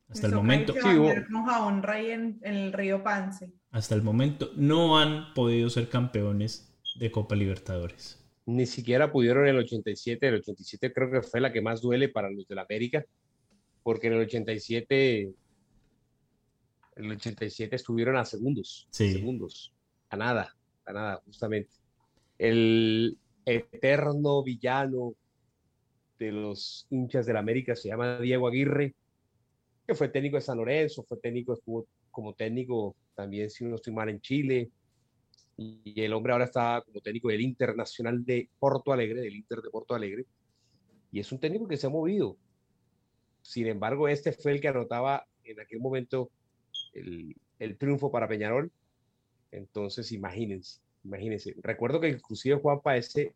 hasta 0.10 0.28
el 0.28 0.34
momento, 0.34 0.74
con 0.74 1.46
jabón 1.46 1.84
rey 1.84 2.12
en, 2.12 2.40
en 2.44 2.56
el 2.56 2.74
río 2.74 3.04
Pance. 3.04 3.52
hasta 3.72 3.96
el 3.96 4.02
momento 4.02 4.52
no 4.56 4.98
han 5.00 5.34
podido 5.34 5.70
ser 5.70 5.90
campeones 5.90 6.74
de 6.96 7.12
Copa 7.12 7.36
Libertadores. 7.36 8.24
Ni 8.46 8.66
siquiera 8.66 9.12
pudieron 9.12 9.44
en 9.48 9.56
el 9.56 9.64
87. 9.64 10.26
El 10.28 10.36
87 10.36 10.94
creo 10.94 11.12
que 11.12 11.22
fue 11.22 11.42
la 11.42 11.52
que 11.52 11.62
más 11.62 11.82
duele 11.82 12.08
para 12.10 12.30
los 12.32 12.48
del 12.48 12.60
América, 12.60 13.06
porque 13.84 14.08
en 14.08 14.14
el 14.14 14.20
87, 14.22 15.22
en 16.96 17.06
el 17.06 17.12
87 17.12 17.76
estuvieron 17.76 18.16
a 18.18 18.24
segundos, 18.26 18.88
Sí. 18.92 19.12
segundos, 19.12 19.74
a 20.10 20.16
nada, 20.18 20.56
a 20.86 20.94
nada, 20.94 21.22
justamente. 21.26 21.72
El 22.38 23.18
eterno 23.46 24.42
villano 24.44 25.14
de 26.20 26.32
los 26.32 26.88
hinchas 26.90 27.26
del 27.26 27.38
América 27.38 27.76
se 27.76 27.90
llama 27.90 28.20
Diego 28.20 28.48
Aguirre, 28.48 28.94
que 29.86 29.96
fue 29.96 30.10
técnico 30.10 30.38
de 30.38 30.42
San 30.42 30.58
Lorenzo, 30.58 31.04
fue 31.04 31.18
técnico, 31.18 31.54
estuvo 31.54 31.88
como 32.12 32.34
técnico 32.34 32.96
también, 33.16 33.50
si 33.50 33.64
no 33.66 33.76
estoy 33.76 33.94
mal, 33.94 34.10
en 34.10 34.20
Chile, 34.22 34.70
y 35.56 36.02
el 36.02 36.14
hombre 36.14 36.34
ahora 36.34 36.46
está 36.46 36.84
como 36.86 37.02
técnico 37.02 37.30
del 37.30 37.42
Internacional 37.42 38.24
de 38.26 38.50
Porto 38.60 38.92
Alegre, 38.92 39.22
del 39.22 39.36
Inter 39.36 39.62
de 39.62 39.70
Porto 39.70 39.96
Alegre, 39.96 40.26
y 41.12 41.20
es 41.20 41.32
un 41.32 41.40
técnico 41.40 41.68
que 41.68 41.78
se 41.78 41.88
ha 41.88 41.90
movido. 41.90 42.38
Sin 43.42 43.68
embargo, 43.68 44.08
este 44.08 44.34
fue 44.34 44.52
el 44.52 44.62
que 44.62 44.68
anotaba 44.68 45.26
en 45.44 45.60
aquel 45.60 45.80
momento 45.80 46.30
el, 46.94 47.36
el 47.60 47.78
triunfo 47.78 48.12
para 48.12 48.28
Peñarol. 48.28 48.72
Entonces, 49.52 50.12
imagínense, 50.12 50.82
imagínense. 51.04 51.56
Recuerdo 51.62 52.02
que 52.02 52.10
inclusive 52.10 52.58
Juanpa 52.58 52.98
ese, 52.98 53.34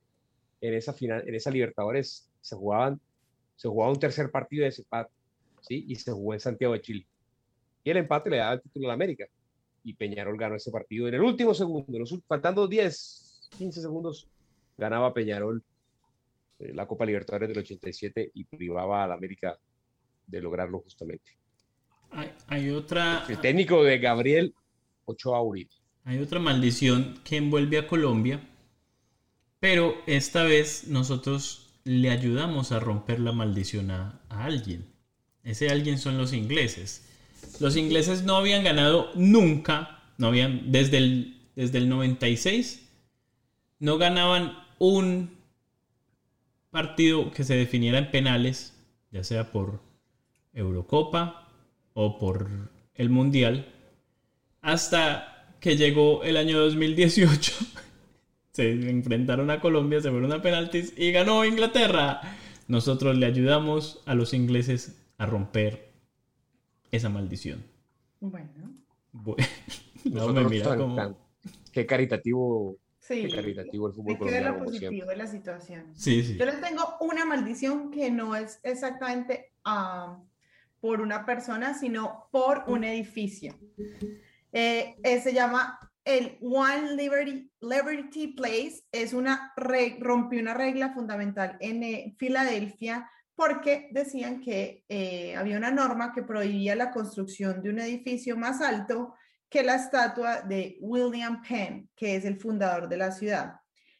en 0.59 0.73
esa 0.73 0.93
final, 0.93 1.27
en 1.27 1.35
esa 1.35 1.49
Libertadores, 1.49 2.30
se 2.41 2.55
jugaban, 2.55 2.99
se 3.55 3.67
jugaba 3.67 3.91
un 3.91 3.99
tercer 3.99 4.31
partido 4.31 4.61
de 4.61 4.69
desempate, 4.69 5.11
¿sí? 5.61 5.85
Y 5.87 5.95
se 5.95 6.11
jugó 6.11 6.33
en 6.33 6.39
Santiago 6.39 6.73
de 6.73 6.81
Chile. 6.81 7.07
Y 7.83 7.89
el 7.89 7.97
empate 7.97 8.29
le 8.29 8.37
daba 8.37 8.53
el 8.53 8.61
título 8.61 8.87
a 8.87 8.89
la 8.89 8.93
América 8.93 9.25
y 9.83 9.93
Peñarol 9.93 10.37
ganó 10.37 10.55
ese 10.55 10.71
partido 10.71 11.07
en 11.07 11.15
el 11.15 11.21
último 11.21 11.53
segundo, 11.53 11.97
los 11.97 12.15
faltando 12.27 12.67
10, 12.67 13.49
15 13.57 13.81
segundos, 13.81 14.27
ganaba 14.77 15.13
Peñarol 15.13 15.63
eh, 16.59 16.73
la 16.73 16.87
Copa 16.87 17.05
Libertadores 17.05 17.49
del 17.49 17.59
87 17.59 18.31
y 18.33 18.43
privaba 18.43 19.03
a 19.03 19.07
la 19.07 19.15
América 19.15 19.57
de 20.27 20.41
lograrlo 20.41 20.79
justamente. 20.79 21.31
Hay, 22.11 22.31
hay 22.47 22.69
otra, 22.69 23.25
El 23.27 23.39
técnico 23.39 23.83
de 23.83 23.97
Gabriel 23.97 24.53
Ochoa 25.05 25.41
Uribe. 25.41 25.71
hay 26.03 26.19
otra 26.19 26.39
maldición 26.39 27.19
que 27.23 27.37
envuelve 27.37 27.77
a 27.77 27.87
Colombia, 27.87 28.47
pero 29.59 29.95
esta 30.07 30.43
vez 30.43 30.87
nosotros 30.87 31.60
le 31.83 32.09
ayudamos 32.09 32.71
a 32.71 32.79
romper 32.79 33.19
la 33.19 33.31
maldición 33.31 33.91
a, 33.91 34.21
alguien. 34.29 34.85
Ese 35.43 35.69
alguien 35.69 35.97
son 35.97 36.17
los 36.17 36.33
ingleses. 36.33 37.07
Los 37.59 37.75
ingleses 37.75 38.23
no 38.23 38.35
habían 38.35 38.63
ganado 38.63 39.11
nunca, 39.15 39.99
no 40.17 40.27
habían, 40.27 40.71
desde 40.71 40.97
el, 40.97 41.37
desde 41.55 41.79
el 41.79 41.89
96, 41.89 42.87
no 43.79 43.97
ganaban 43.97 44.57
un 44.77 45.31
partido 46.69 47.31
que 47.31 47.43
se 47.43 47.55
definiera 47.55 47.97
en 47.97 48.11
penales, 48.11 48.73
ya 49.11 49.23
sea 49.23 49.51
por 49.51 49.81
Eurocopa 50.53 51.47
o 51.93 52.19
por 52.19 52.49
el 52.95 53.09
Mundial, 53.09 53.67
hasta 54.61 55.55
que 55.59 55.75
llegó 55.75 56.23
el 56.23 56.37
año 56.37 56.59
2018. 56.59 57.53
Se 58.51 58.69
enfrentaron 58.71 59.49
a 59.49 59.61
Colombia, 59.61 60.01
se 60.01 60.09
fueron 60.11 60.31
a 60.33 60.41
penaltis 60.41 60.93
y 60.97 61.11
ganó 61.11 61.45
Inglaterra. 61.45 62.21
Nosotros 62.67 63.17
le 63.17 63.25
ayudamos 63.25 64.01
a 64.05 64.13
los 64.15 64.33
ingleses 64.33 65.01
a 65.17 65.25
romper 65.25 65.91
esa 66.91 67.09
maldición. 67.09 67.63
Bueno, 68.19 68.73
Bu- 69.13 69.35
no 70.05 70.27
me 70.33 70.43
mira 70.45 70.69
tan- 70.69 70.77
como... 70.77 70.95
tan- 70.95 71.17
Qué 71.71 71.85
caritativo, 71.85 72.77
sí. 72.99 73.21
qué 73.27 73.29
caritativo 73.35 73.87
el 73.87 73.93
fútbol 73.93 74.13
lo 74.13 74.19
colombiano, 74.19 74.53
como 74.57 74.69
siempre. 74.71 74.87
positivo 74.89 75.07
de 75.09 75.15
la 75.17 75.27
situación. 75.27 75.85
Sí, 75.95 76.21
sí. 76.23 76.37
Yo 76.37 76.45
les 76.45 76.59
tengo 76.59 76.83
una 76.99 77.23
maldición 77.25 77.91
que 77.91 78.11
no 78.11 78.35
es 78.35 78.59
exactamente 78.63 79.53
ah, 79.63 80.21
por 80.81 80.99
una 80.99 81.25
persona, 81.25 81.73
sino 81.73 82.25
por 82.31 82.63
un 82.67 82.83
edificio. 82.83 83.55
Eh, 84.51 84.95
eh, 85.03 85.21
se 85.21 85.33
llama 85.33 85.79
el 86.03 86.37
One 86.41 86.95
Liberty, 86.95 87.51
Liberty 87.61 88.27
Place. 88.29 88.83
Es 88.91 89.13
una 89.13 89.53
rompió 89.55 90.41
una 90.41 90.53
regla 90.53 90.93
fundamental 90.93 91.57
en 91.59 91.83
eh, 91.83 92.15
Filadelfia 92.17 93.09
porque 93.35 93.89
decían 93.91 94.39
que 94.41 94.83
eh, 94.87 95.35
había 95.35 95.57
una 95.57 95.71
norma 95.71 96.11
que 96.13 96.23
prohibía 96.23 96.75
la 96.75 96.91
construcción 96.91 97.61
de 97.61 97.69
un 97.69 97.79
edificio 97.79 98.37
más 98.37 98.61
alto 98.61 99.15
que 99.49 99.63
la 99.63 99.75
estatua 99.75 100.41
de 100.41 100.77
William 100.79 101.41
Penn, 101.41 101.89
que 101.95 102.15
es 102.15 102.25
el 102.25 102.39
fundador 102.39 102.87
de 102.87 102.97
la 102.97 103.11
ciudad. 103.11 103.55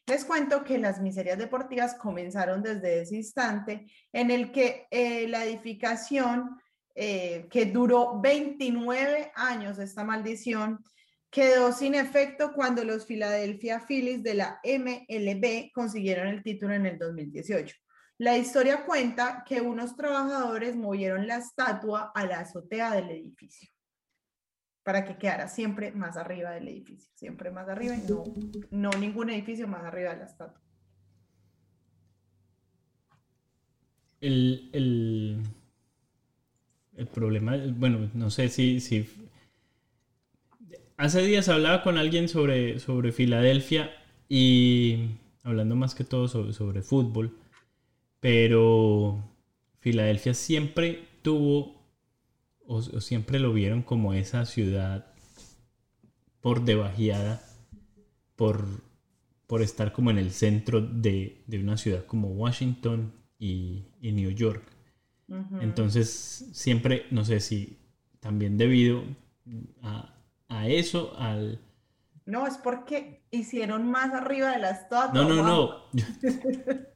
Les 0.06 0.24
cuento 0.24 0.64
que 0.64 0.78
las 0.78 1.00
miserias 1.00 1.38
deportivas 1.38 1.94
comenzaron 1.94 2.62
desde 2.62 3.02
ese 3.02 3.16
instante 3.16 3.86
en 4.12 4.30
el 4.30 4.50
que 4.50 4.86
eh, 4.90 5.28
la 5.28 5.44
edificación, 5.44 6.58
que 6.94 7.70
duró 7.72 8.20
29 8.20 9.32
años, 9.34 9.78
esta 9.78 10.04
maldición, 10.04 10.84
quedó 11.32 11.72
sin 11.72 11.94
efecto 11.94 12.52
cuando 12.52 12.84
los 12.84 13.06
Philadelphia 13.06 13.80
Phillies 13.80 14.22
de 14.22 14.34
la 14.34 14.60
MLB 14.62 15.72
consiguieron 15.72 16.28
el 16.28 16.42
título 16.42 16.74
en 16.74 16.84
el 16.84 16.98
2018. 16.98 17.74
La 18.18 18.36
historia 18.36 18.84
cuenta 18.84 19.42
que 19.48 19.62
unos 19.62 19.96
trabajadores 19.96 20.76
movieron 20.76 21.26
la 21.26 21.38
estatua 21.38 22.12
a 22.14 22.26
la 22.26 22.40
azotea 22.40 22.92
del 22.94 23.10
edificio 23.10 23.70
para 24.82 25.06
que 25.06 25.16
quedara 25.16 25.48
siempre 25.48 25.90
más 25.92 26.18
arriba 26.18 26.50
del 26.50 26.68
edificio, 26.68 27.10
siempre 27.14 27.50
más 27.50 27.66
arriba 27.66 27.96
y 27.96 28.02
no, 28.02 28.24
no 28.70 28.90
ningún 28.98 29.30
edificio 29.30 29.66
más 29.66 29.84
arriba 29.84 30.10
de 30.10 30.18
la 30.18 30.26
estatua. 30.26 30.60
El, 34.20 34.68
el, 34.72 35.42
el 36.94 37.06
problema, 37.06 37.56
bueno, 37.74 38.10
no 38.12 38.28
sé 38.28 38.50
si, 38.50 38.80
si... 38.80 39.21
Hace 41.02 41.22
días 41.22 41.48
hablaba 41.48 41.82
con 41.82 41.98
alguien 41.98 42.28
sobre, 42.28 42.78
sobre 42.78 43.10
Filadelfia 43.10 43.90
y 44.28 45.08
hablando 45.42 45.74
más 45.74 45.96
que 45.96 46.04
todo 46.04 46.28
sobre, 46.28 46.52
sobre 46.52 46.80
fútbol, 46.80 47.36
pero 48.20 49.20
Filadelfia 49.80 50.32
siempre 50.32 51.08
tuvo 51.22 51.74
o, 52.68 52.76
o 52.76 53.00
siempre 53.00 53.40
lo 53.40 53.52
vieron 53.52 53.82
como 53.82 54.14
esa 54.14 54.46
ciudad 54.46 55.12
por 56.40 56.64
debajeada, 56.64 57.42
por, 58.36 58.64
por 59.48 59.60
estar 59.60 59.90
como 59.92 60.12
en 60.12 60.18
el 60.18 60.30
centro 60.30 60.80
de, 60.80 61.42
de 61.48 61.58
una 61.58 61.78
ciudad 61.78 62.06
como 62.06 62.28
Washington 62.28 63.12
y, 63.40 63.86
y 64.00 64.12
New 64.12 64.30
York. 64.30 64.62
Entonces, 65.60 66.48
siempre, 66.52 67.06
no 67.10 67.24
sé 67.24 67.40
si 67.40 67.76
también 68.20 68.56
debido 68.56 69.02
a, 69.82 70.11
a 70.52 70.68
eso, 70.68 71.14
al... 71.18 71.60
No, 72.24 72.46
es 72.46 72.56
porque 72.58 73.24
hicieron 73.30 73.90
más 73.90 74.12
arriba 74.12 74.50
de 74.50 74.58
la 74.58 74.70
estatua. 74.70 75.12
No, 75.12 75.28
no, 75.28 75.42
no. 75.42 75.84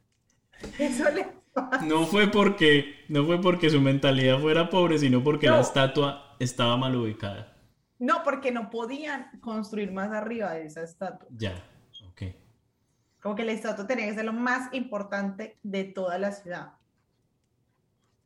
Eso 0.79 1.11
le 1.11 1.27
pasa. 1.53 1.85
No 1.85 2.07
fue 2.07 2.29
porque, 2.29 3.05
no 3.09 3.25
fue 3.25 3.41
porque 3.41 3.71
su 3.71 3.81
mentalidad 3.81 4.39
fuera 4.39 4.71
pobre, 4.71 4.99
sino 4.99 5.25
porque 5.25 5.49
la 5.49 5.61
estatua 5.61 6.37
estaba 6.39 6.77
mal 6.77 6.95
ubicada. 6.95 7.57
No, 7.99 8.23
porque 8.23 8.53
no 8.53 8.71
podían 8.71 9.41
construir 9.41 9.91
más 9.91 10.13
arriba 10.13 10.53
de 10.53 10.67
esa 10.67 10.83
estatua. 10.83 11.29
Ya, 11.31 11.55
ok. 12.09 12.23
Como 13.21 13.35
que 13.35 13.45
la 13.45 13.53
estatua 13.53 13.87
tenía 13.87 14.07
que 14.07 14.15
ser 14.15 14.27
lo 14.27 14.33
más 14.33 14.73
importante 14.73 15.59
de 15.63 15.85
toda 15.85 16.19
la 16.19 16.31
ciudad. 16.31 16.75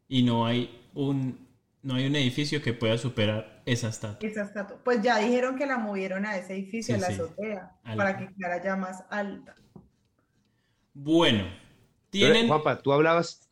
Y 0.09 0.25
no 0.25 0.45
hay 0.45 0.91
un, 0.93 1.50
no 1.83 1.95
hay 1.95 2.07
un 2.07 2.17
edificio 2.17 2.61
que 2.61 2.73
pueda 2.73 2.99
superar 2.99 3.63
esa 3.65 3.89
estatua. 3.89 4.29
Esa 4.29 4.43
estatua. 4.43 4.79
Pues 4.85 5.03
ya 5.03 5.19
dijeron 5.19 5.57
que 5.57 5.67
la 5.67 5.79
movieron 5.79 6.27
a 6.27 6.37
ese 6.37 6.55
edificio, 6.55 6.95
Sí, 6.95 7.01
a 7.03 7.09
la 7.09 7.09
sí. 7.09 7.15
azotea, 7.15 7.79
para 7.97 8.19
que 8.19 8.35
quedara 8.35 8.63
ya 8.63 8.77
más 8.77 9.05
alta. 9.11 9.55
Bueno, 10.93 11.45
tienen... 12.11 12.49
Juanpa, 12.49 12.83
tú 12.83 12.93
hablabas, 12.93 13.49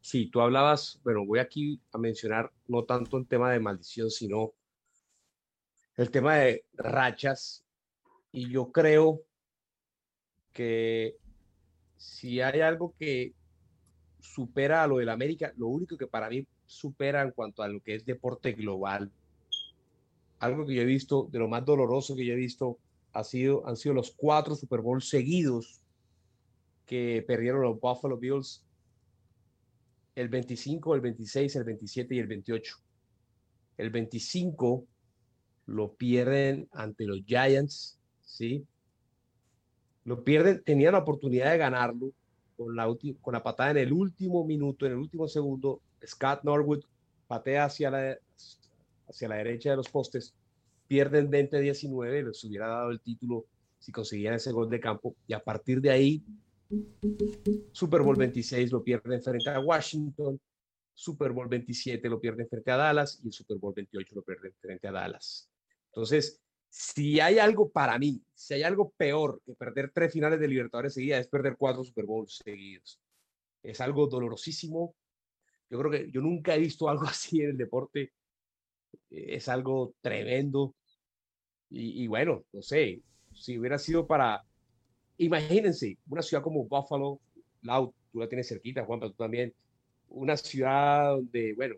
sí, 0.00 0.26
tú 0.26 0.40
hablabas, 0.40 1.00
bueno, 1.04 1.24
voy 1.24 1.38
aquí 1.38 1.80
a 1.92 1.98
mencionar 1.98 2.52
no 2.68 2.84
tanto 2.84 3.16
el 3.16 3.26
tema 3.26 3.50
de 3.50 3.60
maldición, 3.60 4.10
sino 4.10 4.52
el 5.96 6.10
tema 6.10 6.36
de 6.36 6.64
rachas. 6.74 7.64
Y 8.32 8.50
yo 8.50 8.70
creo 8.72 9.22
que 10.52 11.16
si 11.96 12.40
hay 12.40 12.60
algo 12.60 12.94
que 12.98 13.34
supera 14.20 14.82
a 14.82 14.86
lo 14.86 14.98
del 14.98 15.08
América, 15.08 15.52
lo 15.56 15.68
único 15.68 15.96
que 15.96 16.06
para 16.06 16.28
mí 16.28 16.46
supera 16.72 17.22
en 17.22 17.30
cuanto 17.32 17.62
a 17.62 17.68
lo 17.68 17.80
que 17.80 17.94
es 17.94 18.04
deporte 18.04 18.52
global, 18.52 19.10
algo 20.38 20.66
que 20.66 20.74
yo 20.74 20.82
he 20.82 20.86
visto, 20.86 21.28
de 21.30 21.38
lo 21.38 21.48
más 21.48 21.64
doloroso 21.64 22.16
que 22.16 22.24
yo 22.24 22.32
he 22.32 22.36
visto, 22.36 22.78
ha 23.12 23.22
sido, 23.24 23.66
han 23.66 23.76
sido 23.76 23.94
los 23.94 24.12
cuatro 24.16 24.54
Super 24.54 24.80
Bowl 24.80 25.02
seguidos 25.02 25.80
que 26.86 27.24
perdieron 27.26 27.62
los 27.62 27.78
Buffalo 27.78 28.16
Bills 28.16 28.64
el 30.14 30.28
25, 30.28 30.94
el 30.94 31.00
26, 31.00 31.56
el 31.56 31.64
27 31.64 32.14
y 32.14 32.18
el 32.18 32.26
28. 32.26 32.76
El 33.78 33.90
25 33.90 34.86
lo 35.66 35.94
pierden 35.94 36.68
ante 36.72 37.04
los 37.04 37.20
Giants, 37.24 37.98
¿sí? 38.22 38.66
Lo 40.04 40.24
pierden, 40.24 40.62
tenían 40.64 40.92
la 40.92 40.98
oportunidad 40.98 41.52
de 41.52 41.58
ganarlo 41.58 42.12
con 42.56 42.74
la, 42.76 42.86
con 43.20 43.32
la 43.32 43.42
patada 43.42 43.72
en 43.72 43.78
el 43.78 43.92
último 43.92 44.44
minuto, 44.44 44.86
en 44.86 44.92
el 44.92 44.98
último 44.98 45.28
segundo. 45.28 45.80
Scott 46.06 46.42
Norwood 46.42 46.82
patea 47.26 47.64
hacia 47.64 47.90
la, 47.90 48.18
hacia 49.08 49.28
la 49.28 49.36
derecha 49.36 49.70
de 49.70 49.76
los 49.76 49.88
postes, 49.88 50.34
pierden 50.88 51.30
20-19, 51.30 52.26
les 52.26 52.44
hubiera 52.44 52.68
dado 52.68 52.90
el 52.90 53.00
título 53.00 53.46
si 53.78 53.90
conseguían 53.90 54.34
ese 54.34 54.52
gol 54.52 54.68
de 54.70 54.78
campo, 54.78 55.16
y 55.26 55.32
a 55.32 55.42
partir 55.42 55.80
de 55.80 55.90
ahí, 55.90 56.22
Super 57.72 58.02
Bowl 58.02 58.16
26 58.16 58.70
lo 58.70 58.82
pierden 58.82 59.20
frente 59.22 59.50
a 59.50 59.60
Washington, 59.60 60.40
Super 60.94 61.32
Bowl 61.32 61.48
27 61.48 62.08
lo 62.08 62.20
pierden 62.20 62.48
frente 62.48 62.70
a 62.70 62.76
Dallas 62.76 63.18
y 63.22 63.28
el 63.28 63.32
Super 63.32 63.58
Bowl 63.58 63.72
28 63.74 64.14
lo 64.14 64.22
pierden 64.22 64.52
frente 64.60 64.88
a 64.88 64.92
Dallas. 64.92 65.48
Entonces, 65.86 66.41
si 66.72 67.20
hay 67.20 67.38
algo 67.38 67.70
para 67.70 67.98
mí, 67.98 68.22
si 68.34 68.54
hay 68.54 68.62
algo 68.62 68.94
peor 68.96 69.42
que 69.44 69.54
perder 69.54 69.92
tres 69.92 70.10
finales 70.10 70.40
de 70.40 70.48
Libertadores 70.48 70.94
seguidas, 70.94 71.20
es 71.20 71.28
perder 71.28 71.54
cuatro 71.58 71.84
Super 71.84 72.06
Bowls 72.06 72.40
seguidos. 72.42 72.98
Es 73.62 73.82
algo 73.82 74.06
dolorosísimo. 74.06 74.94
Yo 75.68 75.78
creo 75.78 75.90
que 75.90 76.10
yo 76.10 76.22
nunca 76.22 76.54
he 76.54 76.58
visto 76.58 76.88
algo 76.88 77.04
así 77.06 77.42
en 77.42 77.50
el 77.50 77.58
deporte. 77.58 78.14
Es 79.10 79.50
algo 79.50 79.92
tremendo. 80.00 80.74
Y, 81.68 82.06
bueno, 82.06 82.42
no 82.52 82.62
sé, 82.62 83.02
si 83.34 83.58
hubiera 83.58 83.78
sido 83.78 84.06
para, 84.06 84.42
imagínense, 85.18 85.98
una 86.08 86.22
ciudad 86.22 86.42
como 86.42 86.64
Buffalo, 86.64 87.20
Loud, 87.60 87.90
tú 88.10 88.18
la 88.18 88.28
tienes 88.28 88.48
cerquita, 88.48 88.84
Juan, 88.86 89.00
tú 89.00 89.12
también, 89.12 89.54
una 90.08 90.38
ciudad 90.38 91.16
donde, 91.16 91.54
bueno, 91.54 91.74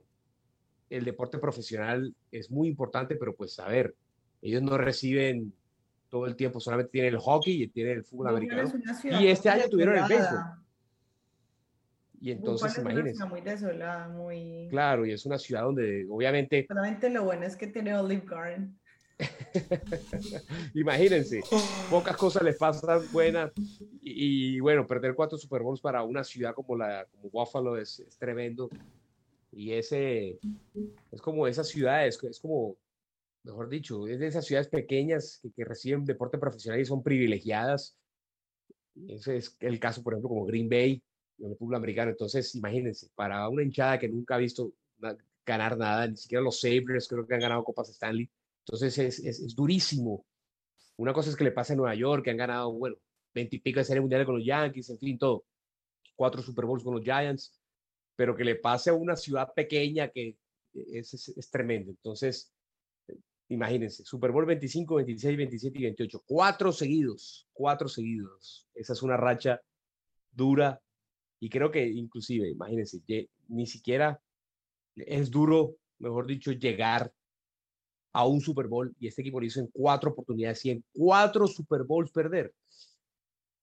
el 0.89 1.05
deporte 1.05 1.39
profesional 1.39 2.15
es 2.31 2.49
muy 2.49 2.69
importante, 2.69 3.17
pero 3.17 3.35
pues 3.35 3.59
a 3.59 3.69
ver, 3.69 3.95
ellos 4.45 4.63
no 4.63 4.77
reciben 4.77 5.55
todo 6.11 6.27
el 6.27 6.37
tiempo, 6.37 6.61
solamente 6.61 6.93
tienen 6.93 7.15
el 7.15 7.19
hockey 7.19 7.63
y 7.63 7.69
tienen 7.69 7.99
el 7.99 8.05
fútbol 8.05 8.29
americano. 8.29 8.71
Y 9.19 9.27
este 9.29 9.49
año 9.49 9.69
tuvieron 9.71 9.97
el 9.97 10.05
béisbol. 10.07 10.41
Y 12.21 12.31
entonces, 12.31 12.79
imagínense. 12.79 13.25
muy 13.25 13.41
desolada, 13.41 14.09
muy... 14.09 14.69
Claro, 14.71 15.05
y 15.05 15.13
es 15.13 15.27
una 15.27 15.39
ciudad 15.39 15.63
donde 15.63 16.07
obviamente... 16.09 16.67
Solamente 16.69 17.11
lo 17.11 17.25
bueno 17.25 17.45
es 17.45 17.57
que 17.57 17.67
tiene 17.67 17.97
Olive 17.97 18.23
Garden. 18.25 18.79
Imagínense, 20.75 21.41
pocas 21.89 22.17
cosas 22.17 22.43
les 22.43 22.57
pasan 22.57 23.01
buenas 23.13 23.53
y, 24.03 24.59
bueno, 24.61 24.87
perder 24.87 25.15
cuatro 25.15 25.39
Super 25.39 25.63
Bowls 25.63 25.81
para 25.81 26.03
una 26.03 26.25
ciudad 26.25 26.53
como 26.53 26.77
la 26.77 27.07
como 27.13 27.31
Buffalo 27.31 27.77
es, 27.77 28.01
es 28.01 28.19
tremendo 28.19 28.69
y 29.53 29.73
ese 29.73 30.39
es 31.13 31.21
como 31.21 31.47
esas 31.47 31.69
ciudades, 31.69 32.19
es 32.25 32.41
como, 32.41 32.77
mejor 33.45 33.69
dicho, 33.69 34.07
es 34.09 34.19
de 34.19 34.27
esas 34.27 34.47
ciudades 34.47 34.69
pequeñas 34.69 35.39
que, 35.43 35.53
que 35.53 35.65
reciben 35.65 36.05
deporte 36.05 36.39
profesional 36.39 36.81
y 36.81 36.85
son 36.85 37.03
privilegiadas. 37.03 37.97
Ese 39.09 39.37
es 39.37 39.57
el 39.61 39.79
caso, 39.79 40.03
por 40.03 40.15
ejemplo, 40.15 40.31
como 40.31 40.47
Green 40.47 40.69
Bay, 40.69 41.03
en 41.39 41.51
el 41.51 41.57
fútbol 41.57 41.77
americano. 41.77 42.11
Entonces, 42.11 42.55
imagínense, 42.55 43.09
para 43.15 43.49
una 43.49 43.63
hinchada 43.63 43.99
que 43.99 44.09
nunca 44.09 44.37
ha 44.37 44.39
visto 44.39 44.73
ganar 45.45 45.77
nada, 45.77 46.07
ni 46.07 46.17
siquiera 46.17 46.43
los 46.43 46.61
Sabres 46.61 47.09
creo 47.09 47.27
que 47.27 47.35
han 47.35 47.41
ganado 47.41 47.65
Copas 47.65 47.91
Stanley, 47.91 48.31
entonces 48.67 48.99
es, 48.99 49.19
es, 49.21 49.55
durísimo. 49.55 50.25
Una 50.97 51.13
cosa 51.13 51.31
es 51.31 51.37
que 51.37 51.45
le 51.45 51.53
pasa 51.53 51.75
en 51.75 51.79
Nueva 51.79 51.95
York, 51.95 52.25
que 52.25 52.31
han 52.31 52.37
ganado, 52.37 52.73
bueno, 52.73 52.97
20 53.35 53.57
y 53.57 53.59
pico 53.59 53.81
de 53.81 53.85
serie 53.85 54.01
mundial 54.01 54.25
con 54.25 54.37
los 54.37 54.47
Yankees, 54.47 54.91
en 54.91 54.99
fin, 54.99 55.19
todo. 55.19 55.45
Cuatro 56.17 56.41
Super 56.43 56.65
Bowls 56.65 56.85
con 56.85 56.95
los 56.95 57.05
Giants, 57.05 57.61
pero 58.17 58.35
que 58.35 58.45
le 58.45 58.55
pase 58.55 58.91
a 58.91 58.95
una 58.95 59.17
ciudad 59.17 59.53
pequeña 59.53 60.09
que 60.09 60.39
es, 60.73 61.29
es, 61.37 61.51
tremendo. 61.51 61.91
Entonces, 61.91 62.54
imagínense, 63.49 64.05
Super 64.05 64.31
Bowl 64.31 64.47
25, 64.47 64.97
26, 64.97 65.37
27 65.37 65.79
y 65.79 65.83
28. 65.83 66.23
Cuatro 66.27 66.73
seguidos, 66.73 67.47
cuatro 67.53 67.89
seguidos. 67.89 68.67
Esa 68.75 68.93
es 68.93 69.03
una 69.03 69.17
racha 69.17 69.61
dura 70.33 70.81
y 71.41 71.49
creo 71.49 71.71
que 71.71 71.87
inclusive, 71.87 72.49
imagínense, 72.49 73.01
ni 73.49 73.67
siquiera 73.67 74.21
es 74.97 75.31
duro, 75.31 75.77
mejor 75.99 76.27
dicho, 76.27 76.53
llegar 76.53 77.13
a 78.13 78.27
un 78.27 78.41
Super 78.41 78.69
Bowl 78.69 78.95
y 78.99 79.09
este 79.09 79.23
equipo 79.23 79.41
lo 79.41 79.47
hizo 79.47 79.61
en 79.61 79.67
cuatro 79.73 80.13
oportunidades 80.13 80.65
y 80.65 80.71
en 80.71 80.85
cuatro 80.93 81.47
Super 81.47 81.83
Bowls 81.83 82.13
perder. 82.13 82.55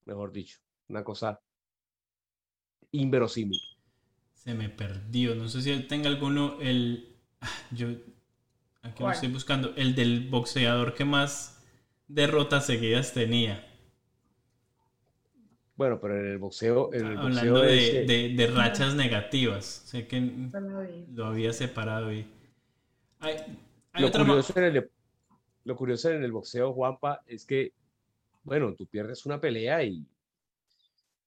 Mejor 0.05 0.31
dicho, 0.31 0.59
una 0.89 1.03
cosa 1.03 1.39
inverosímil. 2.91 3.59
Se 4.33 4.53
me 4.53 4.69
perdió, 4.69 5.35
no 5.35 5.47
sé 5.47 5.61
si 5.61 5.87
tenga 5.87 6.09
alguno, 6.09 6.59
el... 6.59 7.15
Ah, 7.39 7.49
yo 7.71 7.87
aquí 8.81 9.03
lo 9.03 9.11
estoy 9.11 9.29
buscando, 9.29 9.73
el 9.75 9.95
del 9.95 10.29
boxeador 10.29 10.93
que 10.93 11.05
más 11.05 11.63
derrotas 12.07 12.65
seguidas 12.65 13.13
tenía. 13.13 13.67
Bueno, 15.75 15.99
pero 15.99 16.19
en 16.19 16.27
el 16.27 16.37
boxeo. 16.37 16.93
En 16.93 17.07
el 17.07 17.17
Hablando 17.17 17.61
de, 17.61 18.05
de, 18.05 18.35
de, 18.35 18.47
rachas 18.47 18.93
negativas. 18.93 19.65
Sé 19.65 20.07
que 20.07 20.21
lo 21.11 21.25
había 21.25 21.53
separado 21.53 22.13
y. 22.13 22.27
Lo, 23.93 24.11
curioso 24.11 24.53
en 24.57 24.63
el, 24.63 24.89
lo 25.63 25.75
curioso 25.75 26.09
en 26.11 26.23
el 26.23 26.31
boxeo, 26.31 26.73
Juanpa, 26.73 27.23
es 27.25 27.45
que, 27.45 27.73
bueno, 28.43 28.73
tú 28.75 28.85
pierdes 28.87 29.25
una 29.25 29.41
pelea 29.41 29.83
y, 29.83 30.05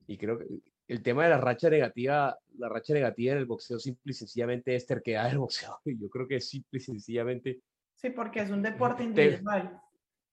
y 0.06 0.16
creo 0.16 0.38
que 0.38 0.46
el 0.88 1.02
tema 1.02 1.24
de 1.24 1.30
la 1.30 1.40
racha 1.40 1.70
negativa, 1.70 2.38
la 2.58 2.68
racha 2.68 2.92
negativa 2.92 3.32
en 3.32 3.38
el 3.38 3.46
boxeo 3.46 3.78
simple 3.78 4.10
y 4.10 4.14
sencillamente 4.14 4.74
es 4.74 4.86
terquedad 4.86 5.28
del 5.28 5.38
boxeo. 5.40 5.80
Yo 5.84 6.08
creo 6.08 6.28
que 6.28 6.36
es 6.36 6.48
simple 6.48 6.78
y 6.78 6.80
sencillamente. 6.80 7.60
Sí, 7.94 8.10
porque 8.10 8.40
es 8.40 8.50
un 8.50 8.62
deporte 8.62 9.04
individual. 9.04 9.80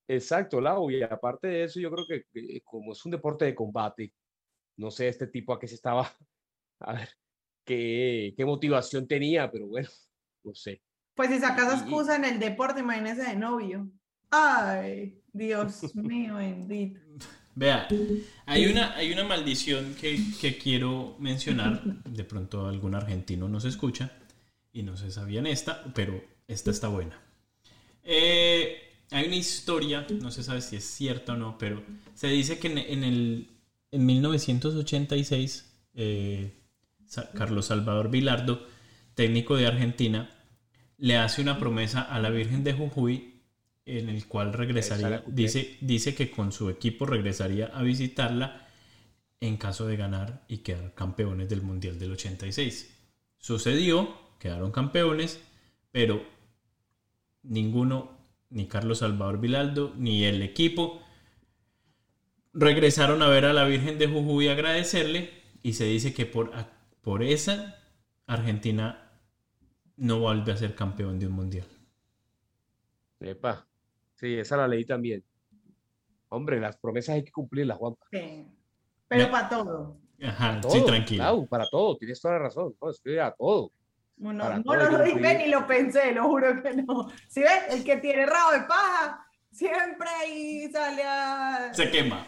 Exacto, 0.07 0.59
Lau. 0.59 0.91
Y 0.91 1.01
aparte 1.03 1.47
de 1.47 1.63
eso, 1.63 1.79
yo 1.79 1.89
creo 1.91 2.05
que, 2.05 2.61
como 2.63 2.91
es 2.91 3.05
un 3.05 3.11
deporte 3.11 3.45
de 3.45 3.55
combate, 3.55 4.13
no 4.77 4.91
sé 4.91 5.07
este 5.07 5.27
tipo 5.27 5.53
a 5.53 5.59
qué 5.59 5.67
se 5.67 5.75
estaba, 5.75 6.11
a 6.79 6.93
ver, 6.93 7.09
qué, 7.65 8.33
qué 8.35 8.45
motivación 8.45 9.07
tenía, 9.07 9.49
pero 9.49 9.67
bueno, 9.67 9.89
no 10.43 10.53
sé. 10.53 10.81
Pues 11.15 11.29
si 11.29 11.39
sacas 11.39 11.81
excusa 11.81 12.15
en 12.15 12.25
el 12.25 12.39
deporte, 12.39 12.79
imagínese 12.79 13.23
de 13.23 13.35
novio. 13.35 13.89
Ay, 14.29 15.21
Dios 15.33 15.93
mío, 15.93 16.35
bendito. 16.35 16.99
Vea, 17.55 17.87
hay 18.45 18.65
una, 18.65 18.95
hay 18.95 19.11
una 19.11 19.23
maldición 19.23 19.95
que, 19.99 20.19
que, 20.39 20.57
quiero 20.57 21.15
mencionar. 21.19 21.83
De 21.83 22.23
pronto 22.23 22.67
algún 22.67 22.95
argentino 22.95 23.49
nos 23.49 23.65
escucha 23.65 24.11
y 24.71 24.83
no 24.83 24.95
se 24.95 25.11
sabían 25.11 25.45
esta, 25.45 25.83
pero 25.93 26.23
esta 26.47 26.71
está 26.71 26.87
buena. 26.87 27.19
Eh, 28.03 28.77
hay 29.11 29.27
una 29.27 29.35
historia, 29.35 30.07
no 30.21 30.31
se 30.31 30.43
sabe 30.43 30.61
si 30.61 30.77
es 30.77 30.85
cierta 30.85 31.33
o 31.33 31.37
no, 31.37 31.57
pero 31.57 31.83
se 32.13 32.27
dice 32.27 32.59
que 32.59 32.67
en, 32.67 33.03
el, 33.03 33.49
en 33.91 34.05
1986 34.05 35.73
eh, 35.93 36.53
Carlos 37.33 37.65
Salvador 37.65 38.09
Vilardo, 38.09 38.65
técnico 39.13 39.57
de 39.57 39.67
Argentina, 39.67 40.29
le 40.97 41.17
hace 41.17 41.41
una 41.41 41.59
promesa 41.59 42.01
a 42.01 42.19
la 42.19 42.29
Virgen 42.29 42.63
de 42.63 42.73
Jujuy 42.73 43.30
en 43.85 44.09
el 44.09 44.27
cual 44.27 44.53
regresaría, 44.53 45.23
dice, 45.27 45.77
dice 45.81 46.15
que 46.15 46.31
con 46.31 46.51
su 46.51 46.69
equipo 46.69 47.05
regresaría 47.05 47.67
a 47.67 47.81
visitarla 47.81 48.67
en 49.39 49.57
caso 49.57 49.87
de 49.87 49.97
ganar 49.97 50.45
y 50.47 50.59
quedar 50.59 50.93
campeones 50.93 51.49
del 51.49 51.61
Mundial 51.61 51.97
del 51.97 52.11
86. 52.11 52.95
Sucedió, 53.37 54.15
quedaron 54.39 54.71
campeones, 54.71 55.41
pero 55.91 56.23
ninguno, 57.43 58.17
ni 58.49 58.67
Carlos 58.67 58.99
Salvador 58.99 59.39
Vilaldo, 59.39 59.93
ni 59.97 60.25
el 60.25 60.43
equipo, 60.43 61.01
regresaron 62.53 63.23
a 63.23 63.27
ver 63.27 63.45
a 63.45 63.53
la 63.53 63.65
Virgen 63.65 63.97
de 63.97 64.07
Jujuy 64.07 64.47
a 64.47 64.53
agradecerle 64.53 65.31
y 65.63 65.73
se 65.73 65.85
dice 65.85 66.13
que 66.13 66.25
por, 66.27 66.51
por 67.01 67.23
esa 67.23 67.77
Argentina 68.27 69.11
no 69.97 70.19
vuelve 70.19 70.51
a 70.51 70.57
ser 70.57 70.75
campeón 70.75 71.19
de 71.19 71.27
un 71.27 71.33
mundial. 71.33 71.67
Epa, 73.19 73.67
sí, 74.21 74.37
esa 74.37 74.55
la 74.55 74.67
leí 74.67 74.85
también. 74.85 75.23
Hombre, 76.29 76.61
las 76.61 76.77
promesas 76.77 77.15
hay 77.15 77.23
que 77.25 77.31
cumplirlas, 77.31 77.77
Juan. 77.77 77.95
Sí. 78.11 78.47
Pero 79.09 79.29
para 79.29 79.49
todo. 79.49 79.97
Ajá, 80.23 80.61
sí, 80.69 80.85
tranquilo. 80.85 81.45
para 81.49 81.67
todo, 81.69 81.97
tienes 81.97 82.21
toda 82.21 82.35
la 82.35 82.39
razón. 82.43 82.73
No, 82.81 82.89
es 82.89 83.01
que 83.01 83.19
a 83.19 83.31
todo. 83.31 83.73
No, 84.17 84.31
no, 84.31 84.59
no 84.59 84.75
lo 84.75 85.03
dije 85.03 85.37
ni 85.39 85.47
lo 85.47 85.65
pensé, 85.65 86.13
lo 86.13 86.25
juro 86.25 86.61
que 86.61 86.75
no. 86.75 87.09
Si 87.27 87.41
ves, 87.41 87.63
el 87.71 87.83
que 87.83 87.97
tiene 87.97 88.27
rabo 88.27 88.51
de 88.51 88.61
paja, 88.61 89.25
siempre 89.51 90.07
ahí 90.07 90.71
sale 90.71 91.03
a... 91.03 91.73
Se 91.73 91.89
quema. 91.89 92.23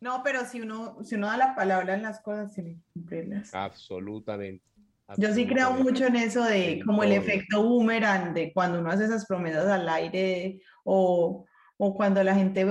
No, 0.00 0.22
pero 0.24 0.46
si 0.46 0.62
uno, 0.62 0.96
si 1.04 1.16
uno 1.16 1.26
da 1.26 1.36
la 1.36 1.54
palabra 1.54 1.94
en 1.94 2.02
las 2.02 2.20
cosas, 2.20 2.54
tiene 2.54 2.76
que 2.76 2.82
cumplirlas. 2.94 3.54
Absolutamente. 3.54 4.64
Yo 5.16 5.32
sí 5.34 5.46
creo 5.46 5.72
mucho 5.72 6.06
en 6.06 6.16
eso 6.16 6.44
de 6.44 6.82
como 6.84 7.02
el 7.02 7.12
efecto 7.12 7.62
boomerang, 7.62 8.34
de 8.34 8.52
cuando 8.52 8.78
uno 8.78 8.90
hace 8.90 9.04
esas 9.04 9.26
promesas 9.26 9.66
al 9.66 9.88
aire 9.88 10.60
o, 10.84 11.44
o 11.76 11.94
cuando 11.94 12.22
la 12.22 12.34
gente 12.34 12.66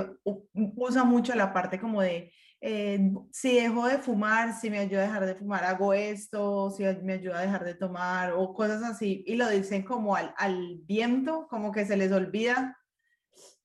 usa 0.53 1.03
mucho 1.03 1.35
la 1.35 1.53
parte 1.53 1.79
como 1.79 2.01
de 2.01 2.31
eh, 2.61 3.13
si 3.31 3.55
dejo 3.55 3.87
de 3.87 3.99
fumar, 3.99 4.53
si 4.59 4.69
me 4.69 4.79
ayuda 4.79 5.03
a 5.03 5.07
dejar 5.07 5.25
de 5.25 5.35
fumar, 5.35 5.63
hago 5.63 5.93
esto, 5.93 6.69
si 6.71 6.83
me 6.83 7.13
ayuda 7.13 7.39
a 7.39 7.43
dejar 7.43 7.63
de 7.63 7.75
tomar 7.75 8.33
o 8.33 8.53
cosas 8.53 8.83
así. 8.83 9.23
Y 9.25 9.35
lo 9.35 9.47
dicen 9.49 9.83
como 9.83 10.15
al, 10.15 10.33
al 10.37 10.79
viento, 10.83 11.47
como 11.49 11.71
que 11.71 11.85
se 11.85 11.95
les 11.95 12.11
olvida. 12.11 12.77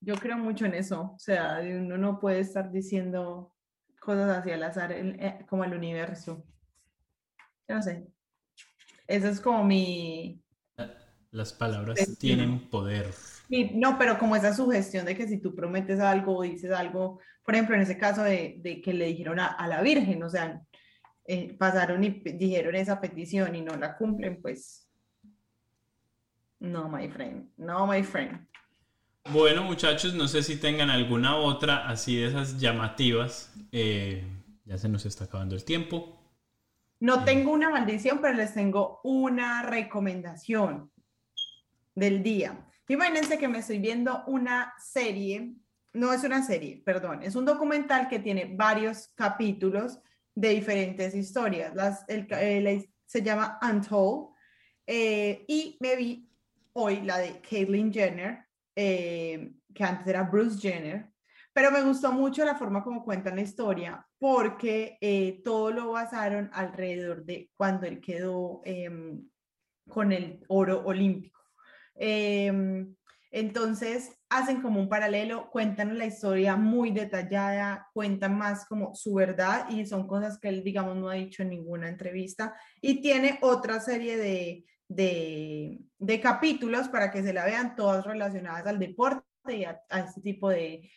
Yo 0.00 0.14
creo 0.16 0.38
mucho 0.38 0.66
en 0.66 0.74
eso. 0.74 1.12
O 1.14 1.18
sea, 1.18 1.60
uno 1.62 1.98
no 1.98 2.20
puede 2.20 2.40
estar 2.40 2.70
diciendo 2.70 3.52
cosas 4.00 4.38
así 4.38 4.50
al 4.52 4.62
azar 4.62 4.92
eh, 4.92 5.44
como 5.48 5.64
el 5.64 5.74
universo. 5.74 6.46
No 7.68 7.82
sé. 7.82 8.13
Eso 9.06 9.28
es 9.28 9.40
como 9.40 9.64
mi... 9.64 10.40
Las 11.30 11.52
palabras 11.52 11.98
tienen 12.18 12.70
poder. 12.70 13.10
no, 13.74 13.98
pero 13.98 14.18
como 14.18 14.36
esa 14.36 14.54
sugestión 14.54 15.04
de 15.04 15.16
que 15.16 15.26
si 15.26 15.38
tú 15.38 15.54
prometes 15.54 15.98
algo 15.98 16.36
o 16.36 16.42
dices 16.42 16.70
algo, 16.70 17.18
por 17.44 17.54
ejemplo, 17.54 17.74
en 17.74 17.82
ese 17.82 17.98
caso 17.98 18.22
de, 18.22 18.56
de 18.60 18.80
que 18.80 18.94
le 18.94 19.06
dijeron 19.06 19.40
a, 19.40 19.46
a, 19.46 19.66
la 19.66 19.82
Virgen, 19.82 20.22
o 20.22 20.30
sea, 20.30 20.62
eh, 21.26 21.56
pasaron 21.58 22.04
y 22.04 22.10
dijeron 22.10 22.76
esa 22.76 23.00
petición 23.00 23.54
y 23.56 23.62
no 23.62 23.74
la 23.76 23.96
cumplen, 23.96 24.40
pues 24.40 24.88
no, 26.60 26.88
my 26.88 27.08
friend, 27.08 27.50
no, 27.56 27.86
my 27.86 28.02
friend. 28.02 28.46
Bueno, 29.30 29.62
muchachos, 29.64 30.14
no 30.14 30.28
sé 30.28 30.42
si 30.42 30.56
tengan 30.56 30.90
alguna 30.90 31.36
otra 31.36 31.88
así 31.88 32.16
de 32.16 32.26
esas 32.26 32.60
llamativas. 32.60 33.52
Eh, 33.72 34.24
ya 34.64 34.78
se 34.78 34.88
nos 34.88 35.06
está 35.06 35.24
acabando 35.24 35.54
el 35.54 35.64
tiempo. 35.64 36.23
No 37.04 37.22
tengo 37.22 37.52
una 37.52 37.68
maldición, 37.68 38.18
pero 38.22 38.32
les 38.32 38.54
tengo 38.54 39.02
una 39.04 39.60
recomendación 39.60 40.90
del 41.94 42.22
día. 42.22 42.66
Imagínense 42.88 43.36
que 43.36 43.46
me 43.46 43.58
estoy 43.58 43.78
viendo 43.78 44.24
una 44.26 44.72
serie, 44.78 45.54
no 45.92 46.14
es 46.14 46.24
una 46.24 46.42
serie, 46.42 46.82
perdón, 46.82 47.22
es 47.22 47.36
un 47.36 47.44
documental 47.44 48.08
que 48.08 48.20
tiene 48.20 48.54
varios 48.56 49.08
capítulos 49.14 50.00
de 50.34 50.48
diferentes 50.48 51.14
historias. 51.14 51.74
El, 52.08 52.88
se 53.04 53.20
llama 53.20 53.58
Untold 53.60 54.30
eh, 54.86 55.44
y 55.46 55.76
me 55.80 55.96
vi 55.96 56.26
hoy 56.72 57.02
la 57.02 57.18
de 57.18 57.38
Caitlyn 57.42 57.92
Jenner, 57.92 58.46
eh, 58.74 59.52
que 59.74 59.84
antes 59.84 60.06
era 60.06 60.22
Bruce 60.22 60.58
Jenner, 60.58 61.12
pero 61.52 61.70
me 61.70 61.82
gustó 61.82 62.12
mucho 62.12 62.46
la 62.46 62.54
forma 62.54 62.82
como 62.82 63.04
cuentan 63.04 63.36
la 63.36 63.42
historia 63.42 64.08
porque 64.24 64.96
eh, 65.02 65.42
todo 65.44 65.70
lo 65.70 65.92
basaron 65.92 66.48
alrededor 66.54 67.26
de 67.26 67.50
cuando 67.58 67.84
él 67.84 68.00
quedó 68.00 68.62
em, 68.64 69.28
con 69.86 70.12
el 70.12 70.42
oro 70.48 70.82
olímpico. 70.82 71.38
Em, 71.94 72.96
entonces 73.30 74.16
hacen 74.30 74.62
como 74.62 74.80
un 74.80 74.88
paralelo, 74.88 75.50
cuentan 75.50 75.98
la 75.98 76.06
historia 76.06 76.56
muy 76.56 76.90
detallada, 76.90 77.90
cuentan 77.92 78.38
más 78.38 78.64
como 78.64 78.94
su 78.94 79.12
verdad 79.12 79.68
y 79.68 79.84
son 79.84 80.06
cosas 80.06 80.38
que 80.38 80.48
él, 80.48 80.64
digamos, 80.64 80.96
no 80.96 81.10
ha 81.10 81.16
dicho 81.16 81.42
en 81.42 81.50
ninguna 81.50 81.90
entrevista. 81.90 82.56
Y 82.80 83.02
tiene 83.02 83.38
otra 83.42 83.78
serie 83.78 84.16
de, 84.16 84.64
de, 84.88 86.20
capítulos 86.22 86.88
para 86.88 87.10
que 87.10 87.22
se 87.22 87.34
la 87.34 87.44
vean 87.44 87.76
todas 87.76 88.06
relacionadas 88.06 88.66
al 88.68 88.78
deporte 88.78 89.22
y 89.48 89.64
a, 89.64 89.82
este 89.90 90.22
tipo 90.22 90.48
de 90.48 90.88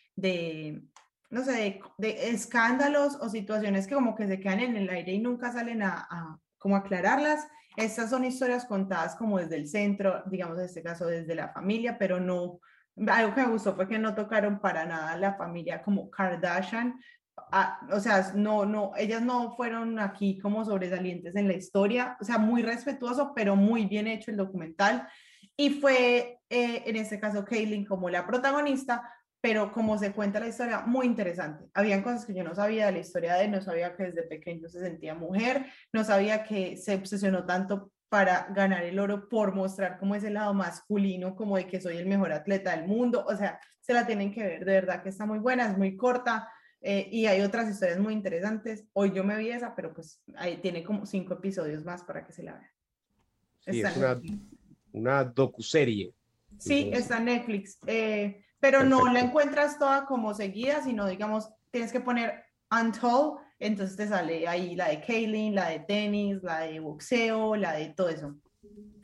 no 1.30 1.44
sé, 1.44 1.80
de, 1.98 2.30
escándalos 2.30 3.16
o 3.16 3.28
situaciones 3.28 3.86
que 3.86 3.94
como 3.94 4.14
que 4.14 4.26
se 4.26 4.40
quedan 4.40 4.60
en 4.60 4.76
el 4.76 4.88
aire 4.88 5.12
y 5.12 5.18
nunca 5.18 5.52
salen 5.52 5.82
a, 5.82 6.38
como 6.58 6.76
aclararlas. 6.76 7.46
Estas 7.76 8.10
son 8.10 8.24
historias 8.24 8.64
contadas 8.64 9.14
como 9.14 9.38
desde 9.38 9.56
el 9.56 9.68
centro, 9.68 10.22
digamos 10.26 10.58
en 10.58 10.64
este 10.64 10.82
caso 10.82 11.06
desde 11.06 11.34
la 11.34 11.48
familia, 11.48 11.96
pero 11.98 12.18
no, 12.18 12.60
algo 13.06 13.34
que 13.34 13.42
me 13.42 13.52
gustó 13.52 13.74
fue 13.76 13.86
que 13.86 13.98
no 13.98 14.14
tocaron 14.14 14.60
para 14.60 14.84
nada 14.84 15.16
la 15.16 15.34
familia 15.34 15.82
como 15.82 16.10
Kardashian, 16.10 16.98
ah, 17.52 17.80
o 17.92 18.00
sea, 18.00 18.32
no, 18.34 18.64
no, 18.66 18.92
ellas 18.96 19.22
no 19.22 19.54
fueron 19.54 20.00
aquí 20.00 20.38
como 20.38 20.64
sobresalientes 20.64 21.36
en 21.36 21.46
la 21.46 21.54
historia, 21.54 22.16
o 22.20 22.24
sea, 22.24 22.38
muy 22.38 22.62
respetuoso, 22.62 23.32
pero 23.34 23.54
muy 23.54 23.86
bien 23.86 24.08
hecho 24.08 24.30
el 24.30 24.36
documental. 24.36 25.06
Y 25.56 25.70
fue, 25.70 26.40
eh, 26.48 26.82
en 26.86 26.96
este 26.96 27.18
caso, 27.18 27.44
Kaylin 27.44 27.84
como 27.84 28.08
la 28.08 28.26
protagonista, 28.26 29.02
pero 29.48 29.72
como 29.72 29.96
se 29.96 30.12
cuenta 30.12 30.40
la 30.40 30.48
historia, 30.48 30.80
muy 30.80 31.06
interesante. 31.06 31.64
Habían 31.72 32.02
cosas 32.02 32.26
que 32.26 32.34
yo 32.34 32.44
no 32.44 32.54
sabía 32.54 32.84
de 32.84 32.92
la 32.92 32.98
historia 32.98 33.32
de 33.32 33.46
él, 33.46 33.50
no 33.50 33.62
sabía 33.62 33.96
que 33.96 34.02
desde 34.02 34.24
pequeño 34.24 34.68
se 34.68 34.78
sentía 34.78 35.14
mujer, 35.14 35.64
no 35.90 36.04
sabía 36.04 36.44
que 36.44 36.76
se 36.76 36.96
obsesionó 36.96 37.46
tanto 37.46 37.90
para 38.10 38.48
ganar 38.54 38.84
el 38.84 38.98
oro 38.98 39.26
por 39.30 39.54
mostrar 39.54 39.98
como 39.98 40.14
ese 40.14 40.28
lado 40.28 40.52
masculino, 40.52 41.34
como 41.34 41.56
de 41.56 41.66
que 41.66 41.80
soy 41.80 41.96
el 41.96 42.04
mejor 42.04 42.32
atleta 42.32 42.76
del 42.76 42.86
mundo, 42.86 43.24
o 43.26 43.34
sea, 43.36 43.58
se 43.80 43.94
la 43.94 44.06
tienen 44.06 44.34
que 44.34 44.42
ver, 44.42 44.66
de 44.66 44.72
verdad 44.72 45.02
que 45.02 45.08
está 45.08 45.24
muy 45.24 45.38
buena, 45.38 45.70
es 45.70 45.78
muy 45.78 45.96
corta 45.96 46.46
eh, 46.82 47.08
y 47.10 47.24
hay 47.24 47.40
otras 47.40 47.70
historias 47.70 47.98
muy 47.98 48.12
interesantes. 48.12 48.84
Hoy 48.92 49.12
yo 49.14 49.24
me 49.24 49.38
vi 49.38 49.48
esa, 49.48 49.74
pero 49.74 49.94
pues 49.94 50.22
ahí 50.36 50.58
tiene 50.58 50.84
como 50.84 51.06
cinco 51.06 51.32
episodios 51.32 51.86
más 51.86 52.04
para 52.04 52.26
que 52.26 52.34
se 52.34 52.42
la 52.42 52.52
vean. 52.52 52.70
Sí, 53.60 53.80
es 53.80 53.96
una, 53.96 54.20
una 54.92 55.24
docuserie. 55.24 56.12
Sí, 56.58 56.90
está 56.92 57.16
en 57.16 57.24
Netflix. 57.24 57.78
Eh, 57.86 58.44
pero 58.60 58.84
no 58.84 59.12
la 59.12 59.20
encuentras 59.20 59.78
toda 59.78 60.04
como 60.06 60.34
seguida, 60.34 60.82
sino 60.82 61.06
digamos, 61.06 61.52
tienes 61.70 61.92
que 61.92 62.00
poner 62.00 62.44
Untold, 62.70 63.38
entonces 63.58 63.96
te 63.96 64.06
sale 64.06 64.46
ahí 64.46 64.76
la 64.76 64.88
de 64.88 65.00
Kaylin, 65.00 65.54
la 65.54 65.68
de 65.68 65.80
tenis, 65.80 66.42
la 66.42 66.60
de 66.60 66.80
boxeo, 66.80 67.56
la 67.56 67.72
de 67.72 67.88
todo 67.90 68.08
eso. 68.08 68.36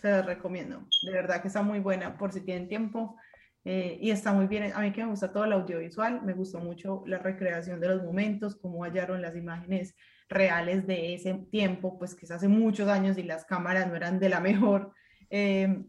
Se 0.00 0.10
las 0.10 0.26
recomiendo. 0.26 0.86
De 1.02 1.12
verdad 1.12 1.40
que 1.40 1.48
está 1.48 1.62
muy 1.62 1.80
buena 1.80 2.16
por 2.16 2.32
si 2.32 2.40
tienen 2.42 2.68
tiempo. 2.68 3.16
Eh, 3.64 3.98
y 4.00 4.10
está 4.10 4.32
muy 4.32 4.46
bien. 4.46 4.72
A 4.74 4.80
mí 4.80 4.92
que 4.92 5.02
me 5.02 5.10
gusta 5.10 5.32
todo 5.32 5.44
el 5.44 5.52
audiovisual, 5.52 6.22
me 6.22 6.34
gustó 6.34 6.60
mucho 6.60 7.02
la 7.06 7.18
recreación 7.18 7.80
de 7.80 7.88
los 7.88 8.02
momentos, 8.02 8.56
cómo 8.56 8.84
hallaron 8.84 9.22
las 9.22 9.34
imágenes 9.34 9.94
reales 10.28 10.86
de 10.86 11.14
ese 11.14 11.34
tiempo, 11.50 11.98
pues 11.98 12.14
que 12.14 12.26
es 12.26 12.30
hace 12.30 12.48
muchos 12.48 12.88
años 12.88 13.16
y 13.16 13.22
las 13.22 13.44
cámaras 13.46 13.88
no 13.88 13.96
eran 13.96 14.18
de 14.18 14.28
la 14.28 14.40
mejor 14.40 14.92
eh, 15.30 15.82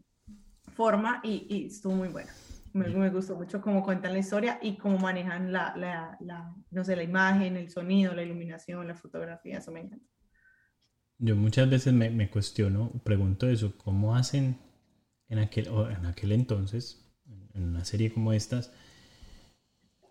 forma 0.74 1.20
y, 1.22 1.46
y 1.50 1.66
estuvo 1.66 1.94
muy 1.94 2.08
buena. 2.08 2.32
Me, 2.76 3.08
gustó 3.08 3.36
mucho 3.36 3.62
cómo 3.62 3.82
cuentan 3.82 4.12
la 4.12 4.18
historia 4.18 4.58
y 4.60 4.76
cómo 4.76 4.98
manejan 4.98 5.50
la, 5.50 5.74
la, 5.76 6.18
la, 6.20 6.54
no 6.70 6.84
sé, 6.84 6.94
la 6.94 7.02
imagen, 7.02 7.56
el 7.56 7.70
sonido, 7.70 8.14
la 8.14 8.22
iluminación, 8.22 8.86
la 8.86 8.94
fotografía, 8.94 9.58
eso 9.58 9.72
me 9.72 9.80
encanta. 9.80 10.04
Yo 11.18 11.34
muchas 11.36 11.70
veces 11.70 11.94
me, 11.94 12.10
me 12.10 12.28
cuestiono, 12.28 12.92
pregunto 13.02 13.48
eso, 13.48 13.78
¿cómo 13.78 14.14
hacen 14.14 14.58
en 15.30 15.38
aquel, 15.38 15.68
en 15.68 16.04
aquel 16.04 16.32
entonces, 16.32 17.10
en 17.54 17.64
una 17.64 17.82
serie 17.86 18.12
como 18.12 18.34
estas, 18.34 18.70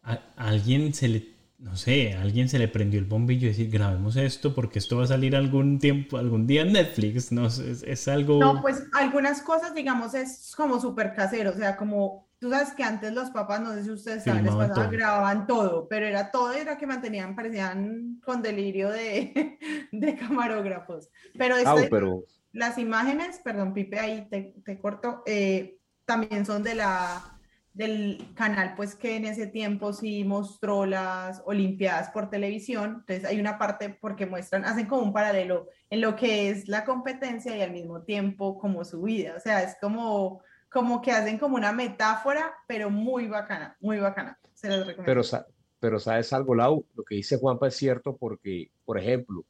a, 0.01 0.19
alguien 0.35 0.91
se 0.95 1.07
le, 1.07 1.35
no 1.59 1.75
sé, 1.75 2.13
a 2.13 2.21
alguien 2.23 2.49
se 2.49 2.57
le 2.57 2.67
prendió 2.67 2.99
el 2.99 3.05
bombillo 3.05 3.45
y 3.45 3.49
decir, 3.49 3.69
grabemos 3.69 4.15
esto 4.15 4.55
porque 4.55 4.79
esto 4.79 4.97
va 4.97 5.03
a 5.03 5.07
salir 5.07 5.35
algún 5.35 5.77
tiempo, 5.77 6.17
algún 6.17 6.47
día 6.47 6.63
en 6.63 6.73
Netflix, 6.73 7.31
no 7.31 7.45
es, 7.45 7.59
es 7.59 8.07
algo... 8.07 8.39
No, 8.39 8.59
pues 8.63 8.87
algunas 8.93 9.43
cosas, 9.43 9.75
digamos, 9.75 10.15
es 10.15 10.51
como 10.57 10.81
súper 10.81 11.13
casero, 11.13 11.51
o 11.51 11.55
sea, 11.55 11.77
como 11.77 12.25
Tú 12.45 12.51
sabes 12.51 12.75
que 12.75 12.83
antes 12.83 13.11
los 13.11 13.31
papás, 13.31 13.59
no 13.59 13.73
sé 13.73 13.85
si 13.85 13.89
ustedes 13.89 14.23
saben, 14.23 14.43
les 14.43 14.53
pasaba, 14.53 14.85
grababan 14.85 15.47
todo, 15.47 15.87
pero 15.87 16.05
era 16.05 16.29
todo, 16.29 16.53
era 16.53 16.77
que 16.77 16.85
mantenían, 16.85 17.35
parecían 17.35 18.21
con 18.23 18.43
delirio 18.43 18.91
de, 18.91 19.57
de 19.91 20.15
camarógrafos. 20.15 21.09
Pero, 21.35 21.57
este, 21.57 21.87
pero, 21.89 22.23
las 22.51 22.77
imágenes, 22.77 23.39
perdón, 23.43 23.73
Pipe, 23.73 23.97
ahí 23.99 24.27
te, 24.29 24.53
te 24.63 24.79
corto, 24.79 25.23
eh, 25.25 25.79
también 26.05 26.45
son 26.45 26.61
de 26.61 26.75
la, 26.75 27.35
del 27.73 28.31
canal, 28.35 28.75
pues 28.75 28.93
que 28.93 29.15
en 29.15 29.25
ese 29.25 29.47
tiempo 29.47 29.91
sí 29.91 30.23
mostró 30.23 30.85
las 30.85 31.41
Olimpiadas 31.47 32.11
por 32.11 32.29
televisión. 32.29 32.97
Entonces 32.99 33.25
hay 33.25 33.39
una 33.39 33.57
parte 33.57 33.89
porque 33.89 34.27
muestran, 34.27 34.65
hacen 34.65 34.85
como 34.85 35.01
un 35.01 35.13
paralelo 35.13 35.67
en 35.89 36.01
lo 36.01 36.15
que 36.15 36.51
es 36.51 36.67
la 36.67 36.85
competencia 36.85 37.57
y 37.57 37.63
al 37.63 37.71
mismo 37.71 38.03
tiempo 38.03 38.59
como 38.59 38.85
su 38.85 39.01
vida. 39.01 39.33
O 39.35 39.39
sea, 39.39 39.63
es 39.63 39.75
como 39.81 40.43
como 40.75 41.01
que 41.01 41.09
hacen 41.09 41.37
como 41.37 41.55
una 41.55 41.71
metáfora, 41.71 42.53
pero 42.67 42.89
muy 42.89 43.27
bacana, 43.27 43.77
muy 43.79 43.97
bacana. 43.97 44.37
Se 44.53 44.67
les 44.67 44.79
recomiendo. 44.79 45.05
Pero, 45.05 45.45
pero 45.79 45.99
sabes 46.01 46.33
algo, 46.33 46.53
Lau, 46.53 46.85
lo 46.95 47.03
que 47.05 47.15
dice 47.15 47.37
Juanpa 47.37 47.69
es 47.69 47.75
cierto 47.75 48.17
porque, 48.17 48.71
por 48.83 48.99
ejemplo, 48.99 49.45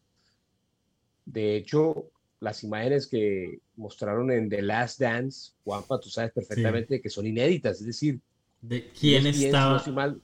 de 1.25 1.55
hecho, 1.55 2.11
las 2.39 2.63
imágenes 2.63 3.07
que 3.07 3.57
mostraron 3.75 4.29
en 4.29 4.49
The 4.49 4.61
Last 4.61 4.99
Dance, 4.99 5.53
Juanpa, 5.63 5.99
tú 5.99 6.09
sabes 6.09 6.31
perfectamente 6.31 7.01
que 7.01 7.09
son 7.09 7.25
inéditas, 7.25 7.79
es 7.79 7.87
decir, 7.87 8.21
¿de 8.61 8.91
quién 8.91 9.25
estaba? 9.25 9.79
Si 9.79 9.91
mal, 9.91 10.21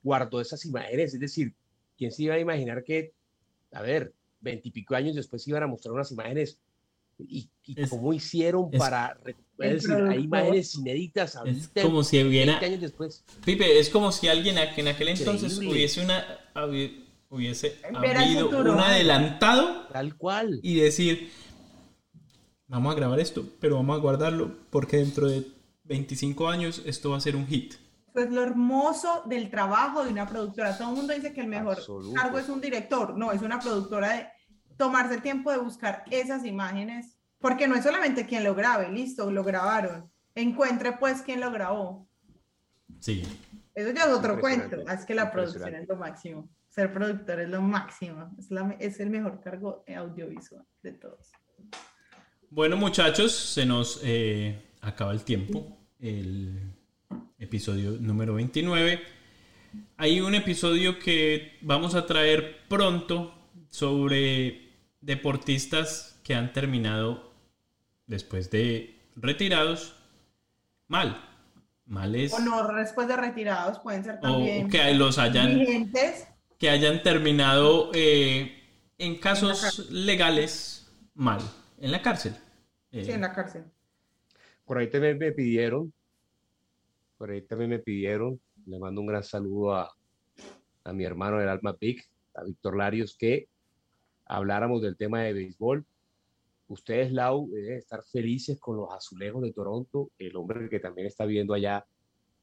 guardó 0.00 0.40
esas 0.40 0.64
imágenes, 0.64 1.14
es 1.14 1.18
decir, 1.18 1.52
¿quién 1.96 2.12
se 2.12 2.22
iba 2.22 2.36
a 2.36 2.38
imaginar 2.38 2.84
que, 2.84 3.12
a 3.72 3.82
ver, 3.82 4.14
veintipico 4.40 4.94
años 4.94 5.16
después 5.16 5.48
iban 5.48 5.64
a 5.64 5.66
mostrar 5.66 5.94
unas 5.94 6.12
imágenes 6.12 6.60
y, 7.18 7.50
cómo 7.88 8.12
hicieron 8.12 8.70
para 8.70 9.18
es 9.58 9.82
decir, 9.82 10.02
hay 10.08 10.24
imágenes 10.24 10.74
inéditas 10.76 11.36
Es 11.44 11.70
como 11.82 12.04
si 12.04 12.22
hubiera. 12.22 12.58
años 12.58 12.80
después. 12.80 13.24
Pipe, 13.44 13.78
es 13.78 13.90
como 13.90 14.12
si 14.12 14.28
alguien 14.28 14.56
en 14.58 14.88
aquel 14.88 15.08
entonces 15.08 15.58
hubiese 15.58 16.02
una. 16.02 16.24
Hubiese 17.30 17.78
habido 17.94 18.48
un 18.48 18.80
adelantado. 18.80 19.86
Tal 19.92 20.16
cual. 20.16 20.60
Y 20.62 20.76
decir. 20.76 21.30
Vamos 22.70 22.92
a 22.92 22.96
grabar 22.96 23.18
esto, 23.18 23.46
pero 23.60 23.76
vamos 23.76 23.96
a 23.96 24.00
guardarlo 24.00 24.54
porque 24.68 24.98
dentro 24.98 25.26
de 25.26 25.42
25 25.84 26.48
años 26.48 26.82
esto 26.84 27.10
va 27.10 27.16
a 27.16 27.20
ser 27.20 27.34
un 27.34 27.46
hit. 27.46 27.74
Eso 28.08 28.20
es 28.26 28.30
lo 28.30 28.42
hermoso 28.42 29.22
del 29.24 29.48
trabajo 29.48 30.04
de 30.04 30.10
una 30.10 30.26
productora. 30.26 30.76
Todo 30.76 30.90
el 30.90 30.96
mundo 30.96 31.14
dice 31.14 31.32
que 31.32 31.40
el 31.40 31.46
mejor 31.46 31.78
Absoluto. 31.78 32.20
cargo 32.20 32.38
es 32.38 32.48
un 32.50 32.60
director. 32.60 33.16
No, 33.16 33.32
es 33.32 33.40
una 33.40 33.58
productora 33.58 34.12
de 34.16 34.26
tomarse 34.78 35.16
el 35.16 35.22
tiempo 35.22 35.50
de 35.52 35.58
buscar 35.58 36.04
esas 36.10 36.46
imágenes. 36.46 37.16
Porque 37.38 37.68
no 37.68 37.74
es 37.76 37.84
solamente 37.84 38.26
quien 38.26 38.42
lo 38.42 38.54
grabe, 38.54 38.90
listo, 38.90 39.30
lo 39.30 39.44
grabaron. 39.44 40.10
Encuentre 40.34 40.92
pues 40.92 41.22
quien 41.22 41.40
lo 41.40 41.52
grabó. 41.52 42.08
Sí. 42.98 43.22
Eso 43.74 43.92
ya 43.92 44.04
es 44.04 44.08
otro 44.12 44.40
cuento. 44.40 44.76
Es 44.90 45.04
que 45.04 45.14
la 45.14 45.30
producción 45.30 45.74
es 45.74 45.86
lo 45.86 45.96
máximo. 45.96 46.48
Ser 46.68 46.92
productor 46.92 47.40
es 47.40 47.48
lo 47.48 47.62
máximo. 47.62 48.34
Es, 48.38 48.50
la- 48.50 48.74
es 48.80 48.98
el 48.98 49.10
mejor 49.10 49.40
cargo 49.40 49.84
audiovisual 49.86 50.64
de 50.82 50.92
todos. 50.92 51.30
Bueno, 52.50 52.76
muchachos, 52.76 53.32
se 53.32 53.64
nos 53.66 54.00
eh, 54.02 54.60
acaba 54.80 55.12
el 55.12 55.22
tiempo. 55.22 55.78
El 56.00 56.72
episodio 57.38 57.92
número 58.00 58.34
29. 58.34 59.00
Hay 59.96 60.20
un 60.20 60.34
episodio 60.34 60.98
que 60.98 61.58
vamos 61.62 61.94
a 61.94 62.04
traer 62.06 62.66
pronto 62.68 63.34
sobre 63.68 64.67
deportistas 65.00 66.20
que 66.24 66.34
han 66.34 66.52
terminado 66.52 67.32
después 68.06 68.50
de 68.50 68.98
retirados 69.16 69.94
mal. 70.86 71.24
Mal 71.86 72.14
es 72.14 72.32
O 72.34 72.40
no, 72.40 72.66
después 72.74 73.08
de 73.08 73.16
retirados 73.16 73.78
pueden 73.78 74.04
ser 74.04 74.20
también 74.20 74.66
o 74.66 74.68
que 74.68 74.92
los 74.94 75.18
hayan 75.18 75.58
vigentes. 75.58 76.28
que 76.58 76.68
hayan 76.68 77.02
terminado 77.02 77.90
eh, 77.94 78.62
en 78.98 79.18
casos 79.18 79.88
legales 79.90 80.90
mal 81.14 81.40
en 81.78 81.92
la 81.92 82.02
cárcel. 82.02 82.34
Eh, 82.92 83.04
Sí, 83.04 83.12
en 83.12 83.22
la 83.22 83.32
cárcel. 83.32 83.64
Por 84.64 84.78
ahí 84.78 84.90
también 84.90 85.16
me 85.16 85.32
pidieron, 85.32 85.92
por 87.16 87.30
ahí 87.30 87.40
también 87.42 87.70
me 87.70 87.78
pidieron, 87.78 88.38
le 88.66 88.78
mando 88.78 89.00
un 89.00 89.06
gran 89.06 89.24
saludo 89.24 89.74
a, 89.74 89.90
a 90.84 90.92
mi 90.92 91.04
hermano 91.04 91.38
del 91.38 91.48
alma 91.48 91.74
Big, 91.80 92.04
a 92.34 92.44
Víctor 92.44 92.76
Larios, 92.76 93.16
que 93.18 93.48
habláramos 94.28 94.82
del 94.82 94.96
tema 94.96 95.22
de 95.22 95.32
béisbol. 95.32 95.84
Ustedes, 96.68 97.10
Lau, 97.12 97.48
deben 97.50 97.78
estar 97.78 98.02
felices 98.04 98.60
con 98.60 98.76
los 98.76 98.92
azulejos 98.92 99.42
de 99.42 99.52
Toronto. 99.52 100.10
El 100.18 100.36
hombre 100.36 100.68
que 100.68 100.78
también 100.80 101.06
está 101.06 101.24
viendo 101.24 101.54
allá 101.54 101.86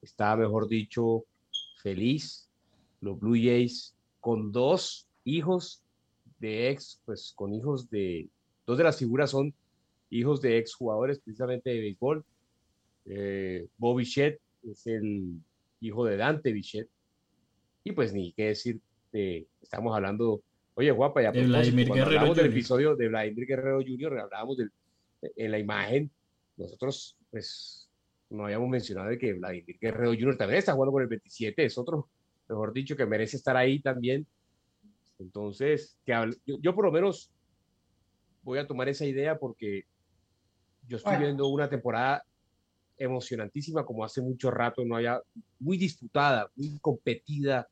está, 0.02 0.36
mejor 0.36 0.68
dicho, 0.68 1.24
feliz. 1.82 2.48
Los 3.00 3.18
Blue 3.20 3.36
Jays 3.36 3.94
con 4.20 4.50
dos 4.50 5.06
hijos 5.24 5.82
de 6.40 6.70
ex, 6.70 7.00
pues 7.04 7.32
con 7.36 7.54
hijos 7.54 7.88
de, 7.88 8.28
dos 8.66 8.76
de 8.76 8.84
las 8.84 8.98
figuras 8.98 9.30
son 9.30 9.54
hijos 10.10 10.40
de 10.40 10.58
ex 10.58 10.74
jugadores 10.74 11.20
precisamente 11.20 11.70
de 11.70 11.80
béisbol. 11.80 12.24
Eh, 13.06 13.68
Bobby 13.78 14.02
Bichette 14.02 14.40
es 14.68 14.86
el 14.88 15.40
hijo 15.80 16.04
de 16.04 16.16
Dante 16.16 16.52
Bichette. 16.52 16.90
Y 17.84 17.92
pues 17.92 18.12
ni 18.12 18.32
qué 18.32 18.46
decir, 18.46 18.80
de- 19.12 19.46
estamos 19.62 19.94
hablando, 19.94 20.40
oye 20.78 20.90
guapa, 20.90 21.22
ya 21.22 21.30
Vladimir 21.30 21.88
cuando 21.88 22.04
Guerrero 22.04 22.20
hablamos 22.20 22.36
del 22.36 22.46
Jr.. 22.46 22.56
episodio 22.58 22.96
de 22.96 23.08
Vladimir 23.08 23.46
Guerrero 23.46 23.78
Jr., 23.80 24.18
hablábamos 24.20 24.56
del, 24.58 24.70
en 25.22 25.50
la 25.50 25.58
imagen, 25.58 26.10
nosotros 26.56 27.16
pues 27.30 27.88
no 28.28 28.44
habíamos 28.44 28.68
mencionado 28.68 29.08
de 29.08 29.18
que 29.18 29.32
Vladimir 29.32 29.78
Guerrero 29.80 30.10
Jr. 30.12 30.36
también 30.36 30.58
está 30.58 30.74
jugando 30.74 30.92
con 30.92 31.02
el 31.02 31.08
27, 31.08 31.64
es 31.64 31.78
otro, 31.78 32.10
mejor 32.48 32.72
dicho, 32.74 32.94
que 32.94 33.06
merece 33.06 33.36
estar 33.38 33.56
ahí 33.56 33.80
también. 33.80 34.26
Entonces, 35.18 35.98
que 36.04 36.12
hable- 36.12 36.36
yo, 36.44 36.56
yo 36.60 36.74
por 36.74 36.84
lo 36.84 36.92
menos 36.92 37.30
voy 38.42 38.58
a 38.58 38.66
tomar 38.66 38.88
esa 38.88 39.06
idea 39.06 39.38
porque 39.38 39.84
yo 40.86 40.98
estoy 40.98 41.12
Bueno. 41.12 41.24
viendo 41.26 41.48
una 41.48 41.70
temporada 41.70 42.22
emocionantísima 42.98 43.84
como 43.84 44.04
hace 44.04 44.20
mucho 44.20 44.50
rato 44.50 44.84
no 44.84 44.96
haya 44.96 45.20
muy 45.58 45.78
disputada, 45.78 46.50
muy 46.54 46.78
competida. 46.80 47.66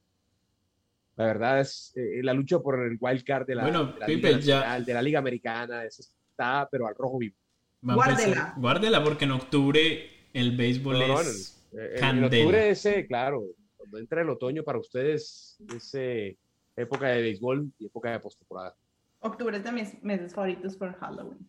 La 1.17 1.27
verdad 1.27 1.61
es 1.61 1.93
eh, 1.97 2.21
la 2.23 2.33
lucha 2.35 2.59
por 2.59 2.81
el 2.85 2.97
wild 3.01 3.25
card 3.25 3.47
de 3.47 3.55
la, 3.55 3.63
Bueno, 3.63 3.85
de 3.87 4.01
la 4.01 4.07
Pipe, 4.07 4.29
Liga 4.29 4.41
ya- 4.41 4.55
Nacional, 4.57 4.85
de 4.85 4.95
la 4.95 5.03
Liga 5.03 5.19
Americana, 5.21 5.85
eso 5.85 6.03
está 6.03 6.69
pero 6.71 6.87
al 6.89 6.95
rojo 6.97 7.19
vivo. 7.19 7.37
Guárdela. 7.83 8.55
guárdela 8.57 9.05
porque 9.05 9.25
en 9.27 9.31
octubre 9.33 10.11
el 10.33 10.57
béisbol 10.57 10.99
No, 10.99 11.07
no, 11.09 11.21
es 11.21 11.63
en, 11.73 11.81
en- 11.99 12.05
en 12.19 12.25
octubre 12.25 12.71
ese, 12.71 13.07
claro, 13.07 13.45
cuando 13.77 13.99
entra 13.99 14.23
el 14.23 14.31
otoño 14.31 14.65
para 14.65 14.79
ustedes 14.79 15.57
es 15.77 15.95
eh, 15.95 16.37
época 16.77 17.09
de 17.09 17.23
béisbol 17.23 17.71
y 17.79 17.87
época 17.87 18.11
de 18.11 18.21
postemporada 18.21 18.75
Octubre 19.21 19.57
es 19.57 19.63
de 19.65 19.71
mis 19.73 20.03
meses 20.03 20.35
favoritos 20.35 20.77
por 20.77 20.95
Halloween. 20.99 21.47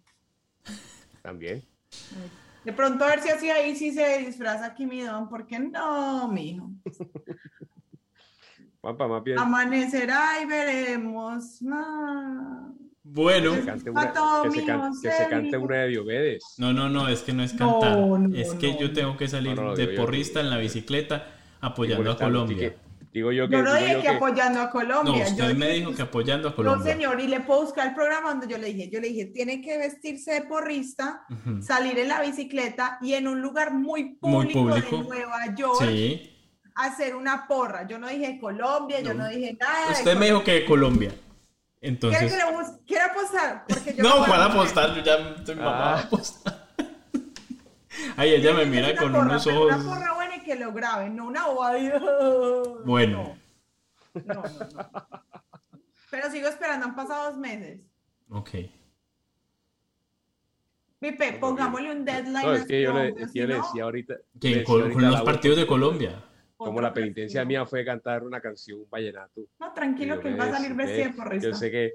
también. 1.23 1.63
De 2.63 2.73
pronto 2.73 3.03
a 3.03 3.07
ver 3.09 3.21
si 3.21 3.29
así 3.29 3.49
ahí 3.49 3.75
sí 3.75 3.91
se 3.91 4.19
disfraza 4.19 4.73
Kimi 4.75 5.01
Don, 5.01 5.27
porque 5.29 5.57
no, 5.59 6.27
mijo. 6.31 6.69
Juanpa, 8.85 9.07
más 9.07 9.23
bien 9.23 9.39
Amanecerá 9.39 10.39
y 10.43 10.45
veremos. 10.45 11.59
Bueno, 13.03 13.51
que 13.53 13.57
se 13.61 13.65
cante 13.65 13.89
una, 13.89 14.01
que 14.43 14.51
se 14.51 14.65
can- 14.65 14.79
mío, 14.91 14.91
que 15.01 15.11
se 15.11 15.27
cante 15.27 15.57
una 15.57 15.77
de 15.77 15.87
Diomedes. 15.87 16.43
no, 16.59 16.71
no, 16.71 16.87
no, 16.89 17.07
es 17.07 17.21
que 17.23 17.33
no 17.33 17.41
es 17.43 17.55
No, 17.55 17.79
cantar. 17.79 17.97
no, 17.99 18.35
es 18.37 18.53
que 18.53 18.73
no, 18.73 18.79
yo 18.79 18.87
no. 18.89 18.93
tengo 18.93 19.17
que 19.17 19.27
salir 19.27 19.55
No, 19.55 19.63
no, 19.63 19.75
de 19.75 19.87
porrista 19.89 20.39
en 20.39 20.51
la 20.51 20.57
bicicleta 20.57 21.27
apoyando 21.61 22.11
a 22.11 22.17
Colombia. 22.17 22.75
Digo 23.11 23.31
yo 23.31 23.47
que. 23.47 23.55
Yo 23.55 23.63
no 23.63 23.73
dije 23.73 24.01
que 24.01 24.07
apoyando 24.09 24.59
a 24.59 24.69
Colombia. 24.69 25.13
No, 25.13 25.17
yo 25.17 25.23
usted 25.45 25.55
me 25.55 25.65
dije 25.67 25.79
dijo 25.79 25.95
que 25.95 26.01
apoyando 26.03 26.47
a 26.49 26.51
No, 26.51 26.55
Colombia. 26.57 26.93
señor, 26.93 27.19
y 27.21 27.27
le 27.27 27.39
puedo 27.39 27.61
buscar 27.63 27.87
el 27.87 27.95
programa 27.95 28.29
donde 28.31 28.47
yo 28.47 28.57
le 28.59 28.67
dije, 28.67 28.89
yo 28.91 28.99
le 28.99 29.07
dije, 29.07 29.25
tiene 29.27 29.61
que 29.61 29.77
vestirse 29.79 30.33
de 30.33 30.41
porrista, 30.41 31.25
salir 31.61 31.97
en 31.97 32.09
la 32.09 32.21
bicicleta 32.21 32.99
y 33.01 33.13
en 33.13 33.27
un 33.27 33.41
lugar 33.41 33.73
muy 33.73 34.17
Muy 34.21 34.53
público, 34.53 34.59
público. 34.61 34.97
de 34.97 35.03
Nueva 35.03 35.55
York 35.55 35.79
Sí. 35.79 36.31
Hacer 36.75 37.15
una 37.15 37.47
porra. 37.47 37.87
Yo 37.87 37.97
no 37.97 38.07
dije 38.07 38.37
Colombia, 38.39 38.99
yo 39.01 39.13
No. 39.13 39.23
no 39.23 39.29
dije 39.29 39.57
nada. 39.59 39.91
Usted 39.91 40.15
me 40.17 40.25
dijo 40.27 40.43
que 40.43 40.65
Colombia. 40.65 41.09
¿Quiere, 41.09 41.21
Entonces. 41.81 42.31
que 42.31 42.37
le 42.37 42.51
bus- 42.51 42.79
quiere 42.87 43.03
apostar? 43.03 43.65
Porque 43.67 43.93
yo 43.95 44.03
No, 44.03 44.25
¿cuál 44.25 44.41
apostar? 44.41 44.95
Yo 44.95 45.03
ya 45.03 45.15
estoy 45.37 45.59
a 45.59 45.63
Ah. 45.95 45.99
apostar. 45.99 46.67
Ay, 48.17 48.33
ella 48.33 48.53
me 48.53 48.65
mira 48.65 48.95
con 48.95 49.11
porra, 49.11 49.23
unos 49.25 49.47
ojos. 49.47 49.73
Una 49.75 49.83
porra 49.95 50.13
buena 50.15 50.35
y 50.37 50.39
que 50.41 50.55
lo 50.55 50.73
graben, 50.73 51.15
no 51.15 51.25
una 51.27 51.47
bobadilla. 51.47 51.99
Bueno. 52.85 53.37
No, 54.13 54.33
no, 54.33 54.43
no, 54.43 54.67
no. 54.93 55.09
Pero 56.09 56.31
sigo 56.31 56.47
esperando, 56.47 56.85
han 56.87 56.95
pasado 56.95 57.31
dos 57.31 57.37
meses. 57.37 57.81
Ok. 58.29 58.49
Pipe, 60.99 61.33
pongámosle 61.33 61.91
un 61.91 62.05
deadline. 62.05 62.41
No, 62.45 62.53
es 62.53 62.65
que 62.65 62.81
yo 62.81 62.93
le, 62.93 62.99
Colombia, 63.11 63.25
es 63.25 63.31
que 63.33 63.39
yo 63.39 63.47
le 63.47 63.57
no, 63.57 63.63
decía 63.65 63.83
ahorita. 63.83 64.13
Que 64.39 64.63
con, 64.63 65.01
los 65.01 65.21
partidos 65.21 65.57
de 65.57 65.67
Colombia. 65.67 66.23
Como 66.57 66.79
la 66.81 66.93
penitencia 66.93 67.43
mía 67.43 67.65
fue 67.65 67.83
cantar 67.83 68.23
una 68.23 68.39
canción, 68.39 68.79
un 68.79 68.89
vallenato. 68.89 69.41
No, 69.59 69.73
tranquilo, 69.73 70.19
que 70.19 70.29
él 70.29 70.39
va 70.39 70.45
a 70.45 70.51
salir 70.51 70.73
vestido 70.73 71.11
porrista. 71.15 71.49
Yo 71.49 71.53
sé 71.55 71.69
que. 71.71 71.93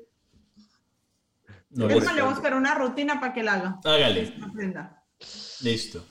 No, 1.70 1.86
le 1.86 1.94
voy 1.94 2.18
a 2.18 2.24
buscar 2.24 2.54
una 2.54 2.74
rutina 2.74 3.20
para 3.20 3.32
que 3.32 3.42
la 3.42 3.54
haga. 3.54 3.80
Hágale. 3.84 4.34
Listo. 5.62 6.04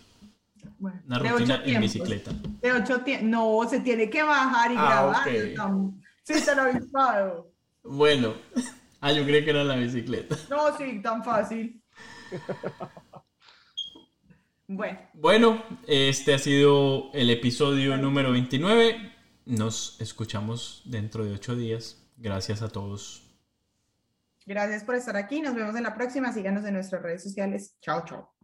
Bueno, 0.78 1.02
Una 1.08 1.20
rutina 1.20 1.56
en 1.58 1.64
tiempos. 1.64 1.82
bicicleta. 1.82 2.32
De 2.62 2.72
ocho 2.72 3.02
tiempos. 3.02 3.28
No, 3.30 3.70
se 3.70 3.82
tiene 3.82 4.10
que 4.10 4.24
bajar 4.24 4.72
y 4.72 4.76
Ah, 4.78 4.86
grabar. 4.90 5.28
ok. 5.28 5.34
Tam- 5.56 6.02
Sí, 6.24 6.36
se 6.40 6.56
lo 6.56 6.62
avispado. 6.64 7.52
Bueno. 7.84 8.34
Ah, 9.02 9.14
yo 9.14 9.24
creí 9.24 9.46
que 9.46 9.52
era 9.52 9.64
la 9.64 9.78
bicicleta. 9.78 10.36
No, 10.50 10.76
sí, 10.78 11.02
tan 11.02 11.24
fácil. 11.24 11.82
Bueno, 14.72 15.00
Bueno, 15.16 15.64
este 15.88 16.36
ha 16.36 16.38
sido 16.38 17.12
el 17.14 17.32
episodio 17.32 17.98
número 17.98 18.32
29. 18.32 18.98
Nos 19.48 20.00
escuchamos 20.00 20.84
dentro 20.86 21.26
de 21.26 21.34
ocho 21.34 21.56
días. 21.56 22.08
Gracias 22.18 22.62
a 22.62 22.70
todos. 22.70 23.24
gracias 24.46 24.84
por 24.84 24.94
estar 24.94 25.18
aquí. 25.18 25.42
Nos 25.42 25.56
vemos 25.56 25.76
en 25.76 25.82
la 25.82 25.96
próxima. 25.96 26.32
Síganos 26.32 26.64
en 26.66 26.76
nuestras 26.76 27.02
redes 27.02 27.24
sociales. 27.24 27.78
Chao, 27.82 28.06
chao. 28.06 28.39